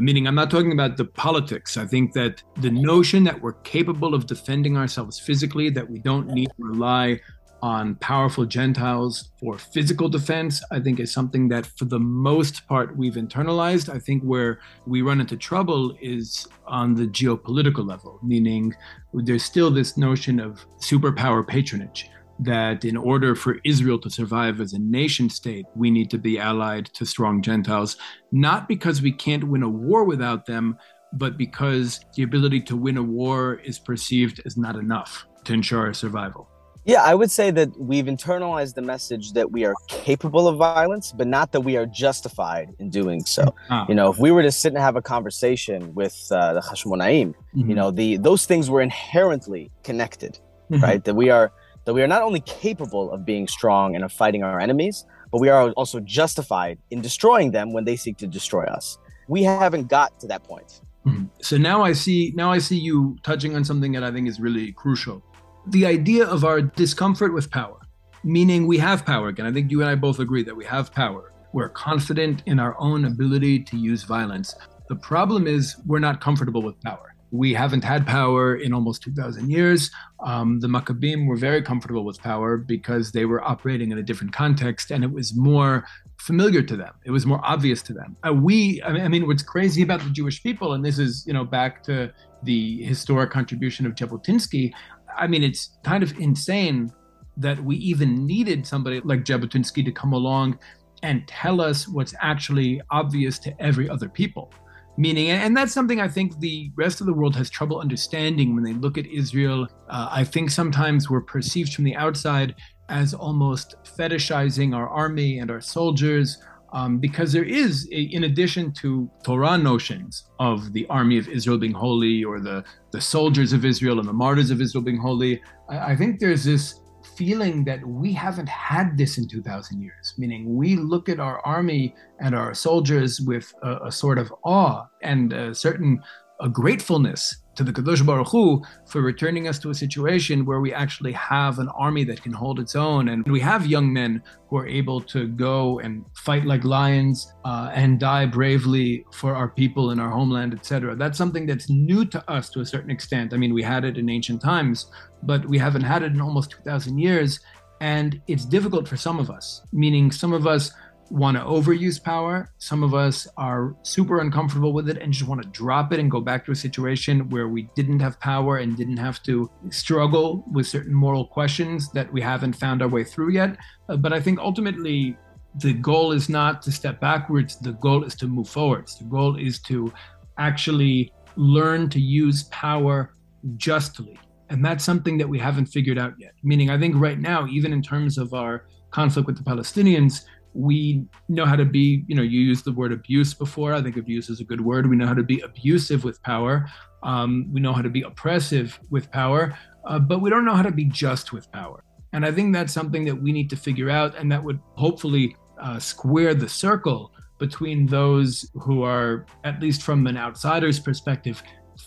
Meaning 0.00 0.26
I'm 0.26 0.34
not 0.34 0.50
talking 0.50 0.72
about 0.72 0.96
the 0.96 1.04
politics. 1.04 1.76
I 1.76 1.86
think 1.86 2.12
that 2.14 2.42
the 2.56 2.70
notion 2.70 3.24
that 3.24 3.40
we're 3.40 3.52
capable 3.62 4.14
of 4.14 4.26
defending 4.26 4.76
ourselves 4.76 5.18
physically, 5.18 5.70
that 5.70 5.88
we 5.90 5.98
don't 5.98 6.28
need 6.28 6.46
to 6.46 6.64
rely 6.64 7.20
on 7.62 7.94
powerful 7.96 8.46
Gentiles 8.46 9.30
for 9.38 9.58
physical 9.58 10.08
defense, 10.08 10.62
I 10.70 10.80
think 10.80 10.98
is 10.98 11.12
something 11.12 11.48
that 11.48 11.66
for 11.66 11.84
the 11.84 11.98
most 11.98 12.66
part 12.68 12.96
we've 12.96 13.14
internalized. 13.14 13.92
I 13.94 13.98
think 13.98 14.22
where 14.22 14.60
we 14.86 15.02
run 15.02 15.20
into 15.20 15.36
trouble 15.36 15.96
is 16.00 16.48
on 16.66 16.94
the 16.94 17.06
geopolitical 17.06 17.86
level, 17.86 18.18
meaning 18.22 18.74
there's 19.12 19.44
still 19.44 19.70
this 19.70 19.96
notion 19.96 20.40
of 20.40 20.64
superpower 20.78 21.46
patronage 21.46 22.08
that 22.42 22.84
in 22.84 22.96
order 22.96 23.34
for 23.34 23.58
Israel 23.64 23.98
to 23.98 24.10
survive 24.10 24.60
as 24.60 24.72
a 24.72 24.78
nation 24.78 25.28
state, 25.28 25.66
we 25.74 25.90
need 25.90 26.10
to 26.10 26.18
be 26.18 26.38
allied 26.38 26.86
to 26.94 27.04
strong 27.04 27.42
Gentiles, 27.42 27.96
not 28.32 28.68
because 28.68 29.02
we 29.02 29.12
can't 29.12 29.44
win 29.44 29.62
a 29.62 29.68
war 29.68 30.04
without 30.04 30.46
them, 30.46 30.78
but 31.12 31.36
because 31.36 32.00
the 32.16 32.22
ability 32.22 32.60
to 32.62 32.76
win 32.76 32.96
a 32.96 33.02
war 33.02 33.60
is 33.64 33.78
perceived 33.78 34.40
as 34.46 34.56
not 34.56 34.76
enough 34.76 35.26
to 35.44 35.52
ensure 35.52 35.86
our 35.86 35.94
survival. 35.94 36.48
Yeah, 36.86 37.02
I 37.02 37.14
would 37.14 37.30
say 37.30 37.50
that 37.50 37.78
we've 37.78 38.06
internalized 38.06 38.74
the 38.74 38.82
message 38.82 39.32
that 39.34 39.50
we 39.52 39.66
are 39.66 39.74
capable 39.88 40.48
of 40.48 40.56
violence, 40.56 41.12
but 41.12 41.26
not 41.26 41.52
that 41.52 41.60
we 41.60 41.76
are 41.76 41.84
justified 41.84 42.70
in 42.78 42.88
doing 42.88 43.20
so. 43.20 43.54
Ah. 43.68 43.84
You 43.86 43.94
know, 43.94 44.10
if 44.10 44.18
we 44.18 44.30
were 44.30 44.42
to 44.42 44.50
sit 44.50 44.72
and 44.72 44.78
have 44.78 44.96
a 44.96 45.02
conversation 45.02 45.94
with 45.94 46.26
uh, 46.30 46.54
the 46.54 46.60
Hashmonaim, 46.60 47.28
mm-hmm. 47.28 47.68
you 47.68 47.74
know, 47.74 47.90
the 47.90 48.16
those 48.16 48.46
things 48.46 48.70
were 48.70 48.80
inherently 48.80 49.70
connected, 49.84 50.38
mm-hmm. 50.70 50.82
right? 50.82 51.04
That 51.04 51.14
we 51.14 51.28
are 51.28 51.52
that 51.90 51.94
we 51.94 52.02
are 52.02 52.06
not 52.06 52.22
only 52.22 52.38
capable 52.42 53.10
of 53.10 53.24
being 53.24 53.48
strong 53.48 53.96
and 53.96 54.04
of 54.04 54.12
fighting 54.12 54.44
our 54.44 54.60
enemies, 54.60 55.04
but 55.32 55.40
we 55.40 55.48
are 55.48 55.72
also 55.72 55.98
justified 55.98 56.78
in 56.92 57.00
destroying 57.00 57.50
them 57.50 57.72
when 57.72 57.84
they 57.84 57.96
seek 57.96 58.16
to 58.18 58.28
destroy 58.28 58.62
us. 58.62 58.96
We 59.26 59.42
haven't 59.42 59.88
got 59.88 60.20
to 60.20 60.28
that 60.28 60.44
point. 60.44 60.82
Mm-hmm. 61.04 61.24
So 61.42 61.56
now 61.56 61.82
I 61.82 61.92
see 61.92 62.32
now 62.36 62.52
I 62.52 62.58
see 62.58 62.78
you 62.78 63.16
touching 63.24 63.56
on 63.56 63.64
something 63.64 63.90
that 63.90 64.04
I 64.04 64.12
think 64.12 64.28
is 64.28 64.38
really 64.38 64.70
crucial. 64.70 65.20
The 65.66 65.84
idea 65.84 66.28
of 66.28 66.44
our 66.44 66.62
discomfort 66.62 67.34
with 67.34 67.50
power, 67.50 67.80
meaning 68.22 68.68
we 68.68 68.78
have 68.78 69.04
power 69.04 69.26
again. 69.26 69.46
I 69.46 69.52
think 69.52 69.72
you 69.72 69.80
and 69.80 69.90
I 69.90 69.96
both 69.96 70.20
agree 70.20 70.44
that 70.44 70.54
we 70.54 70.64
have 70.66 70.92
power. 70.92 71.32
We're 71.52 71.70
confident 71.70 72.44
in 72.46 72.60
our 72.60 72.76
own 72.78 73.06
ability 73.06 73.64
to 73.64 73.76
use 73.76 74.04
violence. 74.04 74.54
The 74.88 74.94
problem 74.94 75.48
is 75.48 75.74
we're 75.86 75.98
not 75.98 76.20
comfortable 76.20 76.62
with 76.62 76.80
power 76.82 77.09
we 77.30 77.54
haven't 77.54 77.84
had 77.84 78.06
power 78.06 78.56
in 78.56 78.72
almost 78.72 79.02
2,000 79.02 79.50
years. 79.50 79.90
Um, 80.24 80.60
the 80.60 80.68
Maccabim 80.68 81.26
were 81.26 81.36
very 81.36 81.62
comfortable 81.62 82.04
with 82.04 82.20
power 82.20 82.56
because 82.56 83.12
they 83.12 83.24
were 83.24 83.42
operating 83.42 83.92
in 83.92 83.98
a 83.98 84.02
different 84.02 84.32
context 84.32 84.90
and 84.90 85.04
it 85.04 85.12
was 85.12 85.34
more 85.36 85.84
familiar 86.18 86.62
to 86.62 86.76
them. 86.76 86.92
It 87.04 87.10
was 87.10 87.26
more 87.26 87.40
obvious 87.42 87.82
to 87.82 87.92
them. 87.92 88.16
Uh, 88.26 88.34
we, 88.34 88.82
I 88.82 88.92
mean, 88.92 89.02
I 89.02 89.08
mean, 89.08 89.26
what's 89.26 89.42
crazy 89.42 89.82
about 89.82 90.00
the 90.00 90.10
Jewish 90.10 90.42
people, 90.42 90.74
and 90.74 90.84
this 90.84 90.98
is, 90.98 91.24
you 91.26 91.32
know, 91.32 91.44
back 91.44 91.82
to 91.84 92.12
the 92.42 92.82
historic 92.82 93.30
contribution 93.30 93.86
of 93.86 93.94
Jabotinsky. 93.94 94.72
I 95.16 95.26
mean, 95.26 95.42
it's 95.42 95.78
kind 95.82 96.02
of 96.02 96.18
insane 96.18 96.92
that 97.36 97.62
we 97.62 97.76
even 97.76 98.26
needed 98.26 98.66
somebody 98.66 99.00
like 99.00 99.24
Jabotinsky 99.24 99.84
to 99.84 99.92
come 99.92 100.12
along 100.12 100.58
and 101.02 101.26
tell 101.26 101.60
us 101.60 101.88
what's 101.88 102.14
actually 102.20 102.82
obvious 102.90 103.38
to 103.38 103.62
every 103.62 103.88
other 103.88 104.08
people 104.08 104.52
meaning 104.96 105.30
and 105.30 105.56
that's 105.56 105.72
something 105.72 106.00
i 106.00 106.08
think 106.08 106.38
the 106.40 106.70
rest 106.76 107.00
of 107.00 107.06
the 107.06 107.12
world 107.12 107.34
has 107.36 107.48
trouble 107.48 107.80
understanding 107.80 108.54
when 108.54 108.64
they 108.64 108.72
look 108.72 108.98
at 108.98 109.06
israel. 109.06 109.66
Uh, 109.88 110.08
i 110.10 110.24
think 110.24 110.50
sometimes 110.50 111.08
we're 111.08 111.20
perceived 111.20 111.74
from 111.74 111.84
the 111.84 111.96
outside 111.96 112.54
as 112.88 113.14
almost 113.14 113.76
fetishizing 113.84 114.74
our 114.74 114.88
army 114.88 115.38
and 115.38 115.50
our 115.50 115.60
soldiers 115.60 116.42
um, 116.72 116.98
because 116.98 117.32
there 117.32 117.44
is 117.44 117.88
a, 117.92 118.02
in 118.02 118.24
addition 118.24 118.72
to 118.72 119.10
torah 119.22 119.56
notions 119.56 120.28
of 120.38 120.72
the 120.72 120.86
army 120.88 121.18
of 121.18 121.28
israel 121.28 121.58
being 121.58 121.72
holy 121.72 122.24
or 122.24 122.40
the, 122.40 122.64
the 122.90 123.00
soldiers 123.00 123.52
of 123.52 123.64
israel 123.64 124.00
and 124.00 124.08
the 124.08 124.12
martyrs 124.12 124.50
of 124.50 124.60
israel 124.60 124.82
being 124.82 124.98
holy 124.98 125.40
I, 125.68 125.92
I 125.92 125.96
think 125.96 126.18
there's 126.18 126.44
this 126.44 126.80
feeling 127.20 127.64
that 127.64 127.86
we 127.86 128.14
haven't 128.14 128.48
had 128.48 128.96
this 128.96 129.18
in 129.18 129.28
2000 129.28 129.82
years, 129.82 130.14
meaning 130.16 130.56
we 130.56 130.74
look 130.74 131.06
at 131.06 131.20
our 131.20 131.38
army 131.44 131.94
and 132.18 132.34
our 132.34 132.54
soldiers 132.54 133.20
with 133.20 133.52
a, 133.62 133.88
a 133.88 133.92
sort 133.92 134.18
of 134.18 134.32
awe 134.42 134.86
and 135.02 135.34
a 135.34 135.54
certain 135.54 136.00
a 136.40 136.48
gratefulness 136.48 137.36
to 137.60 137.64
the 137.64 137.72
Kadosh 137.72 138.04
Baruch 138.06 138.28
Hu 138.28 138.62
for 138.86 139.02
returning 139.02 139.46
us 139.46 139.58
to 139.58 139.68
a 139.68 139.74
situation 139.74 140.46
where 140.46 140.60
we 140.60 140.72
actually 140.72 141.12
have 141.12 141.58
an 141.58 141.68
army 141.68 142.04
that 142.04 142.22
can 142.22 142.32
hold 142.32 142.58
its 142.58 142.74
own, 142.74 143.10
and 143.10 143.22
we 143.28 143.38
have 143.38 143.66
young 143.66 143.92
men 143.92 144.22
who 144.48 144.56
are 144.56 144.66
able 144.66 144.98
to 144.98 145.28
go 145.28 145.78
and 145.80 146.02
fight 146.14 146.46
like 146.46 146.64
lions 146.64 147.30
uh, 147.44 147.70
and 147.74 148.00
die 148.00 148.24
bravely 148.24 149.04
for 149.12 149.36
our 149.36 149.48
people 149.48 149.90
and 149.90 150.00
our 150.00 150.08
homeland, 150.08 150.54
etc. 150.54 150.96
That's 150.96 151.18
something 151.18 151.44
that's 151.44 151.68
new 151.68 152.06
to 152.06 152.30
us 152.30 152.48
to 152.50 152.60
a 152.60 152.64
certain 152.66 152.90
extent. 152.90 153.34
I 153.34 153.36
mean, 153.36 153.52
we 153.52 153.62
had 153.62 153.84
it 153.84 153.98
in 153.98 154.08
ancient 154.08 154.40
times, 154.40 154.86
but 155.22 155.44
we 155.44 155.58
haven't 155.58 155.82
had 155.82 156.02
it 156.02 156.12
in 156.12 156.20
almost 156.22 156.52
2,000 156.52 156.96
years, 156.98 157.40
and 157.82 158.22
it's 158.26 158.46
difficult 158.46 158.88
for 158.88 158.96
some 158.96 159.18
of 159.18 159.30
us. 159.30 159.66
Meaning, 159.70 160.12
some 160.12 160.32
of 160.32 160.46
us 160.46 160.72
want 161.10 161.36
to 161.36 161.42
overuse 161.42 162.02
power. 162.02 162.50
Some 162.58 162.82
of 162.82 162.94
us 162.94 163.26
are 163.36 163.74
super 163.82 164.20
uncomfortable 164.20 164.72
with 164.72 164.88
it 164.88 164.98
and 164.98 165.12
just 165.12 165.28
want 165.28 165.42
to 165.42 165.48
drop 165.48 165.92
it 165.92 165.98
and 165.98 166.10
go 166.10 166.20
back 166.20 166.44
to 166.46 166.52
a 166.52 166.56
situation 166.56 167.28
where 167.30 167.48
we 167.48 167.68
didn't 167.74 168.00
have 168.00 168.18
power 168.20 168.58
and 168.58 168.76
didn't 168.76 168.96
have 168.96 169.22
to 169.24 169.50
struggle 169.70 170.44
with 170.52 170.66
certain 170.66 170.94
moral 170.94 171.26
questions 171.26 171.90
that 171.92 172.12
we 172.12 172.20
haven't 172.20 172.54
found 172.54 172.80
our 172.80 172.88
way 172.88 173.02
through 173.02 173.30
yet. 173.30 173.56
Uh, 173.88 173.96
but 173.96 174.12
I 174.12 174.20
think 174.20 174.38
ultimately, 174.38 175.16
the 175.56 175.72
goal 175.72 176.12
is 176.12 176.28
not 176.28 176.62
to 176.62 176.70
step 176.70 177.00
backwards, 177.00 177.58
the 177.58 177.72
goal 177.72 178.04
is 178.04 178.14
to 178.16 178.28
move 178.28 178.48
forwards. 178.48 178.96
The 178.98 179.04
goal 179.04 179.36
is 179.36 179.58
to 179.62 179.92
actually 180.38 181.12
learn 181.34 181.88
to 181.90 182.00
use 182.00 182.44
power 182.44 183.14
justly. 183.56 184.18
And 184.48 184.64
that's 184.64 184.84
something 184.84 185.18
that 185.18 185.28
we 185.28 185.38
haven't 185.38 185.66
figured 185.66 185.98
out 185.98 186.14
yet. 186.18 186.32
Meaning, 186.42 186.70
I 186.70 186.78
think 186.78 186.94
right 186.96 187.18
now, 187.18 187.46
even 187.48 187.72
in 187.72 187.82
terms 187.82 188.16
of 188.18 188.32
our 188.32 188.66
conflict 188.90 189.26
with 189.26 189.36
the 189.36 189.44
Palestinians, 189.44 190.24
we 190.54 191.04
know 191.28 191.46
how 191.46 191.56
to 191.56 191.64
be 191.64 192.04
you 192.08 192.14
know 192.14 192.22
you 192.22 192.40
used 192.40 192.64
the 192.64 192.72
word 192.72 192.92
abuse 192.92 193.34
before. 193.34 193.74
I 193.74 193.82
think 193.82 193.96
abuse 193.96 194.28
is 194.30 194.40
a 194.40 194.44
good 194.44 194.60
word. 194.60 194.88
We 194.88 194.96
know 194.96 195.06
how 195.06 195.14
to 195.14 195.22
be 195.22 195.40
abusive 195.40 196.04
with 196.04 196.22
power. 196.22 196.66
Um, 197.02 197.48
we 197.52 197.60
know 197.60 197.72
how 197.72 197.82
to 197.82 197.88
be 197.88 198.02
oppressive 198.02 198.78
with 198.90 199.10
power 199.10 199.56
uh, 199.84 199.98
but 199.98 200.20
we 200.20 200.30
don't 200.30 200.44
know 200.44 200.54
how 200.54 200.62
to 200.62 200.72
be 200.72 200.84
just 200.84 201.32
with 201.32 201.50
power. 201.52 201.82
And 202.12 202.26
i 202.26 202.32
think 202.32 202.52
that's 202.52 202.72
something 202.72 203.04
that 203.04 203.14
we 203.14 203.30
need 203.30 203.48
to 203.50 203.56
figure 203.56 203.88
out 203.88 204.16
and 204.16 204.30
that 204.32 204.42
would 204.42 204.58
hopefully 204.74 205.36
uh, 205.62 205.78
square 205.78 206.34
the 206.34 206.48
circle 206.48 207.12
between 207.38 207.86
those 207.86 208.50
who 208.54 208.82
are 208.82 209.26
at 209.44 209.60
least 209.62 209.82
from 209.82 210.06
an 210.06 210.16
outsider's 210.16 210.80
perspective 210.80 211.42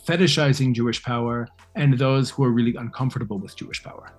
fetishizing 0.07 0.74
jewish 0.74 1.03
power 1.03 1.47
and 1.76 1.99
those 1.99 2.30
who 2.30 2.43
are 2.43 2.51
really 2.51 2.76
uncomfortable 2.78 3.38
with 3.38 3.55
jewish 3.57 3.84
power 3.84 4.14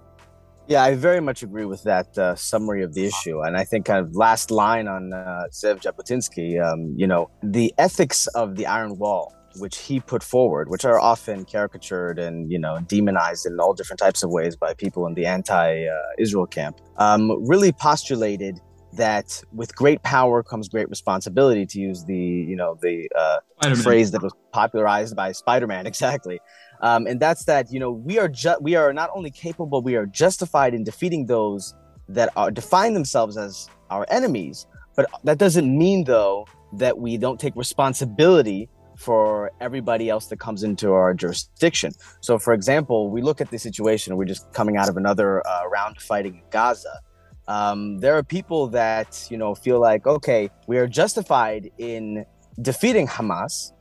yeah, 0.67 0.83
I 0.83 0.95
very 0.95 1.21
much 1.21 1.43
agree 1.43 1.67
with 1.67 1.83
that 1.83 2.17
uh, 2.17 2.35
summary 2.37 2.83
of 2.83 2.95
the 2.95 3.05
issue, 3.05 3.41
and 3.43 3.57
I 3.57 3.65
think 3.65 3.85
kind 3.85 4.01
of 4.01 4.17
last 4.17 4.51
line 4.51 4.89
on 4.89 5.13
uh, 5.13 5.45
Zev 5.51 5.83
Jabotinsky. 5.83 6.63
Um, 6.63 6.95
you 6.97 7.07
know, 7.07 7.31
the 7.43 7.75
ethics 7.77 8.27
of 8.29 8.57
the 8.57 8.67
Iron 8.67 8.97
Wall, 8.99 9.35
which 9.57 9.77
he 9.77 10.01
put 10.01 10.23
forward, 10.23 10.71
which 10.71 10.85
are 10.85 10.99
often 10.99 11.45
caricatured 11.45 12.19
and 12.19 12.51
you 12.51 12.59
know 12.59 12.79
demonized 12.87 13.45
in 13.45 13.61
all 13.61 13.75
different 13.75 14.01
types 14.01 14.23
of 14.23 14.31
ways 14.31 14.57
by 14.57 14.73
people 14.73 15.07
in 15.07 15.15
the 15.15 15.27
anti-Israel 15.27 16.47
camp, 16.47 16.81
um, 16.97 17.31
really 17.47 17.73
postulated 17.73 18.59
that 18.97 19.43
with 19.53 19.75
great 19.75 20.03
power 20.03 20.43
comes 20.43 20.69
great 20.69 20.89
responsibility. 20.89 21.67
To 21.67 21.79
use 21.79 22.05
the 22.05 22.17
you 22.17 22.57
know 22.57 22.79
the 22.81 23.09
uh, 23.15 23.75
phrase 23.83 24.13
that 24.13 24.23
was 24.23 24.33
popularized 24.53 25.15
by 25.15 25.33
Spider-Man, 25.33 25.87
exactly. 25.93 26.41
Um, 26.85 27.07
and 27.07 27.19
that's 27.19 27.47
that 27.47 27.73
you 27.73 27.81
know 27.81 27.91
we 27.91 28.19
are 28.19 28.29
ju- 28.29 28.61
we 28.61 28.75
are 28.75 28.93
not 28.93 29.09
only 29.15 29.31
capable, 29.31 29.81
we 29.81 29.97
are 29.97 30.05
justified 30.05 30.75
in 30.75 30.85
defeating 30.85 31.25
those 31.25 31.75
that 32.11 32.29
are 32.37 32.51
define 32.51 32.93
themselves 32.93 33.39
as 33.39 33.71
our 33.89 34.05
enemies. 34.11 34.67
But 34.95 35.07
that 35.25 35.39
doesn't 35.39 35.67
mean 35.67 36.05
though 36.05 36.47
that 36.75 36.99
we 36.99 37.17
don't 37.17 37.41
take 37.41 37.57
responsibility 37.57 38.69
for 38.99 39.51
everybody 39.63 40.11
else 40.11 40.27
that 40.27 40.39
comes 40.39 40.63
into 40.63 40.93
our 40.93 41.15
jurisdiction. 41.15 41.93
So, 42.21 42.39
for 42.39 42.53
example, 42.53 43.11
we 43.11 43.23
look 43.23 43.41
at 43.41 43.51
the 43.51 43.59
situation. 43.59 44.17
We're 44.19 44.27
just 44.27 44.53
coming 44.53 44.77
out 44.77 44.91
of 44.91 44.99
another 44.99 45.45
uh, 45.47 45.67
round 45.69 45.99
fighting 46.03 46.35
in 46.35 46.43
Gaza. 46.51 47.01
Um, 47.49 47.99
there 47.99 48.15
are 48.15 48.23
people 48.23 48.69
that 48.69 49.27
you 49.31 49.39
know 49.39 49.55
feel 49.55 49.81
like, 49.81 50.07
okay, 50.07 50.51
we 50.67 50.77
are 50.77 50.87
justified 50.87 51.71
in 51.79 52.27
defeating 52.61 53.07
Hamas, 53.07 53.73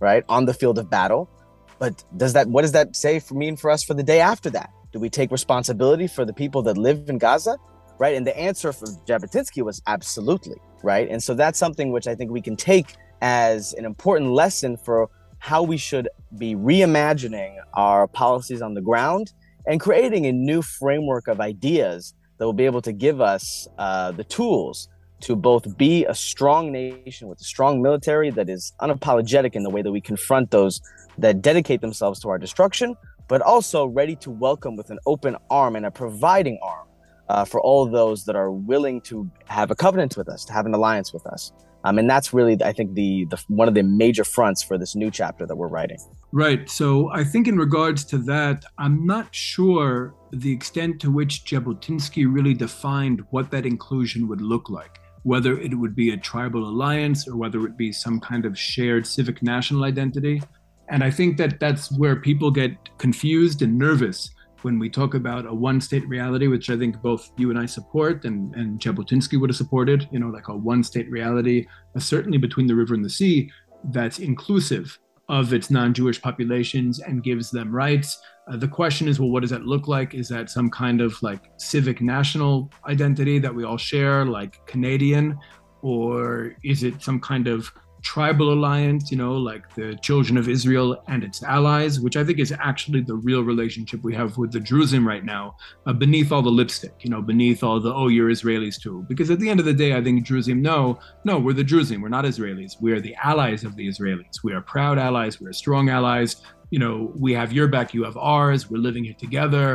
right, 0.00 0.22
on 0.28 0.44
the 0.44 0.52
field 0.52 0.78
of 0.78 0.90
battle. 0.90 1.30
But 1.78 2.04
does 2.16 2.32
that 2.34 2.48
what 2.48 2.62
does 2.62 2.72
that 2.72 2.94
say 2.96 3.18
for 3.18 3.34
mean 3.34 3.56
for 3.56 3.70
us 3.70 3.82
for 3.82 3.94
the 3.94 4.02
day 4.02 4.20
after 4.20 4.50
that? 4.50 4.70
Do 4.92 5.00
we 5.00 5.08
take 5.08 5.30
responsibility 5.30 6.06
for 6.06 6.24
the 6.24 6.32
people 6.32 6.62
that 6.62 6.76
live 6.76 7.08
in 7.08 7.18
Gaza? 7.18 7.56
Right. 7.98 8.16
And 8.16 8.26
the 8.26 8.36
answer 8.38 8.72
for 8.72 8.86
Jabotinsky 9.06 9.62
was 9.62 9.80
absolutely 9.86 10.56
right. 10.82 11.08
And 11.08 11.22
so 11.22 11.34
that's 11.34 11.58
something 11.58 11.92
which 11.92 12.06
I 12.06 12.14
think 12.14 12.30
we 12.30 12.42
can 12.42 12.56
take 12.56 12.94
as 13.20 13.72
an 13.74 13.84
important 13.84 14.32
lesson 14.32 14.76
for 14.76 15.08
how 15.38 15.62
we 15.62 15.76
should 15.76 16.08
be 16.38 16.54
reimagining 16.54 17.56
our 17.74 18.06
policies 18.06 18.62
on 18.62 18.74
the 18.74 18.80
ground 18.80 19.32
and 19.66 19.80
creating 19.80 20.26
a 20.26 20.32
new 20.32 20.62
framework 20.62 21.28
of 21.28 21.40
ideas 21.40 22.14
that 22.38 22.44
will 22.44 22.52
be 22.52 22.66
able 22.66 22.82
to 22.82 22.92
give 22.92 23.20
us 23.20 23.68
uh, 23.78 24.10
the 24.12 24.24
tools 24.24 24.88
to 25.22 25.36
both 25.36 25.76
be 25.76 26.04
a 26.04 26.14
strong 26.14 26.70
nation 26.72 27.28
with 27.28 27.40
a 27.40 27.44
strong 27.44 27.80
military 27.80 28.30
that 28.30 28.48
is 28.48 28.72
unapologetic 28.80 29.54
in 29.54 29.62
the 29.62 29.70
way 29.70 29.82
that 29.82 29.92
we 29.92 30.00
confront 30.00 30.50
those 30.50 30.80
that 31.18 31.42
dedicate 31.42 31.80
themselves 31.80 32.20
to 32.20 32.28
our 32.28 32.38
destruction, 32.38 32.94
but 33.28 33.40
also 33.42 33.86
ready 33.86 34.16
to 34.16 34.30
welcome 34.30 34.76
with 34.76 34.90
an 34.90 34.98
open 35.06 35.36
arm 35.50 35.76
and 35.76 35.86
a 35.86 35.90
providing 35.90 36.58
arm 36.62 36.86
uh, 37.28 37.44
for 37.44 37.60
all 37.60 37.86
those 37.86 38.24
that 38.24 38.36
are 38.36 38.50
willing 38.50 39.00
to 39.00 39.30
have 39.46 39.70
a 39.70 39.74
covenant 39.74 40.16
with 40.16 40.28
us, 40.28 40.44
to 40.44 40.52
have 40.52 40.66
an 40.66 40.74
alliance 40.74 41.12
with 41.12 41.26
us. 41.26 41.52
Um, 41.84 41.98
and 41.98 42.08
that's 42.08 42.32
really, 42.32 42.56
I 42.62 42.72
think, 42.72 42.94
the, 42.94 43.26
the 43.30 43.42
one 43.48 43.66
of 43.66 43.74
the 43.74 43.82
major 43.82 44.22
fronts 44.22 44.62
for 44.62 44.78
this 44.78 44.94
new 44.94 45.10
chapter 45.10 45.46
that 45.46 45.56
we're 45.56 45.68
writing. 45.68 45.98
Right. 46.30 46.68
So 46.70 47.10
I 47.10 47.24
think 47.24 47.48
in 47.48 47.58
regards 47.58 48.04
to 48.06 48.18
that, 48.18 48.64
I'm 48.78 49.04
not 49.04 49.34
sure 49.34 50.14
the 50.32 50.52
extent 50.52 51.00
to 51.00 51.10
which 51.10 51.44
Jabotinsky 51.44 52.32
really 52.32 52.54
defined 52.54 53.24
what 53.30 53.50
that 53.50 53.66
inclusion 53.66 54.28
would 54.28 54.40
look 54.40 54.70
like, 54.70 55.00
whether 55.22 55.58
it 55.58 55.74
would 55.74 55.94
be 55.94 56.10
a 56.10 56.16
tribal 56.16 56.68
alliance 56.68 57.28
or 57.28 57.36
whether 57.36 57.64
it 57.66 57.76
be 57.76 57.92
some 57.92 58.20
kind 58.20 58.44
of 58.44 58.58
shared 58.58 59.06
civic 59.06 59.42
national 59.42 59.84
identity. 59.84 60.42
And 60.88 61.04
I 61.04 61.10
think 61.10 61.36
that 61.38 61.60
that's 61.60 61.90
where 61.96 62.16
people 62.16 62.50
get 62.50 62.72
confused 62.98 63.62
and 63.62 63.78
nervous 63.78 64.30
when 64.62 64.78
we 64.78 64.88
talk 64.88 65.14
about 65.14 65.46
a 65.46 65.54
one 65.54 65.80
state 65.80 66.06
reality, 66.08 66.46
which 66.46 66.70
I 66.70 66.76
think 66.76 67.00
both 67.02 67.30
you 67.36 67.50
and 67.50 67.58
I 67.58 67.66
support 67.66 68.24
and, 68.24 68.54
and 68.54 68.80
Jabotinsky 68.80 69.40
would 69.40 69.50
have 69.50 69.56
supported, 69.56 70.08
you 70.12 70.18
know, 70.18 70.28
like 70.28 70.48
a 70.48 70.56
one 70.56 70.82
state 70.84 71.10
reality, 71.10 71.66
uh, 71.96 72.00
certainly 72.00 72.38
between 72.38 72.66
the 72.66 72.74
river 72.74 72.94
and 72.94 73.04
the 73.04 73.10
sea, 73.10 73.50
that's 73.84 74.18
inclusive 74.18 74.98
of 75.28 75.52
its 75.52 75.70
non 75.70 75.94
Jewish 75.94 76.20
populations 76.20 77.00
and 77.00 77.22
gives 77.22 77.50
them 77.50 77.74
rights. 77.74 78.20
Uh, 78.52 78.56
the 78.56 78.68
question 78.68 79.08
is, 79.08 79.18
well, 79.18 79.30
what 79.30 79.40
does 79.40 79.50
that 79.50 79.64
look 79.64 79.88
like? 79.88 80.14
Is 80.14 80.28
that 80.28 80.50
some 80.50 80.68
kind 80.68 81.00
of 81.00 81.20
like 81.22 81.40
civic 81.56 82.02
national 82.02 82.70
identity 82.86 83.38
that 83.38 83.54
we 83.54 83.64
all 83.64 83.78
share, 83.78 84.26
like 84.26 84.64
Canadian? 84.66 85.38
Or 85.80 86.54
is 86.62 86.82
it 86.82 87.02
some 87.02 87.18
kind 87.18 87.48
of 87.48 87.72
tribal 88.02 88.52
alliance, 88.52 89.10
you 89.10 89.16
know, 89.16 89.34
like 89.34 89.74
the 89.74 89.96
children 90.02 90.36
of 90.36 90.48
Israel 90.48 91.02
and 91.08 91.22
its 91.24 91.42
allies, 91.44 92.00
which 92.00 92.16
I 92.16 92.24
think 92.24 92.40
is 92.40 92.52
actually 92.52 93.00
the 93.00 93.14
real 93.14 93.42
relationship 93.42 94.02
we 94.02 94.14
have 94.16 94.36
with 94.36 94.52
the 94.52 94.60
Jerusalem 94.60 95.06
right 95.06 95.24
now, 95.24 95.56
uh, 95.86 95.92
beneath 95.92 96.32
all 96.32 96.42
the 96.42 96.50
lipstick, 96.50 96.94
you 97.00 97.10
know, 97.10 97.22
beneath 97.22 97.62
all 97.62 97.80
the, 97.80 97.94
oh, 97.94 98.08
you're 98.08 98.28
Israelis 98.28 98.78
too. 98.78 99.06
Because 99.08 99.30
at 99.30 99.38
the 99.38 99.48
end 99.48 99.60
of 99.60 99.66
the 99.66 99.72
day, 99.72 99.94
I 99.96 100.02
think 100.02 100.26
Jerusalem, 100.26 100.60
no, 100.62 100.98
no, 101.24 101.38
we're 101.38 101.52
the 101.52 101.64
Jerusalem. 101.64 102.02
We're 102.02 102.08
not 102.08 102.24
Israelis. 102.24 102.72
We 102.80 102.92
are 102.92 103.00
the 103.00 103.14
allies 103.22 103.64
of 103.64 103.76
the 103.76 103.88
Israelis. 103.88 104.42
We 104.42 104.52
are 104.52 104.60
proud 104.60 104.98
allies. 104.98 105.40
We 105.40 105.46
are 105.46 105.52
strong 105.52 105.88
allies. 105.88 106.42
You 106.72 106.80
know, 106.84 107.12
we 107.24 107.30
have 107.40 107.50
your 107.52 107.68
back, 107.68 107.92
you 107.96 108.02
have 108.08 108.16
ours. 108.16 108.60
We're 108.70 108.84
living 108.88 109.04
here 109.04 109.18
together, 109.26 109.66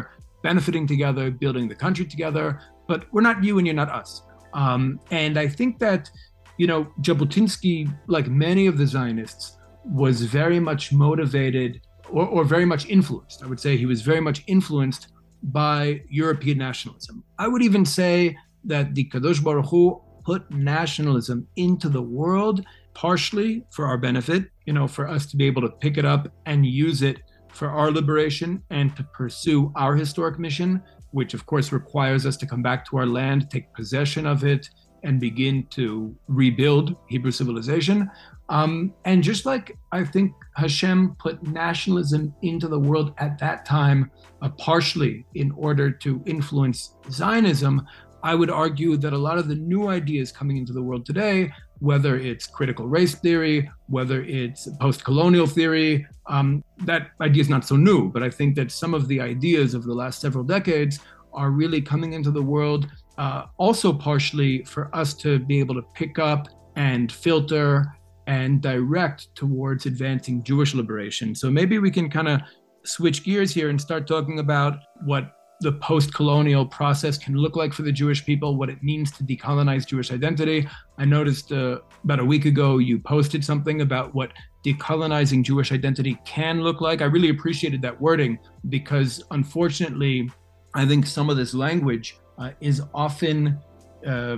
benefiting 0.41 0.86
together, 0.93 1.26
building 1.43 1.66
the 1.68 1.80
country 1.86 2.06
together. 2.06 2.45
But 2.88 3.00
we're 3.14 3.28
not 3.30 3.43
you 3.43 3.54
and 3.58 3.66
you're 3.68 3.82
not 3.84 3.91
us. 4.02 4.24
Um, 4.54 5.00
and 5.12 5.34
I 5.38 5.48
think 5.48 5.80
that 5.80 6.10
you 6.58 6.68
know, 6.68 6.88
Jabotinsky, 7.02 7.88
like 8.08 8.28
many 8.28 8.66
of 8.68 8.78
the 8.78 8.88
Zionists, 8.88 9.58
was 9.86 10.24
very 10.24 10.60
much 10.60 10.91
motivated 10.91 11.82
or, 12.10 12.26
or 12.26 12.43
very 12.43 12.66
much 12.66 12.88
influenced. 12.88 13.43
I 13.43 13.48
would 13.48 13.60
say 13.60 13.78
he 13.78 13.86
was 13.86 14.02
very 14.02 14.20
much 14.20 14.43
influenced 14.48 15.10
by 15.43 16.02
European 16.10 16.58
nationalism. 16.58 17.24
I 17.38 17.48
would 17.48 17.62
even 17.62 17.86
say 17.86 18.36
that 18.66 18.95
the 18.95 19.06
Kadosh 19.06 19.41
Baruch 19.43 19.68
Hu 19.68 20.02
put 20.26 20.50
nationalism 20.52 21.48
into 21.56 21.89
the 21.89 22.02
world 22.02 22.66
partially 22.93 23.64
for 23.72 23.86
our 23.86 23.98
benefit, 23.98 24.50
you 24.68 24.74
know, 24.74 24.88
for 24.88 25.07
us 25.07 25.26
to 25.28 25.38
be 25.38 25.45
able 25.45 25.61
to 25.63 25.70
pick 25.70 25.97
it 25.97 26.05
up 26.05 26.28
and 26.45 26.65
use 26.65 27.01
it 27.01 27.22
for 27.49 27.70
our 27.70 27.89
liberation 27.89 28.61
and 28.70 28.95
to 28.97 29.03
pursue 29.03 29.72
our 29.76 29.95
historic 29.95 30.38
mission, 30.38 30.84
which 31.11 31.34
of 31.34 31.45
course 31.45 31.72
requires 31.72 32.26
us 32.26 32.38
to 32.38 32.45
come 32.45 32.61
back 32.61 32.86
to 32.88 32.97
our 32.97 33.05
land, 33.05 33.49
take 33.49 33.74
possession 33.74 34.28
of 34.28 34.43
it, 34.43 34.70
and 35.03 35.20
begin 35.20 35.65
to 35.70 36.15
rebuild 36.28 36.97
Hebrew 37.07 37.32
civilization. 37.32 38.11
Um, 38.49 38.93
and 39.05 39.24
just 39.24 39.45
like 39.45 39.78
I 39.91 40.03
think 40.03 40.34
Hashem 40.55 41.15
put 41.18 41.41
nationalism 41.43 42.34
into 42.41 42.68
the 42.68 42.80
world 42.80 43.13
at 43.20 43.39
that 43.39 43.65
time, 43.65 44.11
uh, 44.41 44.49
partially 44.49 45.26
in 45.36 45.51
order 45.51 45.89
to 45.91 46.22
influence 46.26 46.95
Zionism, 47.09 47.88
I 48.24 48.36
would 48.36 48.49
argue 48.49 48.97
that 48.97 49.13
a 49.13 49.18
lot 49.18 49.38
of 49.38 49.47
the 49.47 49.55
new 49.55 49.88
ideas 49.88 50.32
coming 50.32 50.57
into 50.57 50.74
the 50.74 50.82
world 50.82 51.05
today, 51.05 51.51
whether 51.80 52.17
it's 52.17 52.47
critical 52.47 52.88
race 52.88 53.15
theory, 53.15 53.69
whether 53.88 54.23
it's 54.23 54.67
post 54.80 55.03
colonial 55.03 55.47
theory, 55.47 56.05
um, 56.28 56.63
that 56.80 57.11
idea 57.21 57.41
is 57.41 57.49
not 57.49 57.65
so 57.65 57.75
new. 57.75 58.09
But 58.09 58.23
I 58.23 58.30
think 58.30 58.55
that 58.55 58.71
some 58.71 58.93
of 58.93 59.07
the 59.07 59.21
ideas 59.21 59.73
of 59.73 59.84
the 59.84 59.93
last 59.93 60.21
several 60.21 60.43
decades 60.43 60.99
are 61.34 61.51
really 61.51 61.82
coming 61.82 62.13
into 62.13 62.32
the 62.32 62.41
world 62.41 62.88
uh, 63.17 63.45
also 63.57 63.91
partially 63.91 64.63
for 64.65 64.95
us 64.95 65.13
to 65.13 65.39
be 65.39 65.59
able 65.59 65.75
to 65.75 65.82
pick 65.93 66.19
up 66.19 66.47
and 66.75 67.11
filter 67.11 67.97
and 68.28 68.61
direct 68.61 69.34
towards 69.36 69.86
advancing 69.86 70.43
Jewish 70.43 70.73
liberation. 70.73 71.34
So 71.34 71.49
maybe 71.49 71.80
we 71.80 71.89
can 71.89 72.09
kind 72.09 72.28
of 72.28 72.41
switch 72.84 73.23
gears 73.23 73.53
here 73.53 73.69
and 73.69 73.80
start 73.80 74.07
talking 74.07 74.39
about 74.39 74.80
what 75.05 75.37
the 75.62 75.72
post 75.74 76.14
colonial 76.14 76.66
process 76.66 77.18
can 77.18 77.36
look 77.36 77.55
like 77.55 77.74
for 77.74 77.82
the 77.82 77.91
Jewish 77.91 78.26
people, 78.26 78.58
what 78.58 78.70
it 78.70 78.84
means 78.84 79.12
to 79.14 79.24
decolonize 79.24 79.88
Jewish 79.88 80.12
identity. 80.12 80.68
I 80.97 81.05
noticed 81.05 81.51
uh, 81.51 81.80
about 82.03 82.20
a 82.20 82.26
week 82.26 82.45
ago 82.45 82.78
you 82.78 82.99
posted 82.99 83.43
something 83.43 83.82
about 83.82 84.14
what 84.14 84.34
decolonizing 84.66 85.43
Jewish 85.43 85.72
identity 85.72 86.18
can 86.26 86.62
look 86.62 86.82
like. 86.82 87.01
I 87.01 87.05
really 87.05 87.30
appreciated 87.30 87.82
that 87.82 87.99
wording 87.99 88.38
because 88.70 89.24
unfortunately, 89.32 90.30
I 90.76 90.86
think 90.86 91.08
some 91.08 91.30
of 91.30 91.38
this 91.38 91.53
language 91.53 92.18
uh, 92.38 92.51
is 92.62 92.82
often 92.93 93.60
uh, 94.05 94.38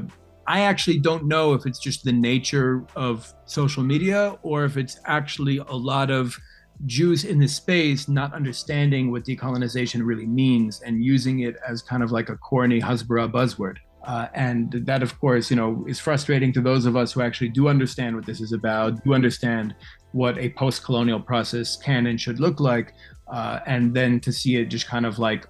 I 0.50 0.62
actually 0.62 0.98
don't 0.98 1.26
know 1.26 1.54
if 1.54 1.68
it's 1.68 1.78
just 1.78 2.04
the 2.04 2.12
nature 2.12 2.84
of 2.96 3.32
social 3.46 3.84
media 3.84 4.36
or 4.42 4.66
if 4.66 4.78
it's 4.78 5.00
actually 5.06 5.58
a 5.58 5.76
lot 5.76 6.10
of 6.10 6.36
Jews 6.86 7.26
in 7.26 7.40
this 7.40 7.56
space 7.56 8.08
not 8.08 8.34
understanding 8.34 9.12
what 9.12 9.26
decolonization 9.26 10.06
really 10.06 10.26
means 10.26 10.82
and 10.82 11.04
using 11.04 11.42
it 11.42 11.56
as 11.68 11.82
kind 11.82 12.04
of 12.04 12.12
like 12.12 12.30
a 12.30 12.38
corny 12.38 12.80
Hasbara 12.80 13.32
buzzword. 13.32 13.78
Uh, 14.06 14.28
and 14.34 14.72
that, 14.72 15.04
of 15.04 15.20
course, 15.20 15.50
you 15.50 15.58
know, 15.58 15.86
is 15.88 16.00
frustrating 16.00 16.54
to 16.54 16.62
those 16.62 16.86
of 16.86 16.96
us 16.96 17.12
who 17.12 17.22
actually 17.22 17.50
do 17.50 17.68
understand 17.68 18.16
what 18.16 18.26
this 18.26 18.40
is 18.40 18.54
about, 18.54 19.04
do 19.04 19.14
understand 19.14 19.76
what 20.14 20.38
a 20.38 20.50
post-colonial 20.52 21.20
process 21.20 21.76
can 21.76 22.08
and 22.08 22.20
should 22.20 22.40
look 22.40 22.60
like, 22.60 22.94
uh, 23.28 23.60
and 23.68 23.94
then 23.94 24.20
to 24.22 24.32
see 24.32 24.56
it 24.56 24.66
just 24.66 24.88
kind 24.88 25.06
of 25.06 25.20
like 25.20 25.48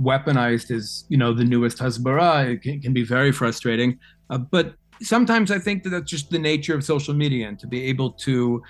weaponized 0.00 0.70
as 0.70 1.04
you 1.08 1.16
know 1.16 1.32
the 1.32 1.44
newest 1.44 1.78
hasbara 1.78 2.54
it 2.54 2.62
can, 2.62 2.80
can 2.80 2.92
be 2.92 3.04
very 3.04 3.30
frustrating 3.30 3.98
uh, 4.30 4.38
but 4.38 4.74
sometimes 5.00 5.50
i 5.50 5.58
think 5.58 5.82
that 5.82 5.90
that's 5.90 6.10
just 6.10 6.30
the 6.30 6.38
nature 6.38 6.74
of 6.74 6.82
social 6.82 7.14
media 7.14 7.46
and 7.48 7.58
to 7.58 7.66
be 7.66 7.82
able 7.82 8.10
to 8.10 8.62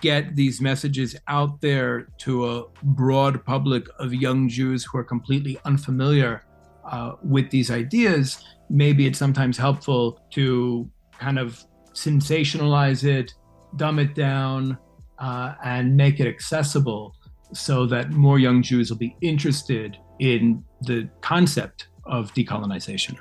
get 0.00 0.34
these 0.36 0.60
messages 0.60 1.16
out 1.28 1.60
there 1.60 2.08
to 2.18 2.48
a 2.50 2.64
broad 2.82 3.44
public 3.44 3.86
of 3.98 4.12
young 4.12 4.48
jews 4.48 4.84
who 4.84 4.98
are 4.98 5.04
completely 5.04 5.58
unfamiliar 5.64 6.44
uh, 6.90 7.12
with 7.22 7.50
these 7.50 7.70
ideas 7.70 8.44
maybe 8.70 9.06
it's 9.06 9.18
sometimes 9.18 9.56
helpful 9.56 10.20
to 10.30 10.90
kind 11.18 11.38
of 11.38 11.64
sensationalize 11.92 13.04
it 13.04 13.32
dumb 13.76 13.98
it 13.98 14.14
down 14.14 14.76
uh, 15.18 15.54
and 15.64 15.96
make 15.96 16.20
it 16.20 16.26
accessible 16.26 17.14
so 17.52 17.86
that 17.86 18.10
more 18.12 18.38
young 18.38 18.62
jews 18.62 18.90
will 18.90 18.98
be 18.98 19.16
interested 19.20 19.96
in 20.18 20.62
the 20.82 21.08
concept 21.20 21.88
of 22.04 22.32
decolonization. 22.34 23.16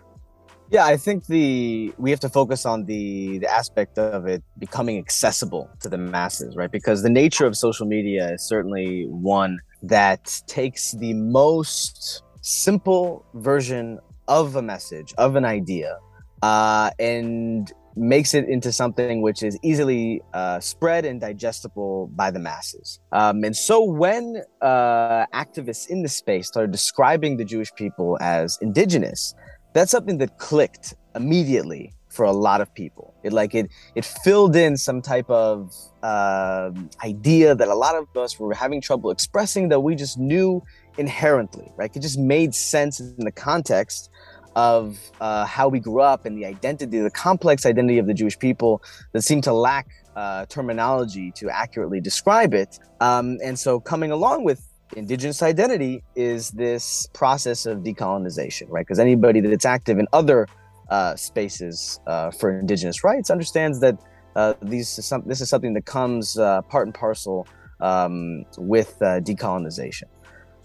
Yeah, 0.69 0.85
I 0.85 0.97
think 0.97 1.27
the 1.27 1.93
we 1.97 2.11
have 2.11 2.19
to 2.19 2.29
focus 2.29 2.65
on 2.65 2.83
the 2.85 3.37
the 3.39 3.49
aspect 3.49 3.97
of 3.97 4.27
it 4.27 4.43
becoming 4.59 4.97
accessible 4.97 5.69
to 5.81 5.87
the 5.87 5.97
masses, 5.97 6.57
right? 6.57 6.71
Because 6.71 7.03
the 7.03 7.09
nature 7.09 7.45
of 7.45 7.55
social 7.55 7.85
media 7.85 8.33
is 8.33 8.43
certainly 8.43 9.05
one 9.05 9.59
that 9.83 10.41
takes 10.45 10.91
the 10.91 11.13
most 11.13 12.21
simple 12.41 13.25
version 13.35 13.99
of 14.27 14.57
a 14.57 14.61
message, 14.61 15.13
of 15.17 15.37
an 15.37 15.45
idea, 15.45 15.97
uh, 16.41 16.91
and 16.99 17.71
makes 17.95 18.33
it 18.33 18.47
into 18.47 18.71
something 18.71 19.21
which 19.21 19.41
is 19.43 19.57
easily 19.63 20.21
uh, 20.33 20.59
spread 20.59 21.05
and 21.05 21.19
digestible 21.21 22.07
by 22.15 22.29
the 22.29 22.39
masses. 22.39 22.99
Um, 23.11 23.43
and 23.43 23.55
so 23.55 23.83
when 23.83 24.43
uh, 24.61 25.25
activists 25.33 25.89
in 25.89 26.03
the 26.03 26.09
space 26.09 26.47
started 26.47 26.71
describing 26.71 27.37
the 27.37 27.45
Jewish 27.45 27.73
people 27.75 28.17
as 28.21 28.59
indigenous, 28.61 29.33
that's 29.73 29.91
something 29.91 30.17
that 30.19 30.37
clicked 30.37 30.95
immediately 31.15 31.93
for 32.09 32.25
a 32.25 32.31
lot 32.31 32.61
of 32.61 32.73
people. 32.73 33.13
It 33.23 33.31
like 33.33 33.53
it 33.53 33.69
it 33.95 34.05
filled 34.05 34.55
in 34.55 34.77
some 34.77 35.01
type 35.01 35.29
of 35.29 35.73
uh, 36.01 36.71
idea 37.03 37.55
that 37.55 37.67
a 37.67 37.75
lot 37.75 37.95
of 37.95 38.05
us 38.15 38.39
were 38.39 38.53
having 38.53 38.81
trouble 38.81 39.11
expressing 39.11 39.69
that 39.69 39.81
we 39.81 39.95
just 39.95 40.17
knew 40.17 40.63
inherently, 40.97 41.71
right? 41.75 41.95
It 41.95 42.01
just 42.01 42.19
made 42.19 42.55
sense 42.55 42.99
in 42.99 43.23
the 43.23 43.31
context 43.31 44.09
of 44.55 44.97
uh, 45.21 45.45
how 45.45 45.67
we 45.67 45.79
grew 45.79 46.01
up 46.01 46.25
and 46.25 46.35
the 46.35 46.45
identity, 46.45 46.99
the 46.99 47.11
complex 47.11 47.65
identity 47.65 47.99
of 47.99 48.07
the 48.07 48.13
Jewish 48.13 48.39
people 48.39 48.81
that 49.11 49.21
seemed 49.21 49.43
to 49.43 49.53
lack 49.53 49.87
uh, 50.15 50.47
terminology 50.47 51.31
to 51.33 51.47
accurately 51.49 52.01
describe 52.01 52.55
it. 52.55 52.79
Um, 52.99 53.37
and 53.43 53.59
so, 53.59 53.79
coming 53.79 54.11
along 54.11 54.43
with 54.43 54.67
indigenous 54.95 55.41
identity 55.41 56.03
is 56.15 56.51
this 56.51 57.07
process 57.13 57.65
of 57.65 57.79
decolonization, 57.79 58.67
right? 58.69 58.85
Because 58.85 58.99
anybody 58.99 59.41
that's 59.41 59.65
active 59.65 59.99
in 59.99 60.07
other 60.13 60.47
uh, 60.89 61.15
spaces 61.15 61.99
uh, 62.07 62.31
for 62.31 62.59
indigenous 62.59 63.03
rights 63.03 63.29
understands 63.29 63.79
that 63.81 63.97
uh, 64.35 64.53
these 64.61 64.97
is 64.97 65.05
some, 65.05 65.23
this 65.25 65.41
is 65.41 65.49
something 65.49 65.73
that 65.73 65.85
comes 65.85 66.37
uh, 66.37 66.61
part 66.63 66.87
and 66.87 66.93
parcel 66.93 67.47
um, 67.81 68.45
with 68.57 68.97
decolonization. 68.99 70.05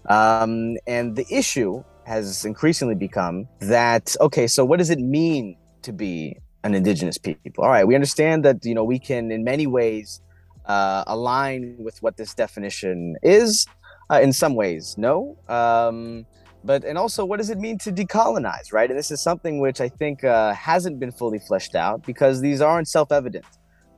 Um, 0.09 0.77
and 0.87 1.15
the 1.15 1.25
issue 1.29 1.83
has 2.05 2.45
increasingly 2.45 2.95
become 2.95 3.47
that 3.59 4.15
okay 4.19 4.47
so 4.47 4.65
what 4.65 4.77
does 4.77 4.89
it 4.89 4.99
mean 4.99 5.55
to 5.81 5.93
be 5.93 6.37
an 6.63 6.75
indigenous 6.75 7.17
people 7.17 7.63
all 7.63 7.69
right 7.69 7.87
we 7.87 7.95
understand 7.95 8.43
that 8.43 8.63
you 8.65 8.75
know 8.75 8.83
we 8.83 8.99
can 8.99 9.31
in 9.31 9.43
many 9.43 9.67
ways 9.67 10.21
uh, 10.65 11.03
align 11.07 11.75
with 11.77 12.01
what 12.01 12.17
this 12.17 12.33
definition 12.33 13.15
is 13.23 13.65
uh, 14.13 14.19
in 14.19 14.31
some 14.33 14.55
ways 14.55 14.95
no? 14.97 15.37
Um, 15.47 16.25
but 16.63 16.83
and 16.85 16.97
also 16.97 17.25
what 17.25 17.37
does 17.37 17.49
it 17.49 17.57
mean 17.57 17.77
to 17.79 17.91
decolonize 17.91 18.71
right? 18.71 18.89
And 18.89 18.97
this 18.97 19.11
is 19.11 19.21
something 19.21 19.59
which 19.59 19.81
i 19.81 19.89
think 19.89 20.23
uh, 20.23 20.53
hasn't 20.53 20.99
been 20.99 21.11
fully 21.11 21.39
fleshed 21.39 21.75
out 21.75 22.05
because 22.05 22.41
these 22.41 22.61
aren't 22.61 22.87
self-evident. 22.87 23.45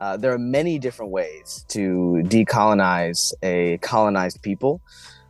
Uh, 0.00 0.16
there 0.16 0.32
are 0.32 0.38
many 0.38 0.78
different 0.78 1.10
ways 1.10 1.64
to 1.68 2.22
decolonize 2.26 3.32
a 3.42 3.78
colonized 3.78 4.42
people. 4.42 4.80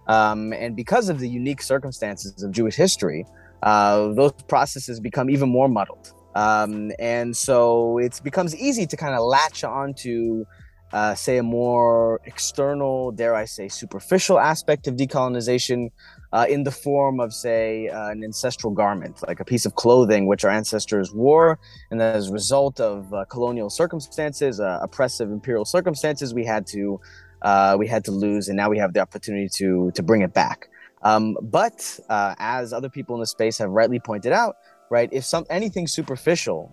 Um, 0.09 0.53
and 0.53 0.75
because 0.75 1.09
of 1.09 1.21
the 1.21 1.29
unique 1.29 1.63
circumstances 1.63 2.43
of 2.43 2.51
Jewish 2.53 2.75
history, 2.75 3.27
uh, 3.63 4.09
those 4.09 4.33
processes 4.49 5.01
become 5.01 5.31
even 5.31 5.49
more 5.49 5.69
muddled. 5.69 6.13
Um, 6.35 6.93
and 6.99 7.37
so 7.37 7.99
it 7.99 8.21
becomes 8.23 8.55
easy 8.55 8.87
to 8.87 8.97
kind 8.97 9.15
of 9.15 9.25
latch 9.25 9.65
onto, 9.65 10.45
uh, 10.93 11.15
say, 11.15 11.39
a 11.39 11.43
more 11.43 12.21
external, 12.25 13.11
dare 13.11 13.35
I 13.35 13.45
say, 13.45 13.69
superficial 13.69 14.39
aspect 14.39 14.87
of 14.87 14.95
decolonization 14.95 15.91
uh, 16.33 16.47
in 16.49 16.65
the 16.65 16.71
form 16.71 17.19
of, 17.19 17.33
say, 17.33 17.89
uh, 17.89 18.11
an 18.11 18.23
ancestral 18.23 18.73
garment, 18.73 19.27
like 19.27 19.41
a 19.41 19.45
piece 19.45 19.67
of 19.67 19.75
clothing 19.75 20.27
which 20.27 20.45
our 20.45 20.51
ancestors 20.51 21.13
wore. 21.13 21.59
And 21.91 22.01
as 22.01 22.29
a 22.29 22.33
result 22.33 22.79
of 22.81 23.13
uh, 23.13 23.25
colonial 23.25 23.71
circumstances, 23.71 24.61
uh, 24.61 24.79
oppressive 24.83 25.31
imperial 25.31 25.65
circumstances, 25.65 26.35
we 26.35 26.45
had 26.45 26.67
to 26.69 27.01
uh, 27.43 27.77
we 27.79 27.87
had 27.87 28.03
to 28.03 28.13
lose, 28.13 28.49
and 28.49 28.57
now 28.57 28.71
we 28.71 28.79
have 28.79 28.93
the 28.95 29.01
opportunity 29.01 29.49
to 29.57 29.91
to 29.93 30.03
bring 30.03 30.23
it 30.23 30.33
back. 30.33 30.69
Um, 31.03 31.37
but 31.43 31.99
as 32.09 32.73
other 32.73 32.89
people 32.89 33.15
in 33.15 33.21
the 33.21 33.27
space 33.27 33.59
have 33.59 33.71
rightly 33.71 34.01
pointed 34.01 34.33
out, 34.33 34.57
right, 34.91 35.09
if 35.13 35.25
some 35.25 35.45
anything 35.51 35.87
superficial 35.87 36.73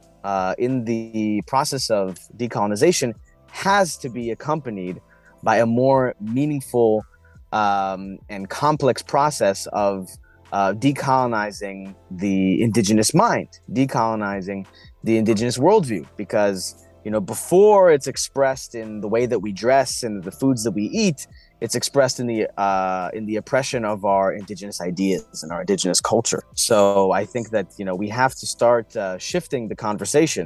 in 0.58 0.86
the 0.86 1.44
process 1.48 1.90
of 1.90 2.18
decolonization 2.38 3.14
has 3.54 3.98
to 3.98 4.10
be 4.10 4.32
accompanied 4.32 5.00
by 5.44 5.58
a 5.58 5.66
more 5.66 6.16
meaningful 6.20 7.06
um, 7.52 8.18
and 8.30 8.50
complex 8.50 9.04
process 9.04 9.68
of 9.68 10.10
uh, 10.52 10.74
decolonizing 10.74 11.94
the 12.10 12.62
indigenous 12.62 13.14
mind, 13.14 13.50
decolonizing 13.72 14.66
the 15.04 15.18
indigenous 15.18 15.60
worldview, 15.60 16.06
because 16.18 16.76
you 17.06 17.12
know 17.12 17.22
before 17.22 17.92
it's 17.92 18.08
expressed 18.08 18.74
in 18.74 19.02
the 19.02 19.08
way 19.08 19.28
that 19.28 19.40
we 19.40 19.52
dress 19.52 20.02
and 20.02 20.24
the 20.24 20.32
foods 20.32 20.64
that 20.64 20.72
we 20.72 20.86
eat 20.86 21.28
it's 21.62 21.76
expressed 21.76 22.20
in 22.20 22.28
the 22.28 22.48
uh, 22.60 23.10
in 23.14 23.26
the 23.26 23.38
oppression 23.38 23.86
of 23.86 24.04
our 24.04 24.34
indigenous 24.34 24.82
ideas 24.82 25.44
and 25.44 25.52
our 25.54 25.62
indigenous 25.62 26.02
culture. 26.02 26.44
So 26.56 27.12
i 27.12 27.24
think 27.26 27.52
that 27.52 27.68
you 27.78 27.86
know 27.86 27.96
we 27.96 28.10
have 28.10 28.34
to 28.42 28.46
start 28.46 28.88
uh, 28.96 29.18
shifting 29.18 29.68
the 29.68 29.76
conversation 29.76 30.46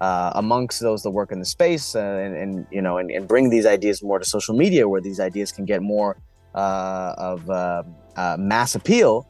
uh, 0.00 0.32
amongst 0.34 0.80
those 0.80 1.02
that 1.02 1.10
work 1.10 1.32
in 1.32 1.38
the 1.38 1.44
space 1.44 1.94
uh, 1.94 2.00
and, 2.00 2.36
and, 2.36 2.66
you 2.70 2.82
know 2.82 2.98
and, 2.98 3.10
and, 3.10 3.28
bring 3.28 3.48
these 3.48 3.64
ideas 3.64 4.02
more 4.02 4.18
to 4.18 4.24
social 4.24 4.54
media 4.54 4.88
where 4.88 5.00
these 5.00 5.20
ideas 5.20 5.52
can 5.52 5.64
get 5.64 5.82
more 5.82 6.16
uh, 6.54 7.14
of 7.16 7.48
uh, 7.48 7.82
mass 8.38 8.74
appeal 8.74 9.26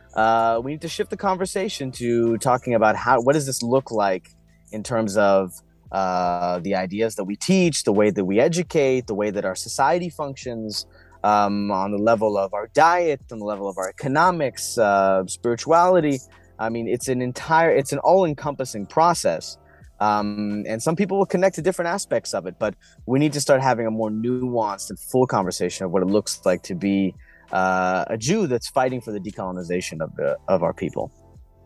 we 0.62 0.72
need 0.72 0.80
to 0.80 0.88
shift 0.88 1.10
the 1.10 1.16
conversation 1.16 1.90
to 1.92 2.36
talking 2.38 2.74
about 2.74 2.96
how 2.96 3.20
what 3.20 3.34
does 3.34 3.46
this 3.46 3.62
look 3.62 3.90
like 3.90 4.30
in 4.72 4.82
terms 4.82 5.16
of 5.16 5.52
uh, 5.92 6.58
the 6.60 6.74
ideas 6.74 7.14
that 7.14 7.22
we 7.22 7.36
teach, 7.36 7.84
the 7.84 7.92
way 7.92 8.10
that 8.10 8.24
we 8.24 8.40
educate, 8.40 9.06
the 9.06 9.14
way 9.14 9.30
that 9.30 9.44
our 9.44 9.54
society 9.54 10.08
functions, 10.08 10.86
um, 11.22 11.70
on 11.70 11.92
the 11.92 11.98
level 11.98 12.36
of 12.36 12.52
our 12.52 12.68
diet, 12.74 13.20
on 13.30 13.38
the 13.38 13.44
level 13.44 13.68
of 13.68 13.78
our 13.78 13.88
economics, 13.88 14.76
uh, 14.76 15.24
spirituality. 15.26 16.18
I 16.58 16.68
mean, 16.68 16.88
it's 16.88 17.08
an 17.08 17.22
entire, 17.22 17.70
it's 17.70 17.92
an 17.92 18.00
all-encompassing 18.00 18.86
process. 18.86 19.56
Um, 20.00 20.64
and 20.66 20.82
some 20.82 20.96
people 20.96 21.18
will 21.18 21.26
connect 21.26 21.54
to 21.56 21.62
different 21.62 21.88
aspects 21.88 22.34
of 22.34 22.46
it, 22.46 22.56
but 22.58 22.74
we 23.06 23.18
need 23.18 23.32
to 23.34 23.40
start 23.40 23.62
having 23.62 23.86
a 23.86 23.90
more 23.90 24.10
nuanced 24.10 24.90
and 24.90 24.98
full 24.98 25.26
conversation 25.26 25.84
of 25.84 25.92
what 25.92 26.02
it 26.02 26.06
looks 26.06 26.40
like 26.44 26.62
to 26.64 26.74
be 26.74 27.14
uh, 27.52 28.04
a 28.08 28.18
Jew 28.18 28.46
that's 28.46 28.68
fighting 28.68 29.00
for 29.00 29.12
the 29.12 29.20
decolonization 29.20 30.00
of 30.00 30.14
the 30.16 30.36
of 30.48 30.62
our 30.62 30.72
people. 30.72 31.12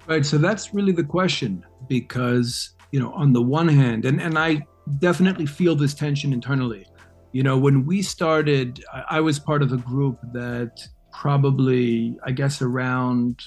Right. 0.06 0.24
So 0.24 0.38
that's 0.38 0.74
really 0.74 0.92
the 0.92 1.04
question, 1.04 1.64
because 1.88 2.74
you 2.92 3.00
know, 3.00 3.12
on 3.12 3.32
the 3.32 3.42
one 3.42 3.68
hand, 3.68 4.04
and, 4.04 4.20
and 4.20 4.38
I 4.38 4.66
definitely 4.98 5.46
feel 5.46 5.74
this 5.74 5.94
tension 5.94 6.32
internally. 6.32 6.86
You 7.32 7.42
know, 7.42 7.58
when 7.58 7.84
we 7.84 8.00
started, 8.02 8.84
I, 8.92 9.18
I 9.18 9.20
was 9.20 9.38
part 9.38 9.62
of 9.62 9.72
a 9.72 9.76
group 9.76 10.18
that 10.32 10.80
probably, 11.12 12.16
I 12.24 12.32
guess, 12.32 12.62
around, 12.62 13.42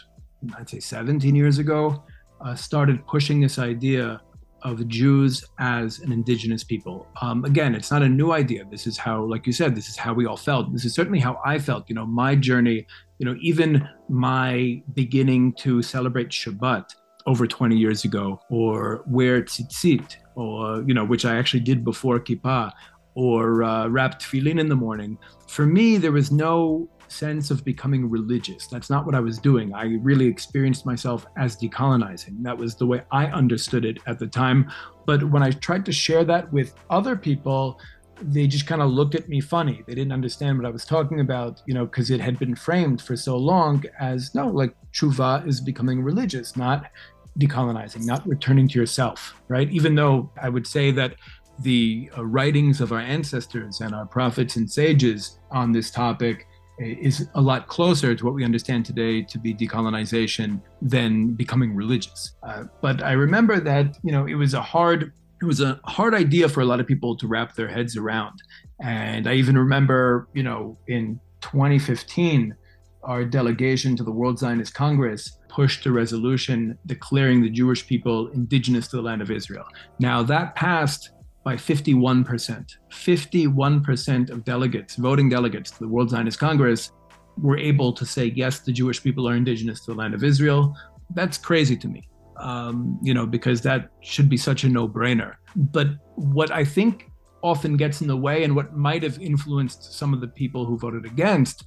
I'd 0.57 0.69
say 0.69 0.79
17 0.79 1.35
years 1.35 1.57
ago, 1.57 2.03
uh, 2.39 2.55
started 2.55 3.05
pushing 3.07 3.41
this 3.41 3.57
idea 3.57 4.21
of 4.63 4.87
Jews 4.87 5.43
as 5.59 5.99
an 5.99 6.11
indigenous 6.11 6.63
people. 6.63 7.07
Um, 7.21 7.45
again, 7.45 7.75
it's 7.75 7.91
not 7.91 8.01
a 8.03 8.09
new 8.09 8.31
idea. 8.31 8.65
This 8.69 8.87
is 8.87 8.97
how, 8.97 9.23
like 9.23 9.47
you 9.47 9.53
said, 9.53 9.75
this 9.75 9.89
is 9.89 9.97
how 9.97 10.13
we 10.13 10.25
all 10.25 10.37
felt. 10.37 10.71
This 10.71 10.85
is 10.85 10.93
certainly 10.93 11.19
how 11.19 11.39
I 11.45 11.59
felt. 11.59 11.89
You 11.89 11.95
know, 11.95 12.05
my 12.05 12.35
journey, 12.35 12.85
you 13.19 13.25
know, 13.25 13.35
even 13.41 13.87
my 14.09 14.81
beginning 14.93 15.53
to 15.59 15.81
celebrate 15.81 16.29
Shabbat 16.29 16.85
over 17.25 17.45
20 17.45 17.77
years 17.77 18.03
ago, 18.03 18.41
or 18.49 19.03
wear 19.07 19.43
tzitzit, 19.43 20.15
or, 20.35 20.83
you 20.87 20.93
know, 20.93 21.05
which 21.05 21.23
I 21.23 21.37
actually 21.37 21.59
did 21.59 21.83
before 21.83 22.19
Kippah, 22.19 22.71
or 23.13 23.63
uh, 23.63 23.87
wrap 23.87 24.19
tefillin 24.19 24.59
in 24.59 24.69
the 24.69 24.75
morning. 24.75 25.17
For 25.47 25.65
me, 25.65 25.97
there 25.97 26.11
was 26.11 26.31
no 26.31 26.89
sense 27.11 27.51
of 27.51 27.63
becoming 27.63 28.09
religious. 28.09 28.67
That's 28.67 28.89
not 28.89 29.05
what 29.05 29.15
I 29.15 29.19
was 29.19 29.37
doing. 29.37 29.73
I 29.73 29.97
really 30.01 30.27
experienced 30.27 30.85
myself 30.85 31.25
as 31.37 31.57
decolonizing. 31.57 32.41
That 32.43 32.57
was 32.57 32.75
the 32.75 32.85
way 32.85 33.01
I 33.11 33.27
understood 33.27 33.85
it 33.85 33.97
at 34.07 34.19
the 34.19 34.27
time. 34.27 34.71
But 35.05 35.23
when 35.23 35.43
I 35.43 35.51
tried 35.51 35.85
to 35.85 35.91
share 35.91 36.23
that 36.25 36.51
with 36.51 36.73
other 36.89 37.15
people, 37.15 37.79
they 38.21 38.47
just 38.47 38.67
kind 38.67 38.81
of 38.81 38.89
looked 38.91 39.15
at 39.15 39.29
me 39.29 39.41
funny. 39.41 39.83
They 39.87 39.95
didn't 39.95 40.11
understand 40.13 40.57
what 40.57 40.67
I 40.67 40.71
was 40.71 40.85
talking 40.85 41.19
about, 41.19 41.61
you 41.65 41.73
know, 41.73 41.85
because 41.85 42.11
it 42.11 42.21
had 42.21 42.37
been 42.39 42.55
framed 42.55 43.01
for 43.01 43.15
so 43.15 43.35
long 43.35 43.83
as 43.99 44.33
no, 44.35 44.47
like 44.47 44.75
tshuva 44.93 45.47
is 45.47 45.59
becoming 45.59 46.03
religious, 46.03 46.55
not 46.55 46.91
decolonizing, 47.39 48.05
not 48.05 48.27
returning 48.27 48.67
to 48.67 48.79
yourself, 48.79 49.33
right? 49.47 49.69
Even 49.71 49.95
though 49.95 50.29
I 50.41 50.49
would 50.49 50.67
say 50.67 50.91
that 50.91 51.15
the 51.59 52.09
uh, 52.17 52.25
writings 52.25 52.81
of 52.81 52.91
our 52.91 52.99
ancestors 52.99 53.81
and 53.81 53.93
our 53.93 54.05
prophets 54.05 54.55
and 54.55 54.69
sages 54.69 55.39
on 55.51 55.71
this 55.71 55.91
topic 55.91 56.47
is 56.81 57.27
a 57.35 57.41
lot 57.41 57.67
closer 57.67 58.15
to 58.15 58.25
what 58.25 58.33
we 58.33 58.43
understand 58.43 58.85
today 58.85 59.21
to 59.21 59.39
be 59.39 59.53
decolonization 59.53 60.61
than 60.81 61.33
becoming 61.33 61.75
religious. 61.75 62.33
Uh, 62.43 62.63
but 62.81 63.03
I 63.03 63.13
remember 63.13 63.59
that 63.59 63.97
you 64.03 64.11
know 64.11 64.25
it 64.25 64.35
was 64.35 64.53
a 64.53 64.61
hard 64.61 65.13
it 65.41 65.45
was 65.45 65.61
a 65.61 65.79
hard 65.85 66.13
idea 66.13 66.47
for 66.49 66.61
a 66.61 66.65
lot 66.65 66.79
of 66.79 66.87
people 66.87 67.15
to 67.17 67.27
wrap 67.27 67.55
their 67.55 67.67
heads 67.67 67.97
around. 67.97 68.41
And 68.81 69.27
I 69.27 69.33
even 69.35 69.57
remember 69.57 70.27
you 70.33 70.43
know 70.43 70.77
in 70.87 71.19
2015 71.41 72.55
our 73.03 73.25
delegation 73.25 73.95
to 73.95 74.03
the 74.03 74.11
World 74.11 74.37
Zionist 74.37 74.73
Congress 74.73 75.37
pushed 75.49 75.85
a 75.85 75.91
resolution 75.91 76.77
declaring 76.85 77.41
the 77.41 77.49
Jewish 77.49 77.85
people 77.85 78.27
indigenous 78.29 78.87
to 78.89 78.97
the 78.97 79.01
land 79.01 79.21
of 79.21 79.31
Israel. 79.31 79.65
Now, 79.99 80.21
that 80.23 80.55
passed 80.55 81.09
by 81.43 81.55
51%. 81.55 82.75
51% 82.91 84.29
of 84.29 84.43
delegates, 84.45 84.95
voting 84.95 85.29
delegates 85.29 85.71
to 85.71 85.79
the 85.79 85.87
World 85.87 86.09
Zionist 86.09 86.39
Congress, 86.39 86.91
were 87.37 87.57
able 87.57 87.93
to 87.93 88.05
say, 88.05 88.25
yes, 88.35 88.59
the 88.59 88.71
Jewish 88.71 89.01
people 89.01 89.27
are 89.27 89.35
indigenous 89.35 89.83
to 89.85 89.91
the 89.91 89.97
land 89.97 90.13
of 90.13 90.23
Israel. 90.23 90.75
That's 91.15 91.37
crazy 91.37 91.75
to 91.77 91.87
me, 91.87 92.07
um, 92.37 92.99
you 93.01 93.13
know, 93.13 93.25
because 93.25 93.61
that 93.61 93.89
should 94.01 94.29
be 94.29 94.37
such 94.37 94.63
a 94.63 94.69
no 94.69 94.87
brainer. 94.87 95.35
But 95.55 95.87
what 96.15 96.51
I 96.51 96.63
think 96.63 97.09
often 97.41 97.75
gets 97.75 98.01
in 98.01 98.07
the 98.07 98.15
way 98.17 98.43
and 98.43 98.55
what 98.55 98.75
might 98.75 99.01
have 99.01 99.19
influenced 99.19 99.93
some 99.93 100.13
of 100.13 100.21
the 100.21 100.27
people 100.27 100.65
who 100.65 100.77
voted 100.77 101.05
against 101.05 101.63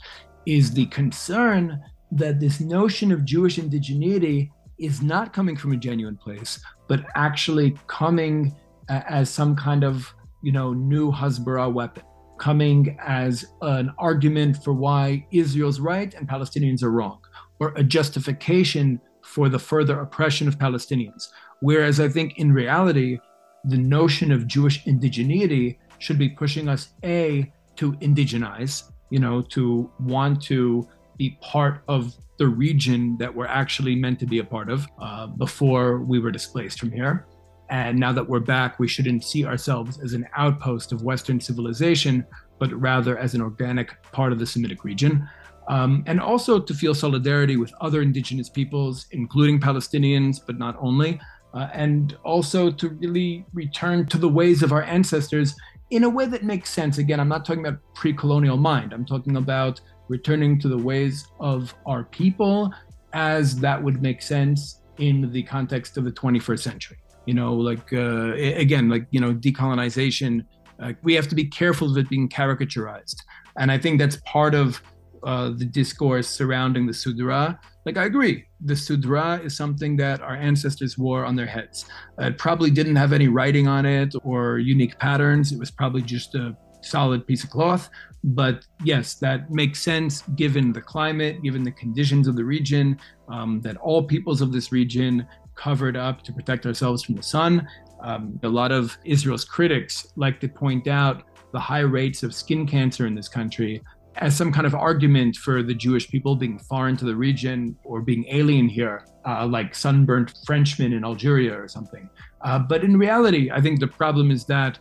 is 0.47 0.72
the 0.72 0.87
concern 0.87 1.81
that 2.12 2.39
this 2.39 2.61
notion 2.61 3.11
of 3.11 3.25
Jewish 3.25 3.59
indigeneity 3.59 4.51
is 4.79 5.03
not 5.03 5.33
coming 5.33 5.57
from 5.57 5.72
a 5.72 5.77
genuine 5.77 6.16
place, 6.16 6.61
but 6.89 7.05
actually 7.14 7.77
coming 7.87 8.55
as 8.89 9.30
some 9.30 9.57
kind 9.57 9.85
of, 9.85 10.12
you 10.43 10.53
know, 10.53 10.72
new 10.72 11.11
Hasbara 11.11 11.72
weapon, 11.72 12.03
coming 12.39 12.97
as 13.01 13.45
an 13.62 13.93
argument 13.99 14.62
for 14.62 14.72
why 14.72 15.26
Israel's 15.30 15.80
right 15.80 16.12
and 16.14 16.28
Palestinians 16.28 16.82
are 16.82 16.91
wrong, 16.91 17.20
or 17.61 17.72
a 17.76 17.85
justification 17.85 19.01
for 19.22 19.49
the 19.49 19.59
further 19.59 20.01
oppression 20.01 20.49
of 20.49 20.59
Palestinians. 20.59 21.28
Whereas 21.61 22.01
I 22.01 22.09
think 22.09 22.39
in 22.39 22.53
reality, 22.53 23.18
the 23.64 23.78
notion 23.78 24.30
of 24.30 24.47
Jewish 24.47 24.85
indigeneity 24.85 25.78
should 25.99 26.18
be 26.18 26.28
pushing 26.28 26.68
us 26.68 26.91
a 27.05 27.51
to 27.76 27.93
indigenize, 27.95 28.93
you 29.11 29.18
know, 29.18 29.41
to 29.43 29.91
want 30.01 30.43
to 30.43 30.87
be 31.16 31.39
part 31.41 31.82
of 31.89 32.14
the 32.39 32.47
region 32.47 33.16
that 33.18 33.35
we're 33.35 33.47
actually 33.47 33.95
meant 33.95 34.18
to 34.18 34.26
be 34.26 34.41
a 34.41 34.45
part 34.45 34.68
of 34.68 34.87
uh, 35.01 35.26
before 35.28 36.01
we 36.01 36.18
were 36.18 36.30
displaced 36.30 36.78
from 36.80 36.91
here. 36.91 37.26
And 37.71 37.99
now 37.99 38.12
that 38.12 38.29
we're 38.29 38.41
back, 38.41 38.79
we 38.79 38.89
shouldn't 38.89 39.25
see 39.25 39.45
ourselves 39.45 39.99
as 40.01 40.12
an 40.12 40.27
outpost 40.37 40.93
of 40.93 41.03
Western 41.03 41.41
civilization, 41.41 42.27
but 42.59 42.73
rather 42.73 43.19
as 43.19 43.35
an 43.35 43.41
organic 43.41 44.01
part 44.12 44.33
of 44.33 44.39
the 44.39 44.47
Semitic 44.47 44.85
region. 44.85 45.29
Um, 45.69 46.05
and 46.07 46.21
also 46.21 46.61
to 46.61 46.75
feel 46.75 46.95
solidarity 46.95 47.57
with 47.57 47.73
other 47.81 48.03
indigenous 48.03 48.51
peoples, 48.51 49.07
including 49.12 49.61
Palestinians, 49.61 50.39
but 50.45 50.59
not 50.59 50.77
only. 50.79 51.21
Uh, 51.55 51.69
and 51.73 52.19
also 52.25 52.71
to 52.71 52.89
really 52.89 53.47
return 53.55 54.07
to 54.07 54.19
the 54.19 54.29
ways 54.29 54.62
of 54.62 54.73
our 54.73 54.83
ancestors 54.83 55.55
in 55.91 56.05
a 56.05 56.09
way 56.09 56.27
that 56.27 56.43
makes 56.43 56.71
sense. 56.71 56.99
Again, 56.99 57.21
I'm 57.21 57.29
not 57.29 57.45
talking 57.45 57.65
about 57.65 57.81
pre 57.95 58.12
colonial 58.12 58.57
mind, 58.57 58.93
I'm 58.93 59.07
talking 59.07 59.37
about 59.37 59.81
returning 60.09 60.59
to 60.61 60.69
the 60.69 60.77
ways 60.77 61.27
of 61.41 61.75
our 61.87 62.05
people 62.05 62.75
as 63.15 63.57
that 63.61 63.83
would 63.83 64.03
make 64.03 64.21
sense 64.21 64.81
in 64.99 65.31
the 65.33 65.43
context 65.45 65.97
of 65.97 66.05
the 66.05 66.12
21st 66.12 66.61
century. 66.61 66.99
You 67.27 67.35
know, 67.35 67.55
like, 67.55 67.93
uh, 67.93 68.33
again, 68.35 68.89
like, 68.89 69.07
you 69.11 69.20
know, 69.20 69.35
decolonization, 69.35 70.45
uh, 70.81 70.93
we 71.03 71.14
have 71.14 71.29
to 71.29 71.35
be 71.35 71.45
careful 71.45 71.91
of 71.91 71.97
it 71.97 72.09
being 72.09 72.29
caricaturized. 72.29 73.16
And 73.59 73.70
I 73.70 73.79
think 73.79 73.99
that's 73.99 74.16
part 74.27 74.55
of 74.55 74.83
uh, 75.22 75.51
the 75.51 75.64
discourse 75.64 76.29
surrounding 76.29 76.87
the 76.87 76.93
Sudra. 76.93 77.59
Like, 77.87 77.97
I 77.97 78.05
agree, 78.05 78.45
the 78.64 78.77
Sudra 78.77 79.41
is 79.43 79.57
something 79.57 79.97
that 79.97 80.20
our 80.20 80.37
ancestors 80.37 80.99
wore 80.99 81.25
on 81.25 81.37
their 81.37 81.47
heads. 81.47 81.87
It 82.18 82.37
probably 82.39 82.70
didn't 82.70 82.97
have 82.97 83.12
any 83.12 83.29
writing 83.29 83.68
on 83.68 83.87
it 83.87 84.14
or 84.22 84.59
unique 84.59 84.99
patterns. 84.99 85.53
It 85.53 85.59
was 85.59 85.70
probably 85.70 86.03
just 86.03 86.35
a 86.35 86.57
solid 86.83 87.27
piece 87.27 87.45
of 87.45 87.51
cloth. 87.51 87.89
But 88.22 88.66
yes, 88.85 89.14
that 89.16 89.51
makes 89.51 89.83
sense 89.83 90.22
given 90.35 90.72
the 90.72 90.81
climate, 90.81 91.43
given 91.43 91.62
the 91.62 91.72
conditions 91.72 92.27
of 92.27 92.37
the 92.37 92.45
region, 92.45 92.99
um, 93.29 93.61
that 93.62 93.77
all 93.79 94.03
peoples 94.03 94.41
of 94.41 94.51
this 94.53 94.72
region 94.72 95.27
covered 95.55 95.97
up 95.97 96.23
to 96.23 96.33
protect 96.33 96.67
ourselves 96.67 97.03
from 97.03 97.15
the 97.17 97.23
sun. 97.23 97.67
Um, 98.03 98.39
a 98.43 98.49
lot 98.49 98.73
of 98.73 98.97
Israel's 99.05 99.45
critics 99.45 100.07
like 100.17 100.41
to 100.41 100.49
point 100.49 100.89
out 100.89 101.23
the 101.53 101.61
high 101.61 101.81
rates 101.81 102.23
of 102.23 102.35
skin 102.35 102.67
cancer 102.67 103.07
in 103.07 103.15
this 103.15 103.29
country 103.29 103.81
as 104.17 104.37
some 104.37 104.53
kind 104.53 104.67
of 104.67 104.75
argument 104.75 105.37
for 105.37 105.63
the 105.63 105.75
Jewish 105.75 106.09
people 106.09 106.37
being 106.37 106.59
foreign 106.59 106.97
to 106.99 107.05
the 107.05 107.17
region 107.17 107.77
or 107.85 108.01
being 108.01 108.25
alien 108.29 108.69
here, 108.69 109.07
uh, 109.27 109.47
like 109.47 109.75
sunburnt 109.75 110.35
Frenchmen 110.47 110.93
in 110.93 111.05
Algeria 111.05 111.59
or 111.59 111.67
something. 111.69 112.09
Uh, 112.43 112.59
but 112.59 112.85
in 112.85 112.97
reality, 112.97 113.51
I 113.51 113.61
think 113.61 113.81
the 113.81 113.89
problem 113.89 114.31
is 114.31 114.45
that 114.47 114.79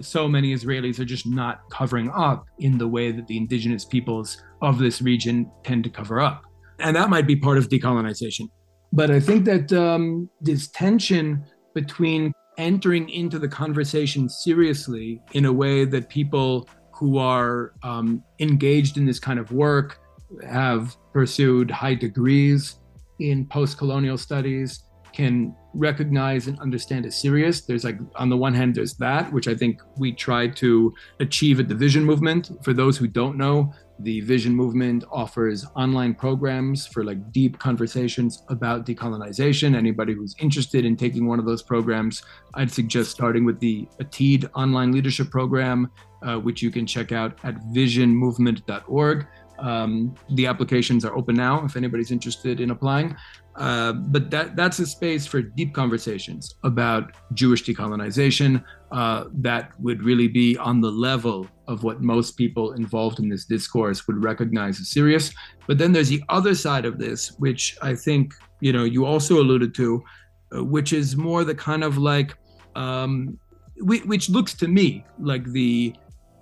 so 0.00 0.28
many 0.28 0.54
Israelis 0.54 0.98
are 0.98 1.04
just 1.04 1.26
not 1.26 1.60
covering 1.70 2.10
up 2.10 2.46
in 2.58 2.76
the 2.76 2.86
way 2.86 3.12
that 3.12 3.26
the 3.26 3.36
indigenous 3.36 3.84
peoples 3.84 4.42
of 4.60 4.78
this 4.78 5.00
region 5.00 5.50
tend 5.64 5.84
to 5.84 5.90
cover 5.90 6.20
up. 6.20 6.42
And 6.78 6.94
that 6.96 7.08
might 7.08 7.26
be 7.26 7.36
part 7.36 7.56
of 7.56 7.68
decolonization. 7.68 8.50
But 8.96 9.10
I 9.10 9.20
think 9.20 9.44
that 9.44 9.70
um, 9.74 10.30
this 10.40 10.68
tension 10.68 11.44
between 11.74 12.32
entering 12.56 13.10
into 13.10 13.38
the 13.38 13.46
conversation 13.46 14.26
seriously 14.26 15.20
in 15.32 15.44
a 15.44 15.52
way 15.52 15.84
that 15.84 16.08
people 16.08 16.66
who 16.92 17.18
are 17.18 17.74
um, 17.82 18.24
engaged 18.38 18.96
in 18.96 19.04
this 19.04 19.18
kind 19.18 19.38
of 19.38 19.52
work 19.52 20.00
have 20.48 20.96
pursued 21.12 21.70
high 21.70 21.94
degrees 21.94 22.76
in 23.18 23.44
post 23.44 23.76
colonial 23.76 24.16
studies 24.16 24.84
can 25.12 25.54
recognize 25.74 26.46
and 26.46 26.58
understand 26.60 27.04
as 27.04 27.20
serious. 27.20 27.62
There's 27.62 27.84
like, 27.84 27.98
on 28.16 28.30
the 28.30 28.36
one 28.36 28.54
hand, 28.54 28.74
there's 28.74 28.94
that, 28.94 29.30
which 29.32 29.46
I 29.46 29.54
think 29.54 29.80
we 29.98 30.12
try 30.12 30.48
to 30.48 30.94
achieve 31.20 31.60
at 31.60 31.68
the 31.68 31.74
Vision 31.74 32.02
Movement. 32.04 32.50
For 32.62 32.72
those 32.72 32.96
who 32.96 33.06
don't 33.06 33.36
know, 33.36 33.72
the 33.98 34.20
Vision 34.20 34.54
Movement 34.54 35.04
offers 35.10 35.64
online 35.74 36.14
programs 36.14 36.86
for 36.86 37.04
like 37.04 37.32
deep 37.32 37.58
conversations 37.58 38.42
about 38.48 38.84
decolonization. 38.84 39.74
Anybody 39.74 40.12
who's 40.12 40.34
interested 40.38 40.84
in 40.84 40.96
taking 40.96 41.26
one 41.26 41.38
of 41.38 41.46
those 41.46 41.62
programs, 41.62 42.22
I'd 42.54 42.70
suggest 42.70 43.10
starting 43.10 43.44
with 43.44 43.58
the 43.58 43.88
ATID 44.00 44.50
online 44.54 44.92
leadership 44.92 45.30
program, 45.30 45.90
uh, 46.22 46.36
which 46.36 46.62
you 46.62 46.70
can 46.70 46.86
check 46.86 47.12
out 47.12 47.38
at 47.42 47.56
visionmovement.org. 47.72 49.26
Um, 49.58 50.14
the 50.30 50.46
applications 50.46 51.04
are 51.04 51.16
open 51.16 51.34
now 51.34 51.64
if 51.64 51.76
anybody's 51.76 52.10
interested 52.10 52.60
in 52.60 52.70
applying. 52.70 53.16
Uh, 53.56 53.92
but 53.92 54.30
that 54.30 54.54
that's 54.54 54.78
a 54.80 54.86
space 54.86 55.26
for 55.26 55.40
deep 55.40 55.72
conversations 55.72 56.56
about 56.62 57.12
Jewish 57.32 57.64
decolonization 57.64 58.62
uh, 58.92 59.24
that 59.32 59.72
would 59.80 60.02
really 60.02 60.28
be 60.28 60.58
on 60.58 60.80
the 60.82 60.90
level 60.90 61.48
of 61.66 61.82
what 61.82 62.02
most 62.02 62.36
people 62.36 62.72
involved 62.72 63.18
in 63.18 63.30
this 63.30 63.46
discourse 63.46 64.06
would 64.06 64.22
recognize 64.22 64.78
as 64.78 64.90
serious. 64.90 65.32
But 65.66 65.78
then 65.78 65.92
there's 65.92 66.10
the 66.10 66.22
other 66.28 66.54
side 66.54 66.84
of 66.84 66.98
this, 66.98 67.32
which 67.38 67.78
I 67.80 67.94
think 67.94 68.34
you 68.60 68.74
know 68.74 68.84
you 68.84 69.06
also 69.06 69.40
alluded 69.40 69.74
to, 69.76 70.04
uh, 70.54 70.62
which 70.62 70.92
is 70.92 71.16
more 71.16 71.42
the 71.42 71.54
kind 71.54 71.82
of 71.82 71.96
like, 71.96 72.36
um, 72.74 73.38
which, 73.78 74.04
which 74.04 74.28
looks 74.28 74.52
to 74.54 74.68
me 74.68 75.06
like 75.18 75.44
the 75.44 75.94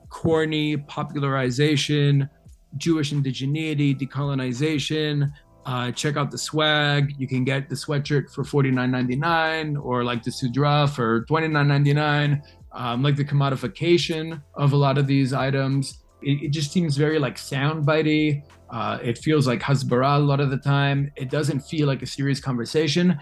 corny 0.09 0.77
popularization, 0.77 2.29
Jewish 2.77 3.13
indigeneity, 3.13 3.99
decolonization 3.99 5.31
uh, 5.67 5.91
check 5.93 6.17
out 6.17 6.31
the 6.31 6.39
swag. 6.39 7.15
You 7.19 7.27
can 7.27 7.45
get 7.45 7.69
the 7.69 7.75
sweatshirt 7.75 8.31
for 8.31 8.45
$49.99 8.45 9.83
or 9.83 10.05
like 10.05 10.23
the 10.23 10.31
Sudra 10.31 10.87
for 10.87 11.25
$29.99. 11.27 12.43
Um, 12.73 13.03
like 13.03 13.15
the 13.17 13.25
commodification 13.25 14.43
of 14.55 14.73
a 14.73 14.77
lot 14.77 14.99
of 14.99 15.07
these 15.07 15.33
items. 15.33 16.01
It, 16.23 16.45
it 16.45 16.49
just 16.49 16.73
seems 16.73 16.97
very 16.97 17.19
like 17.19 17.37
soundbitey. 17.37 18.43
Uh, 18.69 18.99
it 19.03 19.19
feels 19.19 19.47
like 19.47 19.61
Hasbara 19.61 20.17
a 20.17 20.19
lot 20.19 20.41
of 20.41 20.51
the 20.51 20.57
time. 20.57 21.13
It 21.17 21.31
doesn't 21.31 21.61
feel 21.61 21.87
like 21.87 22.03
a 22.03 22.07
serious 22.07 22.41
conversation. 22.41 23.19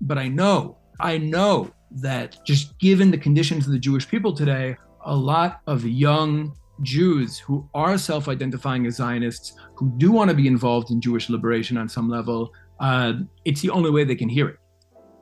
But 0.00 0.18
I 0.18 0.26
know, 0.26 0.78
I 0.98 1.18
know 1.18 1.70
that 1.92 2.44
just 2.44 2.78
given 2.78 3.10
the 3.10 3.18
conditions 3.18 3.66
of 3.66 3.72
the 3.72 3.78
Jewish 3.78 4.08
people 4.08 4.34
today, 4.34 4.76
a 5.04 5.14
lot 5.14 5.60
of 5.66 5.86
young 5.86 6.56
Jews 6.82 7.38
who 7.38 7.68
are 7.74 7.98
self 7.98 8.28
identifying 8.28 8.86
as 8.86 8.96
Zionists, 8.96 9.54
who 9.74 9.92
do 9.96 10.12
want 10.12 10.30
to 10.30 10.36
be 10.36 10.46
involved 10.46 10.90
in 10.90 11.00
Jewish 11.00 11.28
liberation 11.28 11.76
on 11.76 11.88
some 11.88 12.08
level, 12.08 12.52
uh, 12.80 13.14
it's 13.44 13.60
the 13.60 13.70
only 13.70 13.90
way 13.90 14.04
they 14.04 14.16
can 14.16 14.28
hear 14.28 14.48
it. 14.48 14.56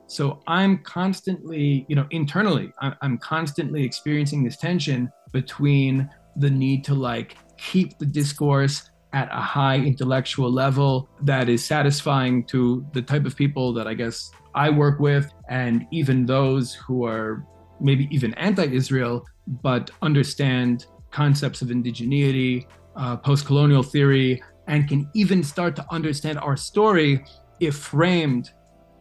So 0.07 0.41
I'm 0.47 0.79
constantly, 0.79 1.85
you 1.87 1.95
know, 1.95 2.07
internally, 2.09 2.73
I'm 2.79 3.19
constantly 3.19 3.83
experiencing 3.83 4.43
this 4.43 4.57
tension 4.57 5.11
between 5.31 6.09
the 6.37 6.49
need 6.49 6.83
to 6.85 6.95
like 6.95 7.37
keep 7.57 7.99
the 7.99 8.07
discourse 8.07 8.89
at 9.13 9.29
a 9.31 9.41
high 9.41 9.77
intellectual 9.77 10.51
level 10.51 11.09
that 11.21 11.49
is 11.49 11.63
satisfying 11.63 12.43
to 12.45 12.85
the 12.93 13.01
type 13.01 13.25
of 13.25 13.35
people 13.35 13.73
that 13.73 13.87
I 13.87 13.93
guess 13.93 14.31
I 14.55 14.69
work 14.69 14.99
with, 14.99 15.31
and 15.47 15.85
even 15.91 16.25
those 16.25 16.73
who 16.73 17.05
are 17.05 17.45
maybe 17.79 18.07
even 18.11 18.33
anti 18.35 18.65
Israel, 18.65 19.25
but 19.61 19.91
understand 20.01 20.87
concepts 21.11 21.61
of 21.61 21.69
indigeneity, 21.69 22.65
uh, 22.95 23.17
post 23.17 23.45
colonial 23.45 23.83
theory, 23.83 24.41
and 24.67 24.87
can 24.87 25.09
even 25.13 25.43
start 25.43 25.75
to 25.75 25.85
understand 25.91 26.37
our 26.39 26.55
story 26.55 27.25
if 27.59 27.75
framed 27.75 28.51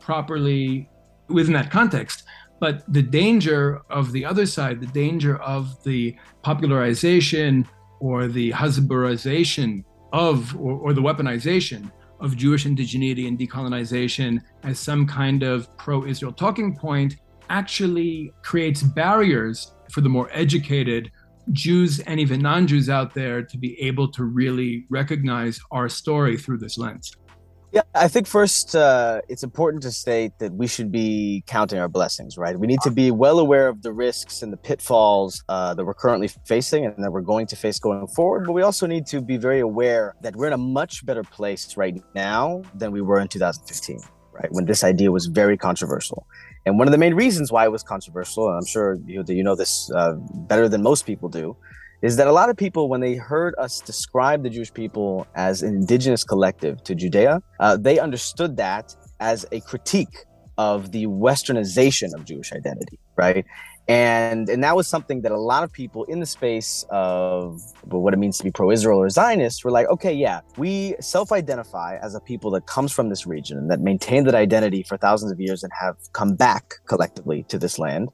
properly 0.01 0.89
within 1.29 1.53
that 1.53 1.71
context. 1.71 2.25
But 2.61 2.83
the 2.93 3.03
danger 3.03 3.83
of 3.91 4.13
the 4.13 4.25
other 4.25 4.47
side, 4.47 4.81
the 4.81 4.87
danger 4.87 5.37
of 5.39 5.83
the 5.85 6.17
popularization 6.43 7.69
or 8.01 8.27
the 8.27 8.51
Hasbarization 8.51 9.85
of, 10.13 10.57
or, 10.57 10.73
or 10.73 10.93
the 10.93 11.01
weaponization 11.01 11.91
of 12.21 12.37
Jewish 12.37 12.65
indigeneity 12.65 13.29
and 13.29 13.39
decolonization 13.39 14.41
as 14.65 14.79
some 14.79 15.07
kind 15.07 15.43
of 15.43 15.77
pro 15.77 16.05
Israel 16.05 16.33
talking 16.33 16.77
point 16.77 17.17
actually 17.51 18.33
creates 18.43 18.83
barriers 18.83 19.73
for 19.93 20.01
the 20.01 20.09
more 20.09 20.29
educated 20.33 21.11
Jews 21.53 22.01
and 22.01 22.20
even 22.20 22.40
non 22.40 22.66
Jews 22.66 22.88
out 22.88 23.14
there 23.14 23.42
to 23.42 23.59
be 23.59 23.80
able 23.80 24.11
to 24.12 24.24
really 24.24 24.86
recognize 24.90 25.61
our 25.70 25.88
story 25.88 26.36
through 26.36 26.59
this 26.59 26.78
lens? 26.78 27.16
Yeah, 27.70 27.82
I 27.94 28.09
think 28.09 28.26
first 28.26 28.74
uh, 28.74 29.20
it's 29.28 29.42
important 29.42 29.82
to 29.82 29.90
state 29.90 30.32
that 30.38 30.55
we 30.55 30.66
should 30.66 30.90
be 30.90 31.44
counting 31.46 31.78
our 31.78 31.88
blessings, 31.88 32.38
right? 32.38 32.59
We 32.59 32.66
need 32.66 32.80
to 32.80 32.90
be 32.90 33.11
well 33.11 33.38
aware 33.38 33.68
of 33.68 33.82
the 33.82 33.92
risks 33.92 34.40
and 34.40 34.51
the 34.51 34.57
pitfalls 34.57 35.44
uh, 35.51 35.74
that 35.74 35.84
we're 35.84 35.92
currently 35.92 36.28
facing 36.46 36.86
and 36.86 37.05
that 37.05 37.12
we're 37.12 37.20
going 37.20 37.46
to 37.49 37.57
face 37.57 37.78
going 37.78 38.07
forward. 38.09 38.46
But 38.46 38.53
we 38.53 38.62
also 38.62 38.86
need 38.86 39.05
to 39.09 39.20
be 39.20 39.36
very 39.36 39.61
aware 39.61 40.14
that 40.22 40.34
we're 40.34 40.46
in 40.46 40.55
a 40.55 40.59
much 40.59 41.05
better 41.05 41.22
place 41.22 41.76
right 41.76 42.03
now 42.14 42.62
than 42.74 42.90
we 42.90 43.03
were 43.03 43.20
in 43.20 43.28
2015, 43.28 44.01
right? 44.32 44.51
When 44.51 44.64
this 44.64 44.82
idea 44.82 45.12
was 45.12 45.26
very 45.26 45.59
controversial. 45.59 46.26
And 46.69 46.79
one 46.79 46.87
of 46.87 46.93
the 46.93 46.99
main 46.99 47.14
reasons 47.14 47.51
why 47.51 47.64
it 47.64 47.73
was 47.73 47.83
controversial, 47.83 48.49
and 48.49 48.59
I'm 48.59 48.66
sure 48.66 48.99
you, 49.07 49.25
you 49.27 49.43
know 49.43 49.57
this 49.57 49.91
uh, 49.93 50.12
better 50.53 50.69
than 50.69 50.83
most 50.83 51.07
people 51.07 51.29
do, 51.29 51.57
is 52.03 52.16
that 52.16 52.27
a 52.29 52.33
lot 52.33 52.49
of 52.51 52.57
people, 52.57 52.89
when 52.89 53.01
they 53.01 53.16
heard 53.16 53.55
us 53.59 53.81
describe 53.81 54.43
the 54.43 54.51
Jewish 54.51 54.73
people 54.73 55.27
as 55.35 55.62
an 55.62 55.75
indigenous 55.75 56.23
collective 56.23 56.85
to 56.85 56.95
Judea, 56.95 57.43
uh, 57.59 57.77
they 57.77 57.99
understood 57.99 58.57
that 58.59 58.95
as 59.19 59.47
a 59.51 59.61
critique 59.61 60.16
of 60.59 60.93
the 60.93 61.07
westernization 61.07 62.14
of 62.14 62.25
Jewish 62.25 62.53
identity, 62.53 62.99
right? 63.16 63.45
And 63.89 64.51
and 64.51 64.62
that 64.62 64.76
was 64.76 64.86
something 64.86 65.22
that 65.22 65.32
a 65.32 65.41
lot 65.41 65.64
of 65.64 65.72
people 65.72 66.05
in 66.05 66.20
the 66.20 66.26
space 66.26 66.84
of 66.91 67.62
what 67.84 68.12
it 68.12 68.18
means 68.18 68.36
to 68.36 68.45
be 68.45 68.51
pro-Israel 68.51 68.99
or 68.99 69.09
Zionist 69.09 69.64
were 69.64 69.70
like, 69.70 69.89
okay, 69.89 70.12
yeah, 70.12 70.41
we 70.59 70.95
self-identify 71.01 71.97
as 72.03 72.14
a 72.14 72.20
people 72.20 72.51
that 72.51 72.66
comes 72.66 72.93
from 72.93 73.09
this 73.09 73.26
region 73.26 73.57
and 73.57 73.70
that 73.70 73.80
maintain 73.80 74.24
that 74.24 74.34
identity 74.34 74.82
for 74.82 74.99
thousands 74.99 75.32
of 75.32 75.41
years 75.41 75.62
and 75.62 75.72
have 75.72 75.97
come 76.12 76.34
back 76.34 76.74
collectively 76.84 77.45
to 77.45 77.59
this 77.59 77.78
land. 77.78 78.11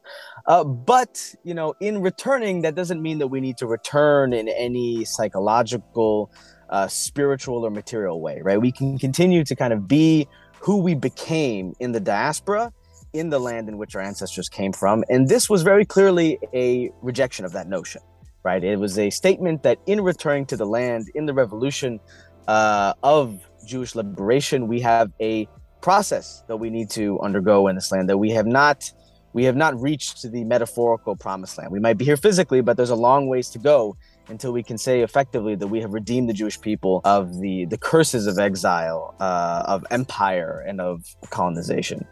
Uh, 0.46 0.62
but 0.62 1.34
you 1.42 1.54
know, 1.54 1.74
in 1.80 2.00
returning, 2.00 2.62
that 2.62 2.76
doesn't 2.76 3.02
mean 3.02 3.18
that 3.18 3.26
we 3.26 3.40
need 3.40 3.56
to 3.56 3.66
return 3.66 4.32
in 4.32 4.48
any 4.48 5.04
psychological, 5.04 6.30
uh, 6.70 6.86
spiritual, 6.86 7.66
or 7.66 7.70
material 7.70 8.20
way, 8.20 8.40
right? 8.42 8.60
We 8.60 8.70
can 8.70 8.96
continue 8.96 9.42
to 9.42 9.56
kind 9.56 9.72
of 9.72 9.88
be 9.88 10.28
who 10.60 10.76
we 10.76 10.94
became 10.94 11.74
in 11.80 11.90
the 11.90 12.00
diaspora 12.00 12.72
in 13.14 13.30
the 13.30 13.38
land 13.38 13.68
in 13.68 13.78
which 13.78 13.94
our 13.96 14.02
ancestors 14.02 14.48
came 14.48 14.72
from. 14.72 15.04
And 15.08 15.28
this 15.28 15.48
was 15.48 15.62
very 15.62 15.86
clearly 15.86 16.38
a 16.52 16.90
rejection 17.00 17.44
of 17.44 17.52
that 17.52 17.68
notion, 17.68 18.02
right? 18.42 18.62
It 18.62 18.78
was 18.78 18.98
a 18.98 19.08
statement 19.08 19.62
that 19.62 19.78
in 19.86 20.00
returning 20.02 20.44
to 20.46 20.56
the 20.56 20.66
land 20.66 21.08
in 21.14 21.24
the 21.24 21.32
revolution 21.32 22.00
uh, 22.48 22.92
of 23.02 23.40
Jewish 23.66 23.94
liberation, 23.94 24.68
we 24.68 24.80
have 24.80 25.10
a 25.20 25.48
process 25.80 26.42
that 26.48 26.56
we 26.56 26.70
need 26.70 26.90
to 26.90 27.20
undergo 27.20 27.68
in 27.68 27.76
this 27.76 27.92
land 27.92 28.08
that 28.08 28.18
we 28.18 28.30
have 28.30 28.46
not 28.46 28.90
we 29.32 29.44
have 29.44 29.56
not 29.56 29.78
reached 29.80 30.22
to 30.22 30.28
the 30.28 30.44
metaphorical 30.44 31.16
promised 31.16 31.58
land. 31.58 31.72
We 31.72 31.80
might 31.80 31.98
be 31.98 32.04
here 32.04 32.16
physically, 32.16 32.60
but 32.60 32.76
there's 32.76 32.90
a 32.90 32.96
long 32.96 33.26
ways 33.26 33.50
to 33.50 33.58
go 33.58 33.96
until 34.28 34.52
we 34.52 34.62
can 34.62 34.78
say 34.78 35.00
effectively 35.00 35.56
that 35.56 35.66
we 35.66 35.80
have 35.80 35.92
redeemed 35.92 36.28
the 36.28 36.32
Jewish 36.32 36.60
people 36.60 37.00
of 37.04 37.40
the 37.40 37.66
the 37.66 37.76
curses 37.76 38.26
of 38.26 38.38
exile, 38.38 39.14
uh, 39.20 39.64
of 39.66 39.84
empire, 39.90 40.64
and 40.66 40.80
of 40.80 41.04
colonization. 41.30 42.06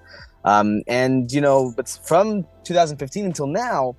Um, 0.45 0.83
and 0.87 1.31
you 1.31 1.41
know, 1.41 1.73
but 1.77 1.89
from 2.05 2.45
2015 2.65 3.25
until 3.25 3.47
now, 3.47 3.97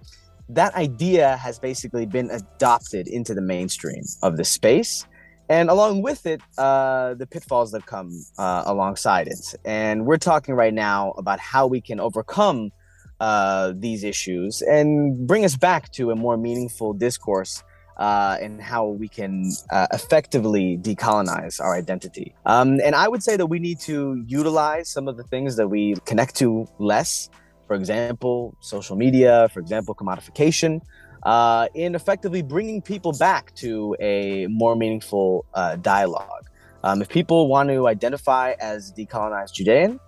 that 0.49 0.75
idea 0.75 1.37
has 1.37 1.59
basically 1.59 2.05
been 2.05 2.29
adopted 2.29 3.07
into 3.07 3.33
the 3.33 3.41
mainstream 3.41 4.03
of 4.21 4.37
the 4.37 4.43
space, 4.43 5.05
and 5.49 5.69
along 5.69 6.01
with 6.01 6.25
it, 6.25 6.41
uh, 6.57 7.13
the 7.13 7.27
pitfalls 7.27 7.71
that 7.71 7.85
come 7.85 8.11
uh, 8.37 8.63
alongside 8.65 9.27
it. 9.27 9.55
And 9.65 10.05
we're 10.05 10.17
talking 10.17 10.55
right 10.55 10.73
now 10.73 11.11
about 11.11 11.39
how 11.39 11.67
we 11.67 11.81
can 11.81 11.99
overcome 11.99 12.71
uh, 13.19 13.73
these 13.75 14.03
issues 14.03 14.61
and 14.61 15.27
bring 15.27 15.45
us 15.45 15.55
back 15.55 15.91
to 15.93 16.11
a 16.11 16.15
more 16.15 16.37
meaningful 16.37 16.93
discourse 16.93 17.63
uh, 17.97 18.37
and 18.41 18.61
how 18.61 18.87
we 18.87 19.07
can 19.07 19.51
uh, 19.71 19.87
effectively 19.93 20.77
decolonize 20.81 21.61
our 21.61 21.75
identity. 21.75 22.33
Um, 22.45 22.79
and 22.83 22.95
I 22.95 23.07
would 23.07 23.23
say 23.23 23.37
that 23.37 23.45
we 23.47 23.59
need 23.59 23.79
to 23.81 24.23
utilize 24.27 24.89
some 24.89 25.07
of 25.07 25.17
the 25.17 25.23
things 25.23 25.55
that 25.57 25.67
we 25.67 25.95
connect 26.05 26.35
to 26.37 26.67
less. 26.79 27.29
For 27.67 27.75
example, 27.75 28.55
social 28.59 28.95
media, 28.95 29.49
for 29.53 29.59
example, 29.59 29.95
commodification, 29.95 30.81
uh, 31.23 31.67
in 31.73 31.95
effectively 31.95 32.41
bringing 32.41 32.81
people 32.81 33.13
back 33.13 33.55
to 33.55 33.95
a 33.99 34.47
more 34.47 34.75
meaningful 34.75 35.45
uh, 35.53 35.77
dialogue. 35.77 36.49
Um, 36.83 37.01
if 37.01 37.07
people 37.07 37.47
want 37.47 37.69
to 37.69 37.87
identify 37.87 38.55
as 38.59 38.91
decolonized 38.91 39.53
Judean, 39.53 39.99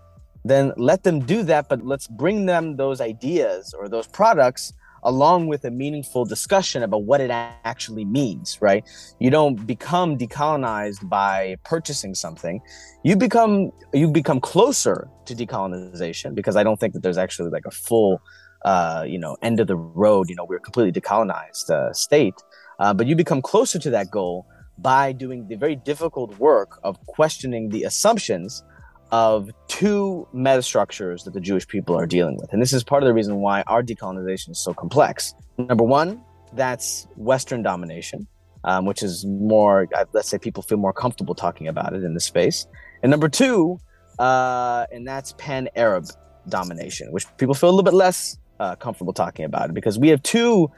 then 0.43 0.73
let 0.77 1.03
them 1.03 1.21
do 1.21 1.41
that, 1.43 1.69
but 1.69 1.83
let's 1.85 2.07
bring 2.07 2.45
them 2.45 2.75
those 2.75 3.01
ideas 3.01 3.73
or 3.73 3.87
those 3.89 4.05
products 4.05 4.73
along 5.05 5.47
with 5.47 5.63
a 5.63 5.71
meaningful 5.71 6.25
discussion 6.25 6.83
about 6.83 7.03
what 7.03 7.21
it 7.21 7.29
actually 7.31 8.03
means, 8.03 8.57
right? 8.61 8.83
You 9.19 9.29
don't 9.29 9.65
become 9.65 10.17
decolonized 10.17 11.07
by 11.07 11.55
purchasing 11.63 12.15
something. 12.15 12.59
You 13.03 13.15
become 13.15 13.71
you 13.93 14.11
become 14.11 14.41
closer 14.41 15.07
to 15.25 15.35
decolonization 15.35 16.35
because 16.35 16.55
I 16.55 16.63
don't 16.63 16.79
think 16.79 16.93
that 16.93 17.03
there's 17.03 17.19
actually 17.19 17.51
like 17.51 17.65
a 17.65 17.71
full 17.71 18.19
uh, 18.65 19.05
you 19.07 19.19
know 19.19 19.37
end 19.41 19.59
of 19.59 19.67
the 19.67 19.77
road. 19.77 20.29
You 20.29 20.35
know, 20.35 20.45
we're 20.45 20.59
completely 20.59 20.99
decolonized 20.99 21.69
uh, 21.69 21.93
state, 21.93 22.35
uh, 22.79 22.93
but 22.93 23.07
you 23.07 23.15
become 23.15 23.41
closer 23.41 23.79
to 23.79 23.89
that 23.91 24.09
goal 24.11 24.47
by 24.79 25.13
doing 25.13 25.47
the 25.47 25.55
very 25.55 25.75
difficult 25.75 26.37
work 26.37 26.79
of 26.83 26.99
questioning 27.05 27.69
the 27.69 27.83
assumptions 27.83 28.63
of 29.11 29.49
two 29.67 30.27
metastructures 30.33 31.23
that 31.23 31.33
the 31.33 31.39
Jewish 31.39 31.67
people 31.67 31.97
are 31.97 32.05
dealing 32.05 32.37
with. 32.37 32.51
And 32.51 32.61
this 32.61 32.73
is 32.73 32.83
part 32.83 33.03
of 33.03 33.07
the 33.07 33.13
reason 33.13 33.37
why 33.37 33.61
our 33.67 33.83
decolonization 33.83 34.49
is 34.51 34.59
so 34.59 34.73
complex. 34.73 35.33
Number 35.57 35.83
one, 35.83 36.21
that's 36.53 37.07
Western 37.15 37.61
domination, 37.61 38.27
um, 38.63 38.85
which 38.85 39.03
is 39.03 39.25
more, 39.25 39.87
let's 40.13 40.29
say 40.29 40.37
people 40.37 40.63
feel 40.63 40.77
more 40.77 40.93
comfortable 40.93 41.35
talking 41.35 41.67
about 41.67 41.93
it 41.93 42.03
in 42.03 42.13
the 42.13 42.19
space. 42.19 42.67
And 43.03 43.09
number 43.11 43.29
two, 43.29 43.79
uh, 44.19 44.85
and 44.91 45.07
that's 45.07 45.33
pan 45.37 45.69
Arab 45.75 46.05
domination, 46.49 47.11
which 47.11 47.25
people 47.37 47.53
feel 47.53 47.69
a 47.69 47.71
little 47.71 47.83
bit 47.83 47.93
less 47.93 48.37
uh, 48.59 48.75
comfortable 48.75 49.13
talking 49.13 49.45
about 49.45 49.69
it 49.69 49.73
because 49.73 49.99
we 49.99 50.09
have 50.09 50.21
two 50.23 50.69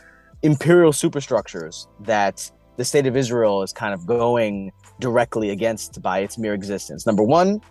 imperial 0.43 0.91
superstructures 0.91 1.87
that 2.01 2.49
the 2.77 2.85
state 2.85 3.07
of 3.07 3.17
Israel 3.17 3.63
is 3.63 3.73
kind 3.73 3.93
of 3.93 4.05
going 4.05 4.71
directly 4.99 5.49
against 5.49 6.01
by 6.01 6.19
its 6.19 6.37
mere 6.37 6.53
existence. 6.53 7.05
Number 7.05 7.23
one, 7.23 7.61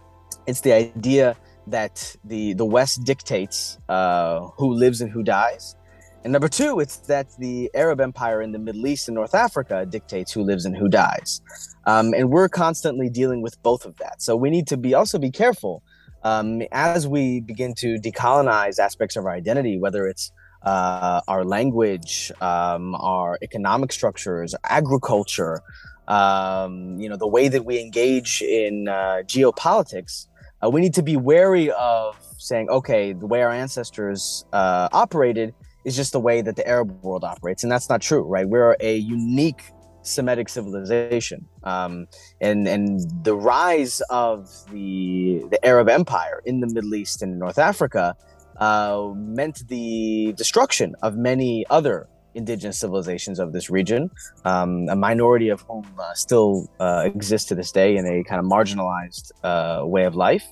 it's 0.46 0.60
the 0.60 0.72
idea 0.72 1.36
that 1.66 2.16
the 2.24 2.54
the 2.54 2.64
West 2.64 3.04
dictates 3.04 3.78
uh, 3.88 4.40
who 4.56 4.72
lives 4.72 5.00
and 5.00 5.10
who 5.10 5.22
dies. 5.22 5.76
And 6.24 6.32
number 6.32 6.48
two, 6.48 6.80
it's 6.80 6.96
that 7.06 7.28
the 7.38 7.70
Arab 7.72 8.00
Empire 8.00 8.42
in 8.42 8.50
the 8.50 8.58
Middle 8.58 8.86
East 8.88 9.06
and 9.06 9.14
North 9.14 9.34
Africa 9.34 9.86
dictates 9.86 10.32
who 10.32 10.42
lives 10.42 10.64
and 10.64 10.76
who 10.76 10.88
dies. 10.88 11.40
Um, 11.86 12.14
and 12.14 12.30
we're 12.30 12.48
constantly 12.48 13.08
dealing 13.08 13.42
with 13.42 13.62
both 13.62 13.86
of 13.86 13.96
that. 13.98 14.20
So 14.20 14.34
we 14.34 14.50
need 14.50 14.66
to 14.68 14.76
be 14.76 14.92
also 14.92 15.18
be 15.18 15.30
careful 15.30 15.84
um, 16.24 16.62
as 16.72 17.06
we 17.06 17.40
begin 17.40 17.74
to 17.74 17.96
decolonize 17.98 18.80
aspects 18.80 19.14
of 19.14 19.24
our 19.24 19.30
identity, 19.30 19.78
whether 19.78 20.08
it's 20.08 20.32
uh, 20.62 21.20
our 21.28 21.44
language, 21.44 22.32
um, 22.40 22.96
our 22.96 23.38
economic 23.40 23.92
structures, 23.92 24.52
agriculture, 24.64 25.62
um, 26.08 26.98
you 26.98 27.08
know, 27.08 27.16
the 27.16 27.28
way 27.28 27.46
that 27.46 27.64
we 27.64 27.80
engage 27.80 28.42
in 28.42 28.88
uh, 28.88 29.22
geopolitics 29.26 30.26
uh, 30.62 30.70
we 30.70 30.80
need 30.80 30.94
to 30.94 31.02
be 31.02 31.16
wary 31.16 31.70
of 31.72 32.16
saying, 32.38 32.68
okay, 32.70 33.12
the 33.12 33.26
way 33.26 33.42
our 33.42 33.52
ancestors 33.52 34.44
uh, 34.52 34.88
operated 34.92 35.54
is 35.84 35.96
just 35.96 36.12
the 36.12 36.20
way 36.20 36.42
that 36.42 36.56
the 36.56 36.66
Arab 36.66 37.02
world 37.02 37.24
operates, 37.24 37.62
and 37.62 37.70
that's 37.70 37.88
not 37.88 38.00
true, 38.00 38.22
right? 38.22 38.48
We're 38.48 38.76
a 38.80 38.96
unique 38.96 39.62
Semitic 40.02 40.48
civilization, 40.48 41.44
um, 41.64 42.06
and 42.40 42.68
and 42.68 43.00
the 43.24 43.34
rise 43.34 44.00
of 44.08 44.48
the 44.70 45.44
the 45.50 45.58
Arab 45.66 45.88
Empire 45.88 46.42
in 46.44 46.60
the 46.60 46.68
Middle 46.68 46.94
East 46.94 47.22
and 47.22 47.40
North 47.40 47.58
Africa 47.58 48.14
uh, 48.58 49.10
meant 49.16 49.66
the 49.66 50.32
destruction 50.36 50.94
of 51.02 51.16
many 51.16 51.66
other 51.70 52.08
indigenous 52.36 52.78
civilizations 52.78 53.38
of 53.38 53.52
this 53.52 53.70
region, 53.70 54.10
um, 54.44 54.88
a 54.88 54.96
minority 54.96 55.48
of 55.48 55.62
whom 55.62 55.86
uh, 55.98 56.14
still 56.14 56.70
uh, 56.78 57.02
exist 57.04 57.48
to 57.48 57.54
this 57.54 57.72
day 57.72 57.96
in 57.96 58.06
a 58.06 58.22
kind 58.24 58.38
of 58.38 58.46
marginalized 58.46 59.32
uh, 59.42 59.84
way 59.84 60.04
of 60.04 60.14
life. 60.14 60.44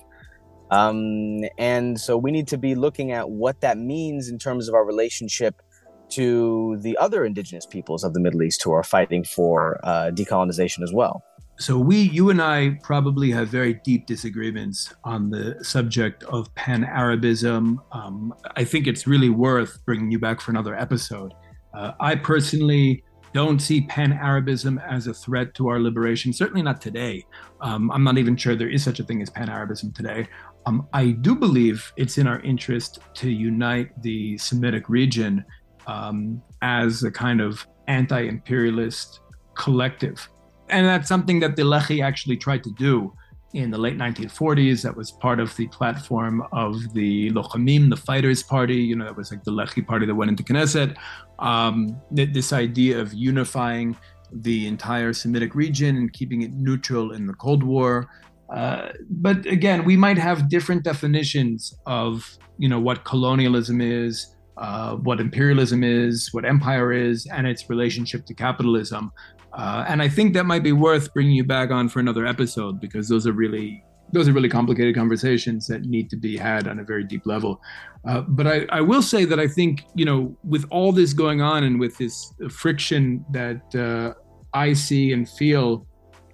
Um, 0.71 1.43
and 1.57 1.99
so 1.99 2.17
we 2.17 2.31
need 2.31 2.47
to 2.47 2.57
be 2.57 2.75
looking 2.75 3.11
at 3.11 3.29
what 3.29 3.61
that 3.61 3.77
means 3.77 4.29
in 4.29 4.39
terms 4.39 4.67
of 4.67 4.73
our 4.73 4.83
relationship 4.83 5.61
to 6.09 6.77
the 6.81 6.97
other 6.97 7.25
indigenous 7.25 7.65
peoples 7.65 8.03
of 8.03 8.13
the 8.13 8.19
Middle 8.19 8.41
East 8.43 8.63
who 8.63 8.71
are 8.71 8.83
fighting 8.83 9.23
for 9.23 9.79
uh, 9.83 10.11
decolonization 10.13 10.81
as 10.83 10.91
well. 10.93 11.23
So 11.57 11.77
we, 11.77 11.97
you 11.97 12.29
and 12.31 12.41
I, 12.41 12.77
probably 12.83 13.31
have 13.31 13.47
very 13.47 13.75
deep 13.85 14.07
disagreements 14.07 14.93
on 15.05 15.29
the 15.29 15.57
subject 15.63 16.23
of 16.23 16.53
Pan-Arabism. 16.55 17.79
Um, 17.93 18.33
I 18.57 18.65
think 18.65 18.87
it's 18.87 19.07
really 19.07 19.29
worth 19.29 19.79
bringing 19.85 20.11
you 20.11 20.19
back 20.19 20.41
for 20.41 20.51
another 20.51 20.75
episode 20.75 21.33
uh, 21.75 21.91
I 21.99 22.15
personally 22.15 23.03
don't 23.33 23.59
see 23.59 23.81
pan 23.81 24.13
Arabism 24.13 24.79
as 24.79 25.07
a 25.07 25.13
threat 25.13 25.53
to 25.55 25.67
our 25.67 25.79
liberation, 25.79 26.31
certainly 26.31 26.61
not 26.61 26.79
today. 26.79 27.25
Um, 27.59 27.91
I'm 27.91 28.03
not 28.03 28.17
even 28.17 28.37
sure 28.37 28.55
there 28.55 28.69
is 28.69 28.81
such 28.81 29.01
a 29.01 29.03
thing 29.03 29.21
as 29.21 29.29
pan 29.29 29.49
Arabism 29.49 29.91
today. 29.91 30.27
Um, 30.65 30.87
I 30.93 31.11
do 31.11 31.35
believe 31.35 31.91
it's 31.97 32.17
in 32.17 32.27
our 32.27 32.39
interest 32.39 32.99
to 33.15 33.29
unite 33.29 34.01
the 34.01 34.37
Semitic 34.37 34.87
region 34.87 35.43
um, 35.85 36.41
as 36.61 37.03
a 37.03 37.11
kind 37.11 37.41
of 37.41 37.67
anti 37.87 38.21
imperialist 38.21 39.19
collective. 39.55 40.29
And 40.69 40.85
that's 40.85 41.09
something 41.09 41.39
that 41.41 41.57
the 41.57 41.63
Lehi 41.63 42.01
actually 42.03 42.37
tried 42.37 42.63
to 42.63 42.71
do 42.71 43.13
in 43.53 43.71
the 43.71 43.77
late 43.77 43.97
1940s. 43.97 44.81
That 44.81 44.95
was 44.95 45.11
part 45.11 45.39
of 45.39 45.55
the 45.55 45.67
platform 45.67 46.43
of 46.51 46.93
the 46.93 47.31
Lochamim, 47.31 47.89
the 47.89 47.97
Fighters 47.97 48.43
Party. 48.43 48.75
You 48.75 48.95
know, 48.95 49.05
that 49.05 49.15
was 49.15 49.31
like 49.31 49.43
the 49.43 49.51
Lehi 49.51 49.85
party 49.85 50.05
that 50.05 50.15
went 50.15 50.29
into 50.29 50.43
Knesset. 50.43 50.95
Um, 51.39 51.99
this 52.11 52.53
idea 52.53 52.99
of 52.99 53.13
unifying 53.13 53.97
the 54.31 54.67
entire 54.67 55.13
Semitic 55.13 55.55
region 55.55 55.95
and 55.97 56.11
keeping 56.11 56.41
it 56.41 56.53
neutral 56.53 57.11
in 57.11 57.25
the 57.27 57.33
Cold 57.33 57.63
War. 57.63 58.07
Uh, 58.53 58.89
but 59.09 59.45
again, 59.45 59.85
we 59.85 59.97
might 59.97 60.17
have 60.17 60.49
different 60.49 60.83
definitions 60.83 61.73
of, 61.85 62.37
you 62.57 62.69
know, 62.69 62.79
what 62.79 63.03
colonialism 63.05 63.81
is, 63.81 64.35
uh, 64.57 64.95
what 64.95 65.19
imperialism 65.19 65.83
is, 65.83 66.29
what 66.31 66.45
empire 66.45 66.91
is, 66.91 67.25
and 67.27 67.47
its 67.47 67.69
relationship 67.69 68.25
to 68.25 68.33
capitalism. 68.33 69.11
Uh, 69.53 69.85
and 69.87 70.01
I 70.01 70.09
think 70.09 70.33
that 70.33 70.45
might 70.45 70.63
be 70.63 70.73
worth 70.73 71.13
bringing 71.13 71.33
you 71.33 71.45
back 71.45 71.71
on 71.71 71.87
for 71.87 71.99
another 71.99 72.25
episode 72.25 72.81
because 72.81 73.07
those 73.07 73.25
are 73.25 73.33
really 73.33 73.83
those 74.11 74.27
are 74.27 74.33
really 74.33 74.49
complicated 74.49 74.95
conversations 74.95 75.67
that 75.67 75.83
need 75.83 76.09
to 76.09 76.15
be 76.15 76.37
had 76.37 76.67
on 76.67 76.79
a 76.79 76.83
very 76.83 77.03
deep 77.03 77.25
level. 77.25 77.61
Uh, 78.07 78.21
but 78.21 78.45
I, 78.47 78.65
I, 78.69 78.81
will 78.81 79.01
say 79.01 79.25
that 79.25 79.39
I 79.39 79.47
think 79.47 79.83
you 79.95 80.05
know 80.05 80.35
with 80.43 80.65
all 80.69 80.91
this 80.91 81.13
going 81.13 81.41
on 81.41 81.63
and 81.63 81.79
with 81.79 81.97
this 81.97 82.33
friction 82.49 83.25
that 83.31 83.75
uh, 83.75 84.13
I 84.53 84.73
see 84.73 85.11
and 85.11 85.27
feel 85.27 85.87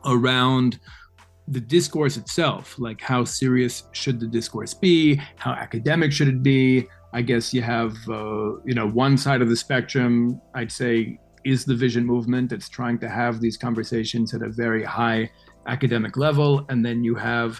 around 0.06 0.80
the 1.48 1.62
discourse 1.62 2.18
itself, 2.18 2.78
like 2.78 3.02
how 3.02 3.24
serious 3.24 3.84
should 3.94 4.20
the 4.20 4.28
discourse 4.28 4.74
be, 4.74 5.16
how 5.38 5.52
academic 5.52 6.12
should 6.12 6.28
it 6.28 6.44
be. 6.44 6.88
I 7.14 7.22
guess 7.22 7.54
you 7.54 7.62
have 7.62 7.96
uh, 8.10 8.58
you 8.66 8.74
know 8.74 8.90
one 8.90 9.18
side 9.18 9.42
of 9.42 9.50
the 9.50 9.56
spectrum. 9.56 10.42
I'd 10.54 10.72
say 10.72 11.20
is 11.44 11.66
the 11.66 11.76
vision 11.76 12.06
movement 12.06 12.50
that's 12.50 12.70
trying 12.70 13.00
to 13.00 13.10
have 13.10 13.42
these 13.42 13.58
conversations 13.58 14.34
at 14.34 14.42
a 14.42 14.50
very 14.50 14.84
high 14.84 15.30
academic 15.68 16.18
level. 16.18 16.66
And 16.70 16.86
then 16.86 17.04
you 17.04 17.16
have 17.16 17.60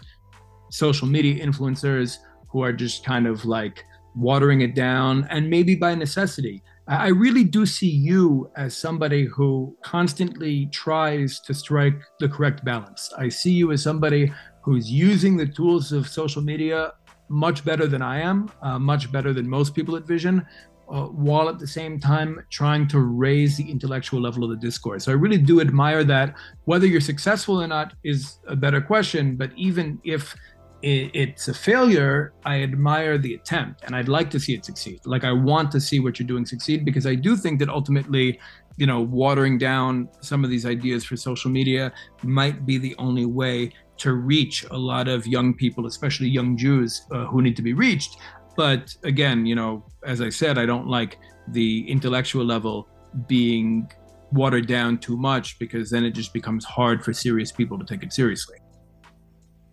social 0.70 1.08
media 1.08 1.46
influencers 1.46 2.18
who 2.50 2.62
are 2.62 2.74
just 2.74 3.04
kind 3.06 3.28
of 3.28 3.46
like 3.46 3.84
watering 4.16 4.62
it 4.62 4.76
down 4.76 5.28
and 5.30 5.50
maybe 5.50 5.76
by 5.76 5.96
necessity. 5.96 6.62
I 6.88 7.08
really 7.08 7.44
do 7.44 7.66
see 7.66 7.90
you 7.90 8.52
as 8.58 8.76
somebody 8.76 9.26
who 9.26 9.78
constantly 9.82 10.66
tries 10.74 11.40
to 11.42 11.54
strike 11.54 12.02
the 12.20 12.28
correct 12.28 12.66
balance. 12.66 13.14
I 13.18 13.30
see 13.30 13.52
you 13.52 13.72
as 13.72 13.82
somebody 13.82 14.34
who's 14.64 14.92
using 14.92 15.38
the 15.38 15.46
tools 15.46 15.92
of 15.92 16.08
social 16.08 16.42
media 16.42 16.94
much 17.30 17.64
better 17.64 17.88
than 17.88 18.02
I 18.02 18.20
am, 18.20 18.52
uh, 18.62 18.78
much 18.78 19.10
better 19.12 19.32
than 19.32 19.50
most 19.50 19.74
people 19.74 19.96
at 19.96 20.06
Vision, 20.06 20.46
uh, 20.92 21.06
while 21.06 21.48
at 21.48 21.58
the 21.58 21.68
same 21.68 22.00
time 22.00 22.46
trying 22.50 22.86
to 22.86 23.00
raise 23.00 23.56
the 23.56 23.70
intellectual 23.70 24.20
level 24.20 24.44
of 24.44 24.50
the 24.50 24.58
discourse. 24.58 25.06
So 25.06 25.12
I 25.12 25.16
really 25.16 25.38
do 25.38 25.62
admire 25.62 26.04
that. 26.04 26.36
Whether 26.66 26.86
you're 26.86 27.02
successful 27.02 27.62
or 27.62 27.68
not 27.68 27.94
is 28.04 28.40
a 28.48 28.56
better 28.56 28.82
question, 28.82 29.36
but 29.38 29.52
even 29.56 30.00
if 30.04 30.36
it's 30.84 31.48
a 31.48 31.54
failure, 31.54 32.34
I 32.44 32.64
admire 32.64 33.18
the 33.18 33.36
attempt 33.36 33.84
and 33.86 33.96
I'd 33.96 34.10
like 34.10 34.30
to 34.32 34.40
see 34.40 34.54
it 34.54 34.66
succeed. 34.66 35.00
Like 35.06 35.24
I 35.24 35.32
want 35.32 35.72
to 35.72 35.80
see 35.80 36.00
what 36.00 36.20
you're 36.20 36.28
doing 36.28 36.46
succeed 36.46 36.84
because 36.84 37.06
I 37.06 37.16
do 37.16 37.38
think 37.38 37.60
that 37.60 37.70
ultimately, 37.70 38.40
you 38.78 38.88
know, 38.88 39.00
watering 39.00 39.58
down 39.58 40.10
some 40.22 40.44
of 40.44 40.50
these 40.50 40.66
ideas 40.66 41.06
for 41.06 41.16
social 41.16 41.52
media 41.52 41.94
might 42.24 42.66
be 42.66 42.78
the 42.78 42.96
only 42.98 43.26
way 43.26 43.72
to 43.98 44.14
reach 44.14 44.66
a 44.72 44.78
lot 44.78 45.08
of 45.08 45.28
young 45.28 45.54
people, 45.54 45.86
especially 45.86 46.28
young 46.28 46.58
Jews 46.58 47.04
uh, 47.12 47.26
who 47.26 47.42
need 47.44 47.56
to 47.56 47.62
be 47.62 47.74
reached. 47.74 48.18
But 48.56 48.96
again, 49.04 49.46
you 49.46 49.56
know, 49.56 49.86
as 50.06 50.22
I 50.22 50.30
said, 50.30 50.58
I 50.58 50.66
don't 50.66 50.88
like 50.88 51.18
the 51.50 51.90
intellectual 51.90 52.46
level 52.46 52.88
being 53.28 53.90
watered 54.32 54.68
down 54.68 54.98
too 54.98 55.18
much 55.18 55.60
because 55.60 55.90
then 55.90 56.06
it 56.06 56.12
just 56.12 56.34
becomes 56.34 56.64
hard 56.66 57.04
for 57.04 57.14
serious 57.14 57.52
people 57.52 57.78
to 57.78 57.86
take 57.86 58.04
it 58.04 58.14
seriously. 58.14 58.58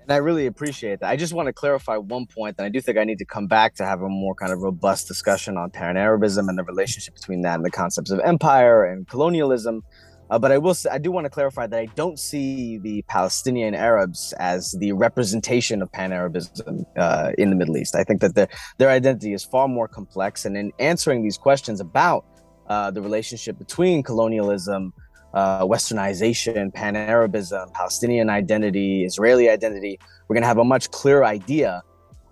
And 0.08 0.14
I 0.14 0.16
really 0.16 0.46
appreciate 0.46 1.00
that. 1.00 1.10
I 1.10 1.16
just 1.16 1.34
want 1.34 1.48
to 1.48 1.52
clarify 1.52 1.98
one 1.98 2.26
point 2.26 2.56
that 2.56 2.64
I 2.64 2.70
do 2.70 2.80
think 2.80 2.96
I 2.96 3.04
need 3.04 3.18
to 3.18 3.26
come 3.26 3.46
back 3.46 3.74
to 3.74 3.84
have 3.84 4.00
a 4.00 4.08
more 4.08 4.34
kind 4.34 4.52
of 4.52 4.60
robust 4.60 5.06
discussion 5.06 5.58
on 5.58 5.70
Pan 5.70 5.98
Arabism 5.98 6.48
and 6.48 6.58
the 6.58 6.64
relationship 6.64 7.14
between 7.14 7.42
that 7.42 7.56
and 7.56 7.64
the 7.64 7.70
concepts 7.70 8.10
of 8.10 8.18
empire 8.20 8.86
and 8.86 9.06
colonialism. 9.06 9.82
Uh, 10.30 10.38
but 10.38 10.52
I 10.52 10.58
will 10.58 10.76
I 10.90 10.98
do 10.98 11.10
want 11.10 11.24
to 11.24 11.30
clarify 11.30 11.66
that 11.66 11.78
I 11.78 11.86
don't 11.94 12.18
see 12.18 12.78
the 12.78 13.02
Palestinian 13.08 13.74
Arabs 13.74 14.34
as 14.38 14.72
the 14.72 14.92
representation 14.92 15.80
of 15.82 15.90
Pan 15.90 16.12
Arabism 16.12 16.84
uh, 16.96 17.32
in 17.38 17.50
the 17.50 17.56
Middle 17.56 17.76
East. 17.76 17.94
I 17.94 18.04
think 18.04 18.20
that 18.20 18.34
their 18.34 18.48
their 18.78 18.90
identity 18.90 19.32
is 19.32 19.44
far 19.44 19.68
more 19.68 19.88
complex. 19.88 20.44
And 20.44 20.56
in 20.56 20.72
answering 20.78 21.22
these 21.22 21.38
questions 21.38 21.80
about 21.80 22.24
uh, 22.68 22.90
the 22.90 23.00
relationship 23.00 23.58
between 23.58 24.02
colonialism, 24.02 24.92
uh, 25.32 25.62
westernization, 25.64 26.72
Pan 26.74 26.96
Arabism, 26.96 27.70
Palestinian 27.72 28.28
identity, 28.28 29.04
Israeli 29.04 29.48
identity, 29.48 29.98
we're 30.26 30.34
going 30.34 30.42
to 30.42 30.48
have 30.48 30.58
a 30.58 30.64
much 30.64 30.90
clearer 30.90 31.24
idea 31.24 31.82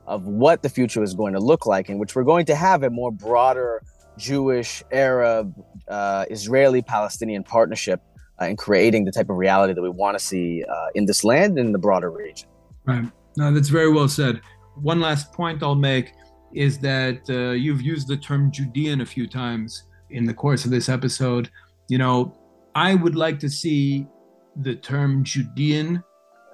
of 0.06 0.24
what 0.24 0.62
the 0.62 0.68
future 0.68 1.02
is 1.02 1.14
going 1.14 1.32
to 1.32 1.40
look 1.40 1.66
like, 1.66 1.88
in 1.88 1.98
which 1.98 2.14
we're 2.14 2.24
going 2.24 2.46
to 2.46 2.54
have 2.54 2.82
a 2.82 2.90
more 2.90 3.10
broader 3.10 3.82
Jewish, 4.18 4.82
Arab, 4.92 5.54
uh, 5.88 6.24
Israeli 6.30 6.82
Palestinian 6.82 7.42
partnership 7.42 8.00
uh, 8.40 8.46
in 8.46 8.56
creating 8.56 9.04
the 9.04 9.12
type 9.12 9.30
of 9.30 9.36
reality 9.36 9.72
that 9.72 9.82
we 9.82 9.88
want 9.88 10.18
to 10.18 10.24
see 10.24 10.64
uh, 10.64 10.86
in 10.94 11.06
this 11.06 11.24
land 11.24 11.58
and 11.58 11.68
in 11.68 11.72
the 11.72 11.78
broader 11.78 12.10
region. 12.10 12.48
Right. 12.84 13.04
No, 13.36 13.52
that's 13.52 13.68
very 13.68 13.92
well 13.92 14.08
said. 14.08 14.40
One 14.76 15.00
last 15.00 15.32
point 15.32 15.62
I'll 15.62 15.74
make 15.74 16.12
is 16.52 16.78
that 16.78 17.20
uh, 17.28 17.52
you've 17.52 17.82
used 17.82 18.08
the 18.08 18.16
term 18.16 18.50
Judean 18.50 19.00
a 19.00 19.06
few 19.06 19.26
times 19.26 19.84
in 20.10 20.24
the 20.24 20.34
course 20.34 20.64
of 20.64 20.70
this 20.70 20.88
episode. 20.88 21.50
You 21.88 21.98
know, 21.98 22.36
I 22.74 22.94
would 22.94 23.16
like 23.16 23.38
to 23.40 23.50
see 23.50 24.06
the 24.56 24.74
term 24.74 25.24
Judean 25.24 26.02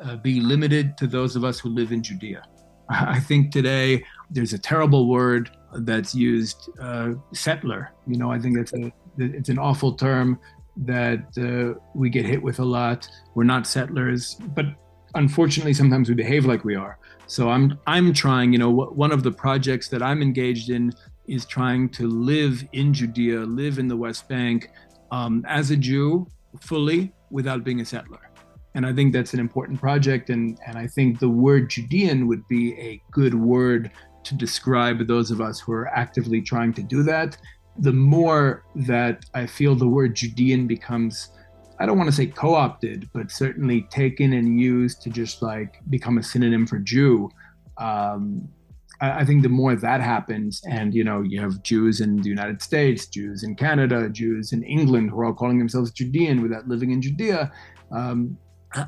uh, 0.03 0.17
be 0.17 0.41
limited 0.41 0.97
to 0.99 1.07
those 1.07 1.37
of 1.37 1.45
us 1.45 1.61
who 1.61 1.69
live 1.69 1.93
in 1.93 2.03
Judea. 2.03 2.43
I 2.89 3.21
think 3.21 3.53
today 3.53 4.05
there's 4.31 4.53
a 4.53 4.59
terrible 4.59 5.09
word 5.09 5.51
that's 5.75 6.15
used, 6.15 6.71
uh, 6.81 7.13
settler. 7.33 7.93
You 8.07 8.17
know, 8.17 8.31
I 8.31 8.39
think 8.39 8.57
that's 8.57 8.73
a 8.75 8.93
it's 9.19 9.49
an 9.49 9.59
awful 9.59 9.93
term 9.93 10.39
that 10.77 11.25
uh, 11.37 11.79
we 11.95 12.09
get 12.09 12.25
hit 12.25 12.43
with 12.43 12.59
a 12.61 12.65
lot. 12.65 13.07
We're 13.35 13.45
not 13.45 13.67
settlers, 13.67 14.37
but 14.55 14.67
unfortunately, 15.15 15.75
sometimes 15.75 16.09
we 16.09 16.15
behave 16.15 16.47
like 16.47 16.65
we 16.65 16.75
are. 16.75 16.99
So 17.27 17.51
I'm 17.51 17.79
I'm 17.87 18.13
trying. 18.13 18.53
You 18.53 18.59
know, 18.59 18.71
one 18.71 19.13
of 19.13 19.23
the 19.23 19.33
projects 19.33 19.89
that 19.89 20.03
I'm 20.03 20.23
engaged 20.23 20.71
in 20.71 20.93
is 21.27 21.47
trying 21.47 21.89
to 21.91 22.09
live 22.09 22.65
in 22.73 22.93
Judea, 22.93 23.41
live 23.41 23.79
in 23.79 23.89
the 23.89 23.97
West 23.97 24.29
Bank 24.29 24.71
um, 25.11 25.45
as 25.49 25.71
a 25.71 25.77
Jew 25.77 26.27
fully 26.61 27.13
without 27.31 27.65
being 27.65 27.81
a 27.81 27.85
settler. 27.85 28.31
And 28.75 28.87
I 28.87 28.93
think 28.93 29.13
that's 29.13 29.35
an 29.35 29.41
important 29.41 29.79
project. 29.79 30.31
And, 30.31 30.59
and 30.67 30.79
I 30.79 30.87
think 30.87 31.19
the 31.19 31.29
word 31.29 31.71
Judean 31.71 32.27
would 32.27 32.47
be 32.49 32.75
a 32.79 33.03
good 33.11 33.35
word 33.35 33.91
to 34.25 34.35
describe 34.35 35.07
those 35.07 35.31
of 35.31 35.41
us 35.41 35.61
who 35.61 35.73
are 35.73 35.89
actively 35.89 36.41
trying 36.41 36.73
to 36.75 36.83
do 36.83 37.03
that. 37.05 37.37
The 37.79 37.93
more 37.93 38.65
that 38.75 39.25
I 39.35 39.47
feel 39.47 39.75
the 39.75 39.89
word 39.89 40.15
Judean 40.15 40.67
becomes, 40.67 41.31
I 41.79 41.87
don't 41.87 41.97
want 41.97 42.11
to 42.11 42.17
say 42.17 42.27
co 42.27 42.55
opted, 42.55 43.09
but 43.13 43.31
certainly 43.31 43.83
taken 43.91 44.35
and 44.35 44.61
used 44.61 45.03
to 45.03 45.11
just 45.11 45.43
like 45.43 45.81
become 45.91 46.19
a 46.19 46.23
synonym 46.23 46.67
for 46.67 46.79
Jew. 46.79 47.31
Um, 47.79 48.49
I, 49.01 49.25
think 49.25 49.43
the 49.43 49.49
more 49.49 49.75
that 49.75 50.01
happens, 50.01 50.63
and 50.71 50.95
you 50.95 51.03
know, 51.03 51.23
you 51.23 51.41
have 51.41 51.63
Jews 51.63 52.01
in 52.01 52.23
the 52.23 52.29
United 52.29 52.63
States, 52.63 53.07
Jews 53.07 53.43
in 53.43 53.57
Canada, 53.57 54.09
Jews 54.09 54.53
in 54.53 54.63
England 54.63 55.11
who 55.11 55.19
are 55.21 55.25
all 55.25 55.35
calling 55.35 55.59
themselves 55.59 55.91
Judean 55.91 56.41
without 56.41 56.69
living 56.69 56.93
in 56.93 57.03
Judea. 57.03 57.51
Um, 57.91 58.39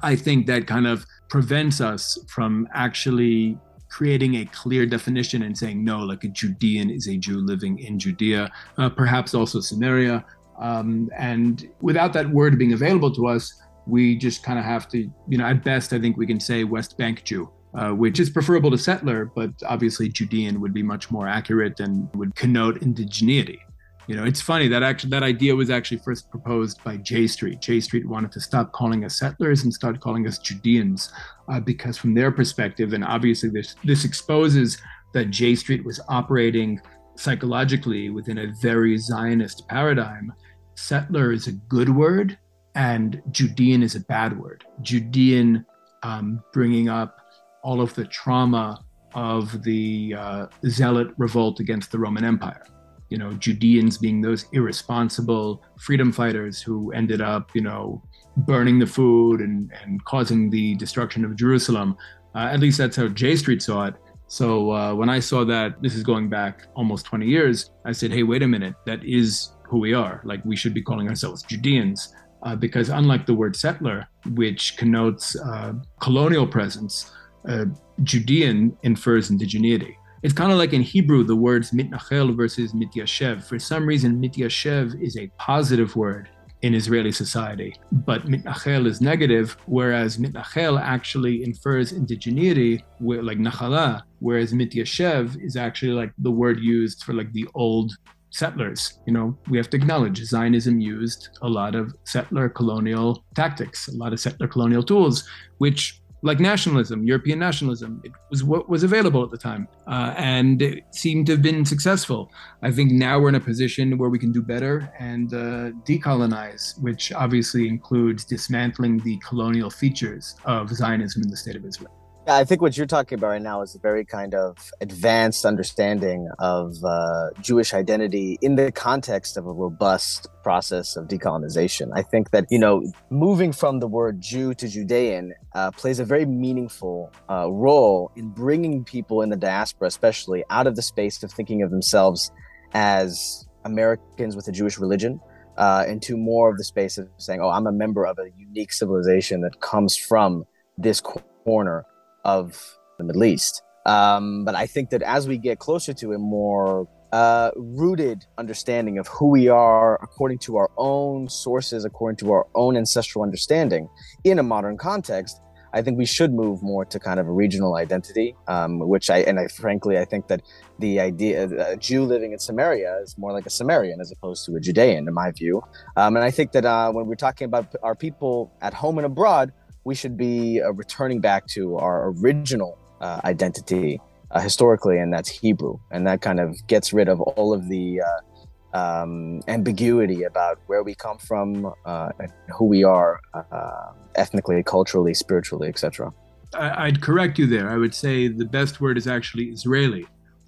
I 0.02 0.14
think 0.14 0.46
that 0.46 0.66
kind 0.66 0.86
of 0.86 1.04
prevents 1.28 1.80
us 1.80 2.18
from 2.28 2.68
actually 2.74 3.58
creating 3.94 4.34
a 4.34 4.44
clear 4.46 4.84
definition 4.84 5.44
and 5.44 5.56
saying 5.56 5.84
no, 5.84 6.00
like 6.00 6.24
a 6.24 6.28
Judean 6.28 6.90
is 6.90 7.06
a 7.06 7.16
Jew 7.16 7.38
living 7.38 7.78
in 7.78 7.96
Judea, 7.96 8.50
uh, 8.76 8.88
perhaps 8.88 9.34
also 9.34 9.60
Samaria. 9.60 10.24
Um, 10.58 11.08
and 11.16 11.70
without 11.80 12.12
that 12.14 12.28
word 12.28 12.58
being 12.58 12.72
available 12.72 13.12
to 13.14 13.28
us, 13.28 13.62
we 13.86 14.16
just 14.16 14.42
kind 14.42 14.58
of 14.58 14.64
have 14.64 14.88
to, 14.88 15.08
you 15.28 15.38
know, 15.38 15.46
at 15.46 15.62
best, 15.62 15.92
I 15.92 16.00
think 16.00 16.16
we 16.16 16.26
can 16.26 16.40
say 16.40 16.64
West 16.64 16.98
Bank 16.98 17.22
Jew, 17.22 17.48
uh, 17.74 17.90
which 17.90 18.18
is 18.18 18.30
preferable 18.30 18.72
to 18.72 18.78
settler, 18.78 19.26
but 19.26 19.50
obviously 19.68 20.08
Judean 20.08 20.60
would 20.60 20.74
be 20.74 20.82
much 20.82 21.12
more 21.12 21.28
accurate 21.28 21.78
and 21.78 22.12
would 22.16 22.34
connote 22.34 22.80
indigeneity. 22.80 23.60
You 24.06 24.16
know, 24.16 24.24
it's 24.24 24.40
funny 24.40 24.68
that 24.68 24.82
actually 24.82 25.10
that 25.10 25.22
idea 25.22 25.56
was 25.56 25.70
actually 25.70 25.98
first 25.98 26.30
proposed 26.30 26.82
by 26.84 26.98
J 26.98 27.26
Street. 27.26 27.60
J 27.60 27.80
Street 27.80 28.06
wanted 28.06 28.32
to 28.32 28.40
stop 28.40 28.72
calling 28.72 29.04
us 29.04 29.18
settlers 29.18 29.64
and 29.64 29.72
start 29.72 30.00
calling 30.00 30.26
us 30.26 30.38
Judeans, 30.38 31.10
uh, 31.48 31.60
because 31.60 31.96
from 31.96 32.14
their 32.14 32.30
perspective, 32.30 32.92
and 32.92 33.04
obviously 33.04 33.48
this 33.48 33.76
this 33.84 34.04
exposes 34.04 34.78
that 35.14 35.30
J 35.30 35.54
Street 35.54 35.84
was 35.84 36.00
operating 36.08 36.80
psychologically 37.16 38.10
within 38.10 38.38
a 38.38 38.52
very 38.60 38.98
Zionist 38.98 39.66
paradigm. 39.68 40.32
settler 40.74 41.32
is 41.32 41.46
a 41.46 41.52
good 41.52 41.88
word 41.88 42.36
and 42.74 43.22
Judean 43.30 43.82
is 43.82 43.94
a 43.94 44.00
bad 44.00 44.36
word. 44.38 44.64
Judean 44.82 45.64
um, 46.02 46.42
bringing 46.52 46.88
up 46.88 47.20
all 47.62 47.80
of 47.80 47.94
the 47.94 48.04
trauma 48.06 48.84
of 49.14 49.62
the 49.62 50.14
uh, 50.18 50.46
zealot 50.66 51.14
revolt 51.16 51.60
against 51.60 51.92
the 51.92 51.98
Roman 51.98 52.24
Empire. 52.24 52.66
You 53.14 53.20
know, 53.20 53.32
Judeans 53.34 53.96
being 53.96 54.20
those 54.20 54.46
irresponsible 54.50 55.62
freedom 55.78 56.10
fighters 56.10 56.60
who 56.60 56.90
ended 56.90 57.20
up, 57.20 57.54
you 57.54 57.60
know, 57.60 58.02
burning 58.38 58.80
the 58.80 58.88
food 58.88 59.38
and, 59.40 59.70
and 59.80 60.04
causing 60.04 60.50
the 60.50 60.74
destruction 60.74 61.24
of 61.24 61.36
Jerusalem. 61.36 61.96
Uh, 62.34 62.48
at 62.50 62.58
least 62.58 62.76
that's 62.76 62.96
how 62.96 63.06
J 63.06 63.36
Street 63.36 63.62
saw 63.62 63.86
it. 63.86 63.94
So 64.26 64.72
uh, 64.72 64.96
when 64.96 65.08
I 65.08 65.20
saw 65.20 65.44
that, 65.44 65.80
this 65.80 65.94
is 65.94 66.02
going 66.02 66.28
back 66.28 66.66
almost 66.74 67.06
20 67.06 67.24
years, 67.24 67.70
I 67.84 67.92
said, 67.92 68.10
hey, 68.10 68.24
wait 68.24 68.42
a 68.42 68.48
minute, 68.48 68.74
that 68.84 69.04
is 69.04 69.52
who 69.62 69.78
we 69.78 69.94
are. 69.94 70.20
Like 70.24 70.44
we 70.44 70.56
should 70.56 70.74
be 70.74 70.82
calling 70.82 71.08
ourselves 71.08 71.44
Judeans. 71.44 72.12
Uh, 72.42 72.56
because 72.56 72.88
unlike 72.88 73.26
the 73.26 73.34
word 73.34 73.54
settler, 73.54 74.08
which 74.32 74.76
connotes 74.76 75.36
uh, 75.36 75.74
colonial 76.00 76.48
presence, 76.48 77.12
uh, 77.48 77.66
Judean 78.02 78.76
infers 78.82 79.30
indigeneity. 79.30 79.94
It's 80.24 80.32
kind 80.32 80.50
of 80.50 80.56
like 80.56 80.72
in 80.72 80.80
Hebrew, 80.80 81.22
the 81.22 81.36
words 81.36 81.72
mitnachel 81.72 82.34
versus 82.34 82.72
mityashev. 82.72 83.44
For 83.44 83.58
some 83.58 83.84
reason, 83.84 84.22
mityashev 84.22 84.98
is 84.98 85.18
a 85.18 85.30
positive 85.36 85.94
word 85.96 86.30
in 86.62 86.74
Israeli 86.74 87.12
society, 87.12 87.76
but 87.92 88.24
mitnachel 88.24 88.86
is 88.86 89.02
negative, 89.02 89.54
whereas 89.66 90.16
mitnachel 90.16 90.80
actually 90.80 91.44
infers 91.44 91.92
indigeneity, 91.92 92.82
like 93.00 93.36
nachala, 93.36 94.04
whereas 94.20 94.54
mityashev 94.54 95.36
is 95.44 95.56
actually 95.58 95.92
like 95.92 96.10
the 96.16 96.30
word 96.30 96.58
used 96.58 97.02
for 97.02 97.12
like 97.12 97.30
the 97.34 97.46
old 97.52 97.92
settlers. 98.30 99.00
You 99.06 99.12
know, 99.12 99.38
we 99.50 99.58
have 99.58 99.68
to 99.70 99.76
acknowledge 99.76 100.24
Zionism 100.24 100.80
used 100.80 101.38
a 101.42 101.48
lot 101.48 101.74
of 101.74 101.94
settler 102.04 102.48
colonial 102.48 103.26
tactics, 103.34 103.88
a 103.88 103.96
lot 103.98 104.14
of 104.14 104.20
settler 104.20 104.48
colonial 104.48 104.82
tools, 104.82 105.28
which 105.58 106.00
like 106.24 106.40
nationalism, 106.40 107.04
European 107.04 107.38
nationalism. 107.38 108.00
It 108.02 108.12
was 108.30 108.42
what 108.42 108.68
was 108.68 108.82
available 108.82 109.22
at 109.22 109.30
the 109.30 109.38
time, 109.38 109.68
uh, 109.86 110.14
and 110.16 110.60
it 110.62 110.84
seemed 110.90 111.26
to 111.26 111.32
have 111.32 111.42
been 111.42 111.64
successful. 111.66 112.32
I 112.62 112.70
think 112.72 112.92
now 112.92 113.20
we're 113.20 113.28
in 113.28 113.34
a 113.34 113.40
position 113.40 113.98
where 113.98 114.08
we 114.08 114.18
can 114.18 114.32
do 114.32 114.42
better 114.42 114.90
and 114.98 115.32
uh, 115.34 115.70
decolonize, 115.90 116.80
which 116.80 117.12
obviously 117.12 117.68
includes 117.68 118.24
dismantling 118.24 119.00
the 119.00 119.18
colonial 119.18 119.70
features 119.70 120.36
of 120.46 120.70
Zionism 120.70 121.22
in 121.22 121.28
the 121.28 121.36
state 121.36 121.56
of 121.56 121.64
Israel. 121.66 122.03
Yeah, 122.26 122.36
I 122.36 122.44
think 122.44 122.62
what 122.62 122.74
you're 122.74 122.86
talking 122.86 123.18
about 123.18 123.26
right 123.26 123.42
now 123.42 123.60
is 123.60 123.74
a 123.74 123.78
very 123.78 124.02
kind 124.02 124.34
of 124.34 124.56
advanced 124.80 125.44
understanding 125.44 126.26
of 126.38 126.74
uh, 126.82 127.28
Jewish 127.42 127.74
identity 127.74 128.38
in 128.40 128.56
the 128.56 128.72
context 128.72 129.36
of 129.36 129.46
a 129.46 129.52
robust 129.52 130.28
process 130.42 130.96
of 130.96 131.06
decolonization. 131.06 131.90
I 131.94 132.00
think 132.00 132.30
that, 132.30 132.46
you 132.50 132.58
know, 132.58 132.82
moving 133.10 133.52
from 133.52 133.80
the 133.80 133.86
word 133.86 134.22
Jew 134.22 134.54
to 134.54 134.66
Judean 134.66 135.34
uh, 135.54 135.70
plays 135.72 135.98
a 135.98 136.04
very 136.06 136.24
meaningful 136.24 137.12
uh, 137.28 137.50
role 137.52 138.10
in 138.16 138.30
bringing 138.30 138.84
people 138.84 139.20
in 139.20 139.28
the 139.28 139.36
diaspora, 139.36 139.88
especially, 139.88 140.44
out 140.48 140.66
of 140.66 140.76
the 140.76 140.82
space 140.82 141.22
of 141.22 141.30
thinking 141.30 141.60
of 141.60 141.70
themselves 141.70 142.32
as 142.72 143.46
Americans 143.66 144.34
with 144.34 144.48
a 144.48 144.52
Jewish 144.52 144.78
religion. 144.78 145.20
Uh, 145.58 145.84
into 145.86 146.16
more 146.16 146.50
of 146.50 146.58
the 146.58 146.64
space 146.64 146.98
of 146.98 147.08
saying, 147.18 147.40
"Oh, 147.40 147.48
I'm 147.48 147.68
a 147.68 147.70
member 147.70 148.04
of 148.04 148.18
a 148.18 148.28
unique 148.36 148.72
civilization 148.72 149.40
that 149.42 149.60
comes 149.60 149.96
from 149.96 150.44
this 150.76 151.00
corner 151.00 151.86
of 152.24 152.78
the 152.98 153.04
Middle 153.04 153.24
East. 153.24 153.62
Um, 153.86 154.44
but 154.44 154.54
I 154.54 154.66
think 154.66 154.90
that 154.90 155.02
as 155.02 155.28
we 155.28 155.36
get 155.36 155.58
closer 155.58 155.92
to 155.94 156.12
a 156.12 156.18
more 156.18 156.88
uh, 157.12 157.50
rooted 157.56 158.24
understanding 158.38 158.98
of 158.98 159.06
who 159.08 159.30
we 159.30 159.48
are 159.48 160.02
according 160.02 160.38
to 160.38 160.56
our 160.56 160.70
own 160.76 161.28
sources, 161.28 161.84
according 161.84 162.16
to 162.16 162.32
our 162.32 162.46
own 162.54 162.76
ancestral 162.76 163.22
understanding 163.22 163.88
in 164.24 164.38
a 164.38 164.42
modern 164.42 164.76
context, 164.76 165.40
I 165.74 165.82
think 165.82 165.98
we 165.98 166.06
should 166.06 166.32
move 166.32 166.62
more 166.62 166.84
to 166.84 167.00
kind 167.00 167.18
of 167.18 167.26
a 167.26 167.32
regional 167.32 167.74
identity, 167.74 168.36
um, 168.46 168.78
which 168.78 169.10
I 169.10 169.18
and 169.18 169.40
I 169.40 169.48
frankly 169.48 169.98
I 169.98 170.04
think 170.04 170.28
that 170.28 170.40
the 170.78 171.00
idea 171.00 171.42
of 171.42 171.52
a 171.52 171.76
Jew 171.76 172.04
living 172.04 172.32
in 172.32 172.38
Samaria 172.38 172.98
is 173.02 173.18
more 173.18 173.32
like 173.32 173.44
a 173.44 173.50
Samaritan 173.50 174.00
as 174.00 174.12
opposed 174.12 174.46
to 174.46 174.54
a 174.54 174.60
Judean, 174.60 175.08
in 175.08 175.14
my 175.14 175.32
view. 175.32 175.62
Um, 175.96 176.16
and 176.16 176.24
I 176.24 176.30
think 176.30 176.52
that 176.52 176.64
uh, 176.64 176.92
when 176.92 177.06
we're 177.06 177.16
talking 177.16 177.46
about 177.46 177.74
our 177.82 177.96
people 177.96 178.52
at 178.62 178.72
home 178.72 178.98
and 178.98 179.06
abroad, 179.06 179.52
we 179.84 179.94
should 179.94 180.16
be 180.16 180.60
uh, 180.62 180.72
returning 180.72 181.20
back 181.20 181.46
to 181.48 181.76
our 181.76 182.08
original 182.10 182.78
uh, 183.00 183.20
identity 183.24 184.00
uh, 184.30 184.40
historically, 184.40 184.98
and 184.98 185.12
that's 185.12 185.28
Hebrew. 185.28 185.78
And 185.90 186.06
that 186.06 186.22
kind 186.22 186.40
of 186.40 186.56
gets 186.66 186.92
rid 186.92 187.08
of 187.08 187.20
all 187.20 187.52
of 187.52 187.68
the 187.68 188.00
uh, 188.00 188.76
um, 188.76 189.42
ambiguity 189.46 190.24
about 190.24 190.58
where 190.66 190.82
we 190.82 190.94
come 190.94 191.18
from, 191.18 191.72
uh, 191.84 192.08
who 192.56 192.64
we 192.64 192.82
are 192.82 193.20
uh, 193.34 193.92
ethnically, 194.16 194.62
culturally, 194.62 195.14
spiritually, 195.14 195.68
etc. 195.68 196.12
I'd 196.54 197.00
correct 197.02 197.38
you 197.38 197.46
there. 197.46 197.68
I 197.70 197.76
would 197.76 197.94
say 197.94 198.28
the 198.28 198.44
best 198.44 198.80
word 198.80 198.96
is 198.96 199.06
actually 199.06 199.46
Israeli. 199.46 200.06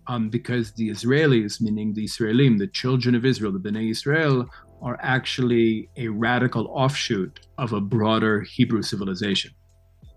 Um, 0.08 0.28
because 0.28 0.70
the 0.70 0.88
Israelis, 0.88 1.60
meaning 1.60 1.92
the 1.92 2.04
Israelim, 2.04 2.58
the 2.58 2.68
children 2.68 3.16
of 3.16 3.24
Israel, 3.24 3.50
the 3.50 3.58
Bnei 3.58 3.90
Israel, 3.90 4.48
are 4.82 4.98
actually 5.00 5.88
a 5.96 6.08
radical 6.08 6.66
offshoot 6.68 7.40
of 7.58 7.72
a 7.72 7.80
broader 7.80 8.42
Hebrew 8.42 8.82
civilization. 8.82 9.52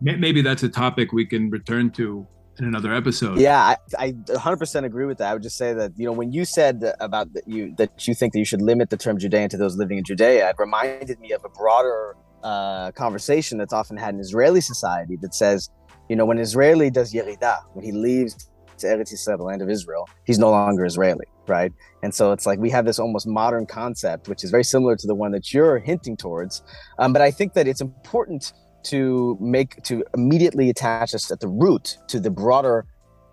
Maybe 0.01 0.41
that's 0.41 0.63
a 0.63 0.69
topic 0.69 1.11
we 1.11 1.25
can 1.25 1.49
return 1.49 1.91
to 1.91 2.25
in 2.59 2.65
another 2.65 2.93
episode. 2.93 3.39
Yeah, 3.39 3.59
I, 3.59 3.77
I 3.97 4.11
100% 4.11 4.83
agree 4.83 5.05
with 5.05 5.17
that. 5.19 5.29
I 5.29 5.33
would 5.33 5.43
just 5.43 5.57
say 5.57 5.73
that 5.73 5.91
you 5.97 6.05
know 6.05 6.11
when 6.11 6.31
you 6.31 6.45
said 6.45 6.93
about 6.99 7.33
that 7.33 7.47
you 7.47 7.73
that 7.77 8.07
you 8.07 8.13
think 8.13 8.33
that 8.33 8.39
you 8.39 8.45
should 8.45 8.61
limit 8.61 8.89
the 8.89 8.97
term 8.97 9.17
Judean 9.17 9.49
to 9.49 9.57
those 9.57 9.77
living 9.77 9.97
in 9.97 10.03
Judea, 10.03 10.49
it 10.49 10.55
reminded 10.57 11.19
me 11.19 11.31
of 11.31 11.43
a 11.43 11.49
broader 11.49 12.15
uh, 12.43 12.91
conversation 12.91 13.57
that's 13.57 13.73
often 13.73 13.97
had 13.97 14.13
in 14.13 14.19
Israeli 14.19 14.61
society 14.61 15.17
that 15.21 15.33
says, 15.33 15.69
you 16.07 16.15
know, 16.15 16.25
when 16.25 16.37
Israeli 16.37 16.89
does 16.89 17.13
yerida, 17.13 17.59
when 17.73 17.83
he 17.83 17.91
leaves 17.91 18.49
to 18.79 18.87
Eretz 18.87 19.13
Yisrael, 19.13 19.37
the 19.37 19.43
land 19.43 19.61
of 19.61 19.69
Israel, 19.69 20.07
he's 20.25 20.39
no 20.39 20.49
longer 20.49 20.85
Israeli, 20.85 21.25
right? 21.47 21.71
And 22.03 22.13
so 22.13 22.31
it's 22.31 22.45
like 22.45 22.59
we 22.59 22.69
have 22.69 22.85
this 22.85 22.99
almost 22.99 23.27
modern 23.27 23.65
concept, 23.65 24.27
which 24.27 24.43
is 24.43 24.51
very 24.51 24.63
similar 24.63 24.95
to 24.95 25.07
the 25.07 25.15
one 25.15 25.31
that 25.31 25.53
you're 25.53 25.79
hinting 25.79 26.17
towards. 26.17 26.63
Um, 26.97 27.13
but 27.13 27.21
I 27.21 27.31
think 27.31 27.53
that 27.53 27.67
it's 27.67 27.81
important 27.81 28.53
to 28.83 29.37
make 29.41 29.81
to 29.83 30.03
immediately 30.15 30.69
attach 30.69 31.13
us 31.13 31.31
at 31.31 31.39
the 31.39 31.47
root 31.47 31.97
to 32.07 32.19
the 32.19 32.29
broader 32.29 32.85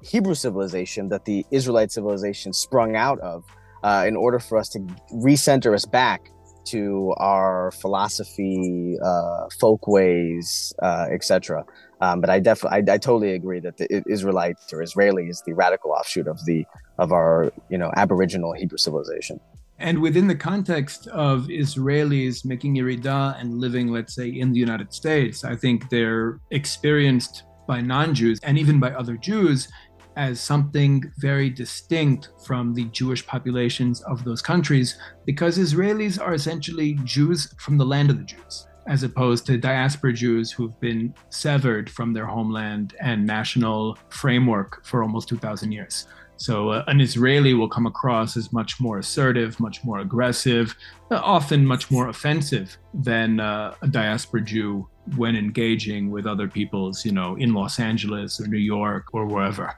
Hebrew 0.02 0.34
civilization 0.34 1.08
that 1.08 1.24
the 1.24 1.44
Israelite 1.50 1.92
civilization 1.92 2.52
sprung 2.52 2.96
out 2.96 3.18
of, 3.20 3.44
uh, 3.82 4.04
in 4.06 4.16
order 4.16 4.38
for 4.38 4.58
us 4.58 4.68
to 4.70 4.80
recenter 5.12 5.74
us 5.74 5.84
back 5.86 6.30
to 6.66 7.14
our 7.18 7.70
philosophy, 7.70 8.96
uh, 9.02 9.46
folk 9.60 9.86
ways, 9.86 10.74
uh, 10.82 11.06
etc. 11.10 11.64
Um, 12.00 12.20
but 12.20 12.28
I 12.28 12.40
definitely, 12.40 12.90
I, 12.90 12.94
I, 12.94 12.98
totally 12.98 13.32
agree 13.32 13.60
that 13.60 13.78
the 13.78 14.02
Israelites 14.06 14.70
or 14.72 14.82
Israeli 14.82 15.28
is 15.28 15.42
the 15.46 15.54
radical 15.54 15.92
offshoot 15.92 16.26
of 16.26 16.44
the 16.44 16.66
of 16.98 17.10
our, 17.12 17.50
you 17.70 17.78
know, 17.78 17.90
Aboriginal 17.96 18.52
Hebrew 18.52 18.76
civilization. 18.76 19.40
And 19.78 20.00
within 20.00 20.26
the 20.26 20.34
context 20.34 21.06
of 21.08 21.46
Israelis 21.48 22.44
making 22.44 22.76
Yerida 22.76 23.38
and 23.40 23.60
living, 23.60 23.92
let's 23.92 24.14
say, 24.14 24.28
in 24.28 24.52
the 24.52 24.58
United 24.58 24.92
States, 24.92 25.44
I 25.44 25.54
think 25.54 25.88
they're 25.90 26.40
experienced 26.50 27.44
by 27.66 27.80
non-Jews 27.80 28.40
and 28.42 28.58
even 28.58 28.80
by 28.80 28.92
other 28.92 29.16
Jews 29.16 29.68
as 30.16 30.40
something 30.40 31.04
very 31.18 31.50
distinct 31.50 32.30
from 32.42 32.72
the 32.72 32.84
Jewish 32.86 33.26
populations 33.26 34.00
of 34.02 34.24
those 34.24 34.40
countries, 34.40 34.98
because 35.26 35.58
Israelis 35.58 36.18
are 36.18 36.32
essentially 36.32 36.98
Jews 37.04 37.54
from 37.58 37.76
the 37.76 37.84
land 37.84 38.08
of 38.08 38.18
the 38.18 38.24
Jews 38.24 38.66
as 38.86 39.02
opposed 39.02 39.46
to 39.46 39.58
diaspora 39.58 40.12
Jews 40.12 40.50
who've 40.50 40.78
been 40.80 41.14
severed 41.30 41.90
from 41.90 42.12
their 42.12 42.26
homeland 42.26 42.94
and 43.00 43.26
national 43.26 43.98
framework 44.10 44.84
for 44.84 45.02
almost 45.02 45.28
2,000 45.28 45.72
years. 45.72 46.06
So, 46.38 46.68
uh, 46.68 46.84
an 46.86 47.00
Israeli 47.00 47.54
will 47.54 47.68
come 47.68 47.86
across 47.86 48.36
as 48.36 48.52
much 48.52 48.78
more 48.78 48.98
assertive, 48.98 49.58
much 49.58 49.82
more 49.84 50.00
aggressive, 50.00 50.76
uh, 51.10 51.16
often 51.16 51.64
much 51.64 51.90
more 51.90 52.08
offensive 52.08 52.76
than 52.92 53.40
uh, 53.40 53.74
a 53.80 53.88
diaspora 53.88 54.42
Jew 54.42 54.86
when 55.16 55.34
engaging 55.34 56.10
with 56.10 56.26
other 56.26 56.46
peoples, 56.46 57.06
you 57.06 57.12
know, 57.12 57.36
in 57.36 57.54
Los 57.54 57.80
Angeles 57.80 58.38
or 58.38 58.46
New 58.48 58.58
York 58.58 59.14
or 59.14 59.24
wherever. 59.24 59.74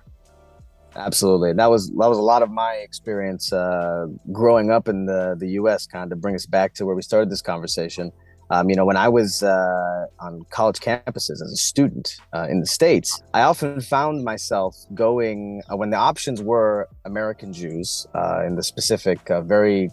Absolutely, 0.97 1.53
that 1.53 1.71
was 1.71 1.91
that 1.91 2.09
was 2.09 2.19
a 2.19 2.23
lot 2.23 2.43
of 2.43 2.51
my 2.51 2.75
experience 2.75 3.53
uh, 3.53 4.07
growing 4.33 4.73
up 4.73 4.89
in 4.89 5.07
the 5.07 5.37
the 5.39 5.51
U.S. 5.51 5.87
Kind 5.87 6.13
of 6.13 6.21
bring 6.21 6.35
us 6.35 6.47
back 6.47 6.75
to 6.75 6.87
where 6.87 6.97
we 6.97 7.03
started 7.03 7.31
this 7.31 7.43
conversation. 7.43 8.11
Um, 8.51 8.71
you 8.71 8.77
know, 8.77 8.87
when 8.87 8.97
I 8.97 9.09
was 9.09 9.43
uh, 9.43 10.07
on 10.21 10.45
college 10.51 10.79
campuses 10.81 11.43
as 11.43 11.53
a 11.53 11.57
student 11.57 12.17
uh, 12.33 12.47
in 12.49 12.61
the 12.61 12.67
States, 12.67 13.23
I 13.35 13.43
often 13.43 13.81
found 13.81 14.25
myself 14.25 14.75
going 14.95 15.63
uh, 15.71 15.77
when 15.77 15.91
the 15.91 15.99
options 15.99 16.43
were 16.43 16.89
American 17.05 17.53
Jews 17.53 18.07
uh, 18.15 18.45
in 18.47 18.57
the 18.57 18.63
specific, 18.63 19.31
uh, 19.31 19.43
very 19.43 19.91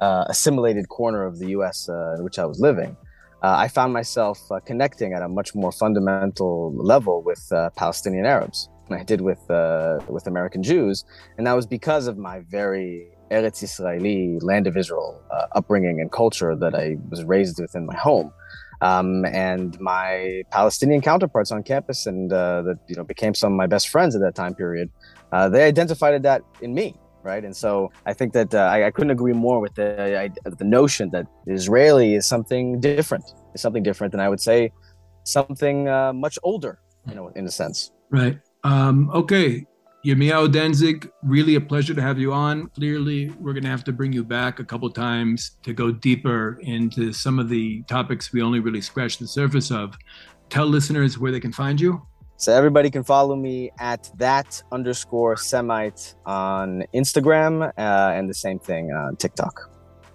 uh, 0.00 0.24
assimilated 0.28 0.88
corner 0.90 1.24
of 1.24 1.38
the 1.38 1.48
US 1.50 1.88
in 1.88 2.22
which 2.22 2.38
I 2.38 2.44
was 2.44 2.60
living. 2.60 2.96
I 3.42 3.68
found 3.68 3.92
myself 3.92 4.40
connecting 4.64 5.12
at 5.12 5.22
a 5.22 5.28
much 5.28 5.54
more 5.54 5.70
fundamental 5.70 6.74
level 6.74 7.22
with 7.22 7.40
Palestinian 7.76 8.26
Arabs 8.26 8.68
than 8.88 8.98
I 8.98 9.04
did 9.04 9.20
with 9.20 9.38
with 10.08 10.26
American 10.26 10.64
Jews, 10.64 11.04
and 11.38 11.46
that 11.46 11.52
was 11.52 11.64
because 11.64 12.08
of 12.08 12.18
my 12.18 12.40
very 12.50 13.15
Eretz 13.30 13.62
Israeli, 13.62 14.38
land 14.40 14.66
of 14.66 14.76
Israel 14.76 15.20
uh, 15.30 15.46
upbringing 15.52 16.00
and 16.00 16.10
culture 16.12 16.54
that 16.56 16.74
I 16.74 16.96
was 17.10 17.24
raised 17.24 17.60
within 17.60 17.86
my 17.86 17.96
home. 17.96 18.32
Um, 18.82 19.24
and 19.24 19.78
my 19.80 20.42
Palestinian 20.50 21.00
counterparts 21.00 21.50
on 21.50 21.62
campus 21.62 22.06
and 22.06 22.30
uh, 22.32 22.62
that 22.62 22.78
you 22.88 22.94
know 22.94 23.04
became 23.04 23.34
some 23.34 23.52
of 23.52 23.56
my 23.56 23.66
best 23.66 23.88
friends 23.88 24.14
at 24.14 24.20
that 24.20 24.34
time 24.34 24.54
period, 24.54 24.90
uh, 25.32 25.48
they 25.48 25.64
identified 25.64 26.22
that 26.22 26.42
in 26.60 26.74
me, 26.74 26.94
right? 27.22 27.42
And 27.42 27.56
so 27.56 27.90
I 28.04 28.12
think 28.12 28.34
that 28.34 28.54
uh, 28.54 28.58
I, 28.58 28.86
I, 28.86 28.90
couldn't 28.90 29.12
agree 29.12 29.32
more 29.32 29.60
with 29.60 29.74
the 29.76 30.20
I, 30.20 30.28
the 30.44 30.64
notion 30.64 31.10
that 31.10 31.26
Israeli 31.46 32.14
is 32.16 32.26
something 32.26 32.78
different, 32.78 33.24
is 33.54 33.62
something 33.62 33.82
different, 33.82 34.12
and 34.12 34.20
I 34.20 34.28
would 34.28 34.42
say 34.42 34.72
something 35.24 35.88
uh, 35.88 36.12
much 36.12 36.38
older, 36.42 36.78
you 37.08 37.14
know, 37.14 37.28
in 37.28 37.46
a 37.46 37.50
sense. 37.50 37.92
Right. 38.10 38.38
Um, 38.62 39.10
okay. 39.10 39.66
Yirmiyahu 40.06 40.52
Danzig, 40.52 41.10
really 41.24 41.56
a 41.56 41.60
pleasure 41.60 41.92
to 41.92 42.00
have 42.00 42.16
you 42.16 42.32
on. 42.32 42.68
Clearly, 42.68 43.30
we're 43.40 43.52
going 43.52 43.64
to 43.64 43.68
have 43.68 43.82
to 43.82 43.92
bring 43.92 44.12
you 44.12 44.22
back 44.22 44.60
a 44.60 44.64
couple 44.64 44.88
times 44.88 45.58
to 45.64 45.72
go 45.72 45.90
deeper 45.90 46.60
into 46.62 47.12
some 47.12 47.40
of 47.40 47.48
the 47.48 47.82
topics 47.88 48.32
we 48.32 48.40
only 48.40 48.60
really 48.60 48.80
scratched 48.80 49.18
the 49.18 49.26
surface 49.26 49.72
of. 49.72 49.98
Tell 50.48 50.66
listeners 50.66 51.18
where 51.18 51.32
they 51.32 51.40
can 51.40 51.52
find 51.52 51.80
you. 51.80 52.06
So 52.36 52.52
everybody 52.52 52.88
can 52.88 53.02
follow 53.02 53.34
me 53.34 53.72
at 53.80 54.08
that 54.18 54.62
underscore 54.70 55.36
Semite 55.36 56.14
on 56.24 56.84
Instagram 56.94 57.72
uh, 57.76 58.14
and 58.14 58.30
the 58.30 58.34
same 58.34 58.60
thing 58.60 58.92
on 58.92 59.16
TikTok. 59.16 59.72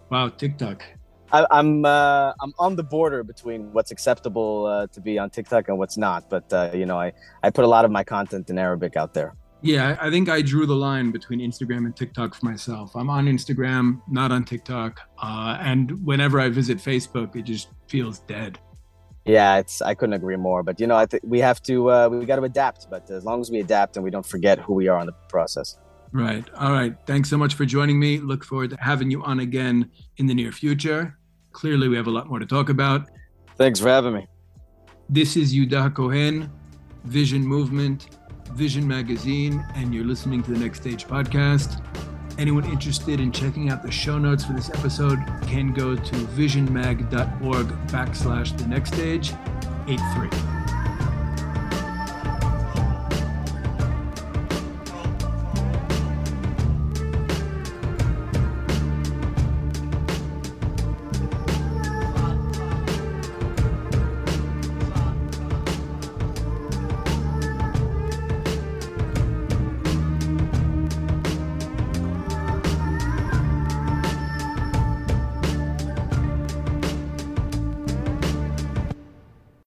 Wow, 0.10 0.30
TikTok. 0.30 0.86
I, 1.34 1.40
am 1.40 1.48
I'm, 1.52 1.86
uh, 1.86 2.34
I'm 2.42 2.54
on 2.60 2.78
the 2.78 2.84
border 2.84 3.26
between 3.26 3.74
what's 3.74 3.92
acceptable 3.92 4.68
uh, 4.68 4.88
to 4.88 5.02
be 5.02 5.20
on 5.20 5.30
TikTok 5.32 5.68
and 5.68 5.78
what's 5.78 5.98
not. 5.98 6.30
But 6.30 6.54
uh, 6.54 6.72
you 6.74 6.86
know, 6.86 6.98
I 6.98 7.12
I 7.44 7.50
put 7.50 7.66
a 7.66 7.68
lot 7.68 7.84
of 7.84 7.92
my 7.92 8.06
content 8.06 8.50
in 8.50 8.58
Arabic 8.58 8.96
out 8.96 9.14
there. 9.14 9.36
Yeah, 9.64 9.96
I 10.02 10.10
think 10.10 10.28
I 10.28 10.42
drew 10.42 10.66
the 10.66 10.76
line 10.76 11.12
between 11.12 11.40
Instagram 11.40 11.86
and 11.86 11.96
TikTok 11.96 12.34
for 12.34 12.46
myself. 12.46 12.96
I'm 12.96 13.10
on 13.10 13.28
Instagram, 13.28 14.02
not 14.08 14.32
on 14.32 14.44
TikTok, 14.44 15.00
uh, 15.22 15.58
and 15.62 16.04
whenever 16.04 16.40
I 16.40 16.50
visit 16.50 16.80
Facebook, 16.80 17.36
it 17.36 17.44
just 17.44 17.70
feels 17.88 18.20
dead. 18.22 18.58
Yeah, 19.26 19.58
it's 19.58 19.82
I 19.82 19.94
couldn't 19.94 20.14
agree 20.14 20.36
more. 20.36 20.64
But 20.64 20.80
you 20.80 20.88
know, 20.88 20.96
I 20.96 21.06
think 21.06 21.24
we 21.24 21.40
have 21.40 21.62
to 21.64 21.92
uh, 21.92 22.10
we 22.10 22.26
got 22.26 22.38
to 22.38 22.44
adapt. 22.44 22.90
But 22.90 23.10
as 23.12 23.24
long 23.24 23.42
as 23.42 23.52
we 23.52 23.60
adapt 23.60 23.98
and 23.98 24.04
we 24.04 24.10
don't 24.10 24.26
forget 24.26 24.58
who 24.60 24.74
we 24.74 24.88
are 24.88 25.00
in 25.00 25.06
the 25.06 25.14
process. 25.30 25.78
Right. 26.12 26.44
All 26.56 26.72
right. 26.72 26.96
Thanks 27.06 27.30
so 27.30 27.38
much 27.38 27.54
for 27.54 27.66
joining 27.66 28.00
me. 28.00 28.20
Look 28.20 28.44
forward 28.44 28.72
to 28.72 28.78
having 28.82 29.10
you 29.10 29.24
on 29.24 29.40
again 29.40 29.90
in 30.18 30.26
the 30.26 30.34
near 30.34 30.52
future. 30.52 31.18
Clearly, 31.54 31.88
we 31.88 31.96
have 31.96 32.08
a 32.08 32.12
lot 32.12 32.28
more 32.28 32.40
to 32.40 32.46
talk 32.46 32.70
about. 32.70 33.10
Thanks 33.58 33.80
for 33.80 33.90
having 33.90 34.14
me. 34.14 34.28
This 35.08 35.38
is 35.38 35.54
Yehuda 35.54 35.92
HaKohen, 35.92 36.50
Vision 37.04 37.46
Movement, 37.46 38.18
Vision 38.54 38.88
Magazine, 38.88 39.66
and 39.76 39.94
you're 39.94 40.06
listening 40.06 40.44
to 40.44 40.52
the 40.52 40.60
Next 40.60 40.82
Stage 40.82 41.06
podcast. 41.06 41.82
Anyone 42.38 42.66
interested 42.66 43.20
in 43.20 43.32
checking 43.32 43.70
out 43.70 43.84
the 43.84 43.92
show 43.92 44.18
notes 44.18 44.44
for 44.46 44.54
this 44.54 44.70
episode 44.70 45.20
can 45.44 45.74
go 45.74 45.96
to 45.96 46.16
visionmag.org 46.36 47.68
backslash 47.88 48.58
the 48.58 48.68
next 48.68 48.94
stage 48.94 49.34
83. 49.88 50.61